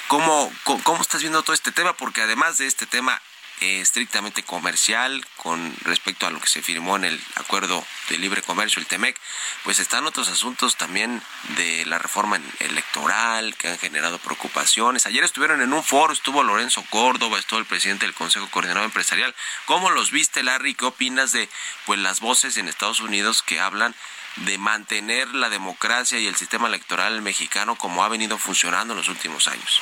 ¿Cómo, 0.07 0.51
¿Cómo 0.83 1.01
estás 1.01 1.21
viendo 1.21 1.43
todo 1.43 1.53
este 1.53 1.71
tema? 1.71 1.93
Porque 1.93 2.21
además 2.21 2.57
de 2.57 2.67
este 2.67 2.85
tema 2.85 3.21
eh, 3.61 3.81
estrictamente 3.81 4.43
comercial 4.43 5.25
con 5.35 5.75
respecto 5.81 6.25
a 6.25 6.29
lo 6.29 6.39
que 6.39 6.47
se 6.47 6.61
firmó 6.61 6.95
en 6.95 7.05
el 7.05 7.21
acuerdo 7.35 7.85
de 8.09 8.17
libre 8.17 8.41
comercio, 8.41 8.79
el 8.79 8.87
TEMEC, 8.87 9.19
pues 9.63 9.79
están 9.79 10.05
otros 10.05 10.29
asuntos 10.29 10.77
también 10.77 11.21
de 11.57 11.85
la 11.85 11.99
reforma 11.99 12.39
electoral 12.59 13.55
que 13.55 13.67
han 13.67 13.77
generado 13.77 14.17
preocupaciones. 14.19 15.05
Ayer 15.05 15.23
estuvieron 15.23 15.61
en 15.61 15.73
un 15.73 15.83
foro, 15.83 16.13
estuvo 16.13 16.43
Lorenzo 16.43 16.83
Córdoba, 16.89 17.37
estuvo 17.37 17.59
el 17.59 17.65
presidente 17.65 18.05
del 18.05 18.15
Consejo 18.15 18.49
Coordinador 18.49 18.85
Empresarial. 18.85 19.35
¿Cómo 19.65 19.89
los 19.91 20.11
viste, 20.11 20.41
Larry? 20.41 20.73
¿Qué 20.75 20.85
opinas 20.85 21.31
de 21.31 21.49
pues 21.85 21.99
las 21.99 22.19
voces 22.21 22.57
en 22.57 22.67
Estados 22.67 23.01
Unidos 23.01 23.41
que 23.41 23.59
hablan 23.59 23.93
de 24.37 24.57
mantener 24.57 25.27
la 25.35 25.49
democracia 25.49 26.19
y 26.19 26.27
el 26.27 26.35
sistema 26.35 26.67
electoral 26.67 27.21
mexicano 27.21 27.75
como 27.75 28.03
ha 28.03 28.09
venido 28.09 28.37
funcionando 28.37 28.93
en 28.93 28.99
los 28.99 29.09
últimos 29.09 29.47
años? 29.47 29.81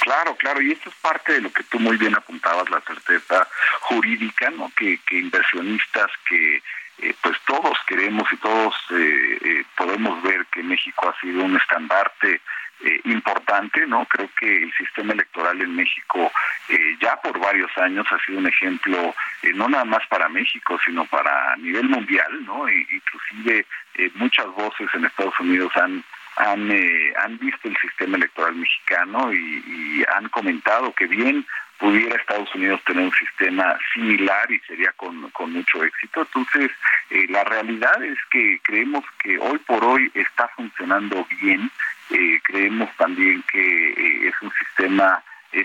Claro, 0.00 0.36
claro, 0.36 0.60
y 0.60 0.72
esto 0.72 0.90
es 0.90 0.94
parte 0.96 1.34
de 1.34 1.40
lo 1.40 1.52
que 1.52 1.62
tú 1.64 1.78
muy 1.78 1.96
bien 1.96 2.14
apuntabas, 2.14 2.68
la 2.70 2.80
certeza 2.82 3.48
jurídica, 3.80 4.50
¿no? 4.50 4.70
Que, 4.76 4.98
que 5.06 5.18
inversionistas, 5.18 6.10
que 6.28 6.62
eh, 6.98 7.14
pues 7.22 7.36
todos 7.44 7.76
queremos 7.86 8.32
y 8.32 8.36
todos 8.36 8.74
eh, 8.90 9.38
eh, 9.42 9.64
podemos 9.76 10.22
ver 10.22 10.46
que 10.46 10.62
México 10.62 11.08
ha 11.08 11.20
sido 11.20 11.42
un 11.44 11.56
estandarte 11.56 12.40
importante, 13.04 13.86
¿no? 13.86 14.04
Creo 14.04 14.28
que 14.38 14.64
el 14.64 14.72
sistema 14.74 15.14
electoral 15.14 15.58
en 15.62 15.74
México 15.74 16.30
ya 17.00 17.16
por 17.16 17.38
varios 17.38 17.70
años 17.78 18.04
ha 18.10 18.18
sido 18.26 18.38
un 18.38 18.46
ejemplo 18.46 19.14
no 19.54 19.68
nada 19.68 19.84
más 19.86 20.06
para 20.08 20.28
México, 20.28 20.78
sino 20.84 21.06
para 21.06 21.56
nivel 21.56 21.88
mundial, 21.88 22.44
¿no? 22.44 22.68
E, 22.68 22.86
inclusive 22.90 23.64
muchas 24.16 24.48
voces 24.48 24.88
en 24.92 25.06
Estados 25.06 25.38
Unidos 25.40 25.72
han 25.76 26.04
han, 26.36 26.70
eh, 26.70 27.12
han 27.22 27.38
visto 27.38 27.68
el 27.68 27.76
sistema 27.76 28.16
electoral 28.16 28.56
mexicano 28.56 29.32
y, 29.32 30.04
han 30.14 30.28
comentado 30.28 30.92
que 30.92 31.06
bien 31.06 31.46
pudiera 31.78 32.16
Estados 32.16 32.54
Unidos 32.54 32.80
tener 32.84 33.04
un 33.04 33.12
sistema 33.12 33.76
similar 33.92 34.50
y 34.50 34.60
sería 34.60 34.92
con, 34.92 35.30
con 35.30 35.52
mucho 35.52 35.82
éxito. 35.82 36.22
Entonces, 36.22 36.70
eh, 37.10 37.26
la 37.28 37.42
realidad 37.44 38.02
es 38.02 38.18
que 38.30 38.60
creemos 38.62 39.04
que 39.18 39.38
hoy 39.38 39.58
por 39.58 39.82
hoy 39.84 40.10
está 40.14 40.48
funcionando 40.48 41.26
bien. 41.40 41.70
Eh, 42.10 42.40
creemos 42.44 42.90
también 42.96 43.42
que 43.50 44.28
es 44.28 44.34
un 44.42 44.52
sistema 44.52 45.22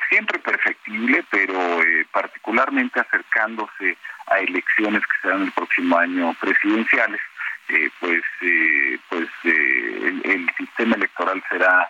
siempre 0.07 0.39
perfectible, 0.39 1.23
pero 1.29 1.79
particularmente 2.11 2.99
acercándose 2.99 3.97
a 4.27 4.39
elecciones 4.39 5.01
que 5.01 5.21
serán 5.21 5.43
el 5.43 5.51
próximo 5.51 5.97
año 5.97 6.33
presidenciales. 6.39 7.21
Eh, 7.69 7.91
pues 7.99 8.23
eh, 8.41 8.97
pues 9.09 9.29
eh, 9.43 10.19
el, 10.23 10.49
sistema 10.57 10.95
electoral 10.95 11.43
será 11.49 11.87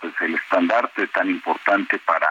pues 0.00 0.12
el 0.20 0.34
estandarte 0.34 1.06
tan 1.08 1.30
importante 1.30 1.98
para 2.00 2.28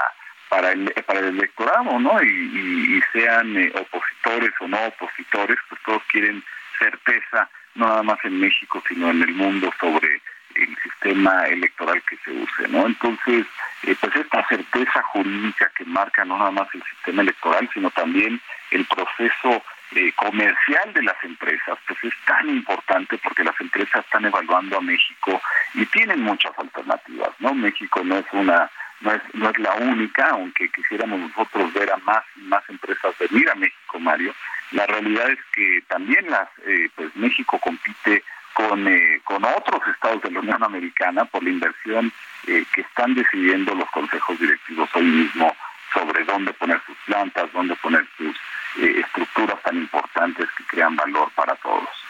para 0.50 0.74
el 0.74 0.92
para 1.08 1.20
el 1.20 1.38
electorado 1.38 1.98
no 2.00 2.22
y, 2.22 3.02
sean 3.14 3.72
opositores 3.76 4.52
o 4.60 4.68
no 4.68 4.88
opositores 4.88 5.58
pues 5.70 5.82
todos 5.86 6.04
quieren 6.12 6.44
certeza 6.78 7.50
no 7.76 7.88
nada 7.88 8.04
más 8.04 8.20
en 8.26 8.42
México 8.42 8.84
sino 8.88 9.10
en 9.10 9.22
el 9.22 9.34
mundo 9.34 9.74
sobre 9.80 10.22
el 10.56 10.78
sistema 10.84 11.48
electoral 11.48 12.02
que 12.10 12.18
se 12.18 12.32
use 12.32 12.68
no 12.68 12.86
entonces 12.86 13.46
pues 13.84 14.16
esta 14.16 14.46
certeza 14.48 15.02
jurídica 15.14 15.72
que 15.78 15.86
marca 15.86 16.26
no 16.26 16.38
nada 16.38 16.52
más 16.52 16.68
el 16.74 16.84
sistema 16.84 17.22
electoral 17.22 17.70
sino 17.74 17.90
también 17.92 18.42
el 18.72 18.86
proceso 18.86 19.64
eh, 19.92 20.12
comercial 20.16 20.94
de 20.94 21.04
las 21.04 21.16
empresas, 21.24 21.78
pues 21.88 22.04
es 22.04 22.14
tan 22.26 22.50
importante 22.50 23.18
porque 23.20 23.44
las 23.44 23.60
empresas 23.62 24.04
están 24.04 24.26
evaluando 24.26 24.78
a 24.78 24.82
México 24.82 25.40
y 25.74 25.86
tienen 25.86 26.22
muchas 26.22 26.58
alternativas, 26.58 27.30
¿no? 27.40 27.54
México 27.54 28.02
no 28.04 28.18
es 28.18 28.26
una 28.32 28.70
no 29.02 29.12
es, 29.12 29.22
no 29.34 29.50
es 29.50 29.60
la 29.60 29.74
única, 29.76 30.30
aunque 30.30 30.70
quisiéramos 30.70 31.20
nosotros 31.20 31.72
ver 31.74 31.92
a 31.92 31.98
más 31.98 32.24
más 32.38 32.64
empresas 32.70 33.14
venir 33.20 33.50
a 33.50 33.56
México, 33.56 34.00
Mario. 34.00 34.34
La 34.72 34.88
realidad 34.88 35.30
es 35.30 35.40
que 35.54 35.84
también 35.88 36.30
las 36.30 36.50
eh, 36.66 36.90
pues 36.96 37.16
México 37.16 37.60
compite 37.60 38.24
con, 38.54 38.88
eh, 38.88 39.22
con 39.24 39.44
otros 39.44 39.82
estados 39.94 40.22
de 40.24 40.32
la 40.32 40.40
Unión 40.40 40.64
Americana 40.64 41.26
por 41.26 41.44
la 41.44 41.50
inversión 41.50 42.12
que 42.46 42.82
están 42.82 43.16
decidiendo 43.16 43.74
los 43.74 43.90
consejos 43.90 44.40
directivos 44.40 44.90
hoy 44.94 45.04
mismo 45.04 45.56
sobre 45.96 46.24
dónde 46.26 46.54
poner 46.54 46.80
sus 46.86 46.98
plantas, 47.06 47.52
dónde 47.54 47.76
poner 47.78 48.06
sus 48.18 48.36
eh, 48.78 49.00
estructuras 49.00 49.62
tan 49.64 49.78
importantes 49.78 50.48
que 50.58 50.64
crean 50.66 50.96
valor 50.96 51.32
para 51.36 51.56
todos. 51.56 52.05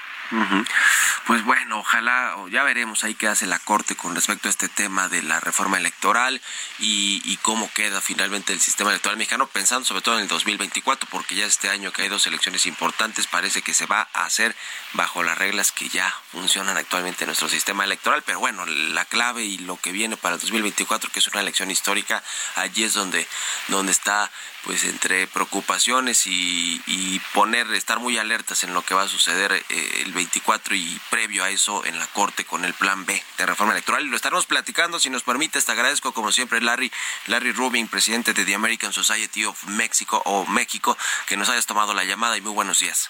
Pues 1.25 1.43
bueno, 1.43 1.79
ojalá, 1.79 2.35
ya 2.51 2.63
veremos 2.63 3.03
ahí 3.03 3.15
qué 3.15 3.27
hace 3.27 3.47
la 3.47 3.59
Corte 3.59 3.95
con 3.95 4.13
respecto 4.13 4.47
a 4.47 4.51
este 4.51 4.69
tema 4.69 5.09
de 5.09 5.23
la 5.23 5.39
reforma 5.39 5.77
electoral 5.77 6.39
y, 6.79 7.37
cómo 7.41 7.71
queda 7.73 8.01
finalmente 8.01 8.53
el 8.53 8.59
sistema 8.59 8.89
electoral 8.89 9.17
mexicano, 9.17 9.45
pensando 9.45 9.85
sobre 9.85 10.01
todo 10.01 10.15
en 10.15 10.23
el 10.23 10.27
2024, 10.27 11.07
porque 11.11 11.35
ya 11.35 11.45
este 11.45 11.69
año 11.69 11.91
que 11.91 12.01
hay 12.01 12.09
dos 12.09 12.25
elecciones 12.25 12.65
importantes, 12.65 13.27
parece 13.27 13.61
que 13.61 13.73
se 13.73 13.85
va 13.85 14.07
a 14.13 14.25
hacer 14.25 14.55
bajo 14.93 15.21
las 15.21 15.37
reglas 15.37 15.71
que 15.71 15.89
ya 15.89 16.11
funcionan 16.31 16.77
actualmente 16.77 17.23
en 17.23 17.27
nuestro 17.27 17.49
sistema 17.49 17.83
electoral, 17.83 18.23
pero 18.25 18.39
bueno, 18.39 18.65
la 18.65 19.05
clave 19.05 19.43
y 19.43 19.59
lo 19.59 19.77
que 19.77 19.91
viene 19.91 20.17
para 20.17 20.35
el 20.35 20.41
2024, 20.41 21.11
que 21.11 21.19
es 21.19 21.27
una 21.27 21.41
elección 21.41 21.69
histórica, 21.69 22.23
allí 22.55 22.83
es 22.83 22.93
donde, 22.93 23.27
donde 23.67 23.91
está 23.91 24.31
pues 24.65 24.83
entre 24.83 25.27
preocupaciones 25.27 26.23
y, 26.25 27.21
poner, 27.33 27.71
estar 27.73 27.99
muy 27.99 28.17
alertas 28.17 28.63
en 28.63 28.73
lo 28.73 28.81
que 28.81 28.95
va 28.95 29.03
a 29.03 29.07
suceder 29.07 29.51
eh, 29.53 30.01
el 30.03 30.11
24 30.11 30.75
y 30.75 30.99
previo 31.09 31.43
a 31.43 31.49
eso 31.49 31.85
en 31.85 31.97
la 31.99 32.07
Corte 32.07 32.45
con 32.45 32.65
el 32.65 32.73
Plan 32.73 33.05
B 33.05 33.21
de 33.37 33.45
reforma 33.45 33.73
electoral. 33.73 34.05
Y 34.05 34.09
lo 34.09 34.15
estaremos 34.15 34.45
platicando, 34.45 34.99
si 34.99 35.09
nos 35.09 35.23
permite, 35.23 35.61
te 35.61 35.71
agradezco 35.71 36.13
como 36.13 36.31
siempre 36.31 36.61
Larry, 36.61 36.91
Larry 37.27 37.51
Rubin, 37.51 37.87
presidente 37.87 38.33
de 38.33 38.43
The 38.43 38.55
American 38.55 38.91
Society 38.91 39.45
of 39.45 39.63
Mexico 39.65 40.21
o 40.25 40.45
México, 40.47 40.97
que 41.27 41.37
nos 41.37 41.49
hayas 41.49 41.65
tomado 41.65 41.93
la 41.93 42.03
llamada 42.03 42.37
y 42.37 42.41
muy 42.41 42.51
buenos 42.51 42.79
días. 42.79 43.09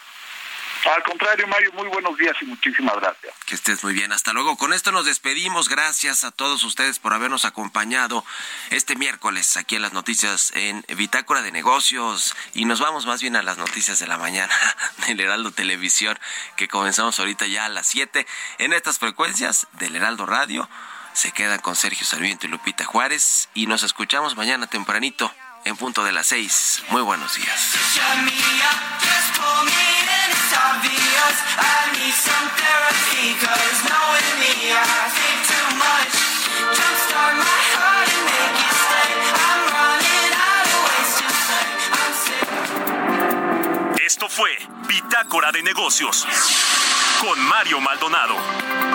Al 0.84 1.04
contrario, 1.04 1.48
Mario, 1.48 1.72
muy 1.74 1.88
buenos 1.88 2.18
días 2.18 2.36
y 2.42 2.46
muchísimas 2.46 2.96
gracias. 2.98 3.34
Que 3.46 3.56
estés 3.56 3.84
muy 3.84 3.94
bien. 3.94 4.12
Hasta 4.12 4.34
luego. 4.34 4.56
Con 4.58 4.74
esto 4.74 4.92
nos 4.92 5.06
despedimos. 5.06 5.68
Gracias 5.68 6.24
a 6.24 6.32
todos 6.32 6.64
ustedes 6.64 7.00
por 7.00 7.14
habernos 7.14 7.46
acompañado 7.46 8.24
este 8.70 8.96
miércoles 8.96 9.58
aquí 9.58 9.76
en 9.76 9.82
las 9.82 9.94
noticias 9.94 10.52
en 10.56 10.86
Bitácora 10.96 11.42
de 11.42 11.52
Negocios. 11.52 12.36
Y 12.54 12.66
nos 12.66 12.80
vamos 12.80 13.06
más 13.06 13.22
bien 13.22 13.36
a 13.36 13.44
las 13.44 13.58
noticias 13.58 14.00
de 14.00 14.08
la 14.08 14.18
mañana 14.18 14.54
del 15.08 15.20
Heraldo 15.20 15.52
Televisión, 15.52 16.20
que 16.56 16.68
comenzamos 16.68 17.20
ahorita 17.20 17.48
ya 17.48 17.66
a 17.66 17.70
las 17.70 17.88
7 17.88 18.28
en 18.60 18.74
estas 18.74 19.00
frecuencias 19.00 19.68
del 19.74 19.96
Heraldo 19.96 20.26
Radio. 20.26 20.70
Se 21.14 21.32
quedan 21.32 21.60
con 21.60 21.76
Sergio 21.76 22.06
Sarmiento 22.06 22.46
y 22.46 22.50
Lupita 22.50 22.86
Juárez. 22.86 23.50
Y 23.54 23.68
nos 23.68 23.84
escuchamos 23.84 24.36
mañana 24.36 24.68
tempranito 24.68 25.32
en 25.66 25.76
punto 25.76 26.04
de 26.04 26.12
las 26.12 26.28
6. 26.28 26.84
Muy 26.90 27.02
buenos 27.02 27.36
días. 27.36 27.76
Esto 44.06 44.30
fue 44.30 44.52
Bitácora 44.88 45.52
de 45.52 45.64
Negocios 45.64 46.28
con 47.22 47.40
Mario 47.48 47.82
Maldonado. 47.82 48.95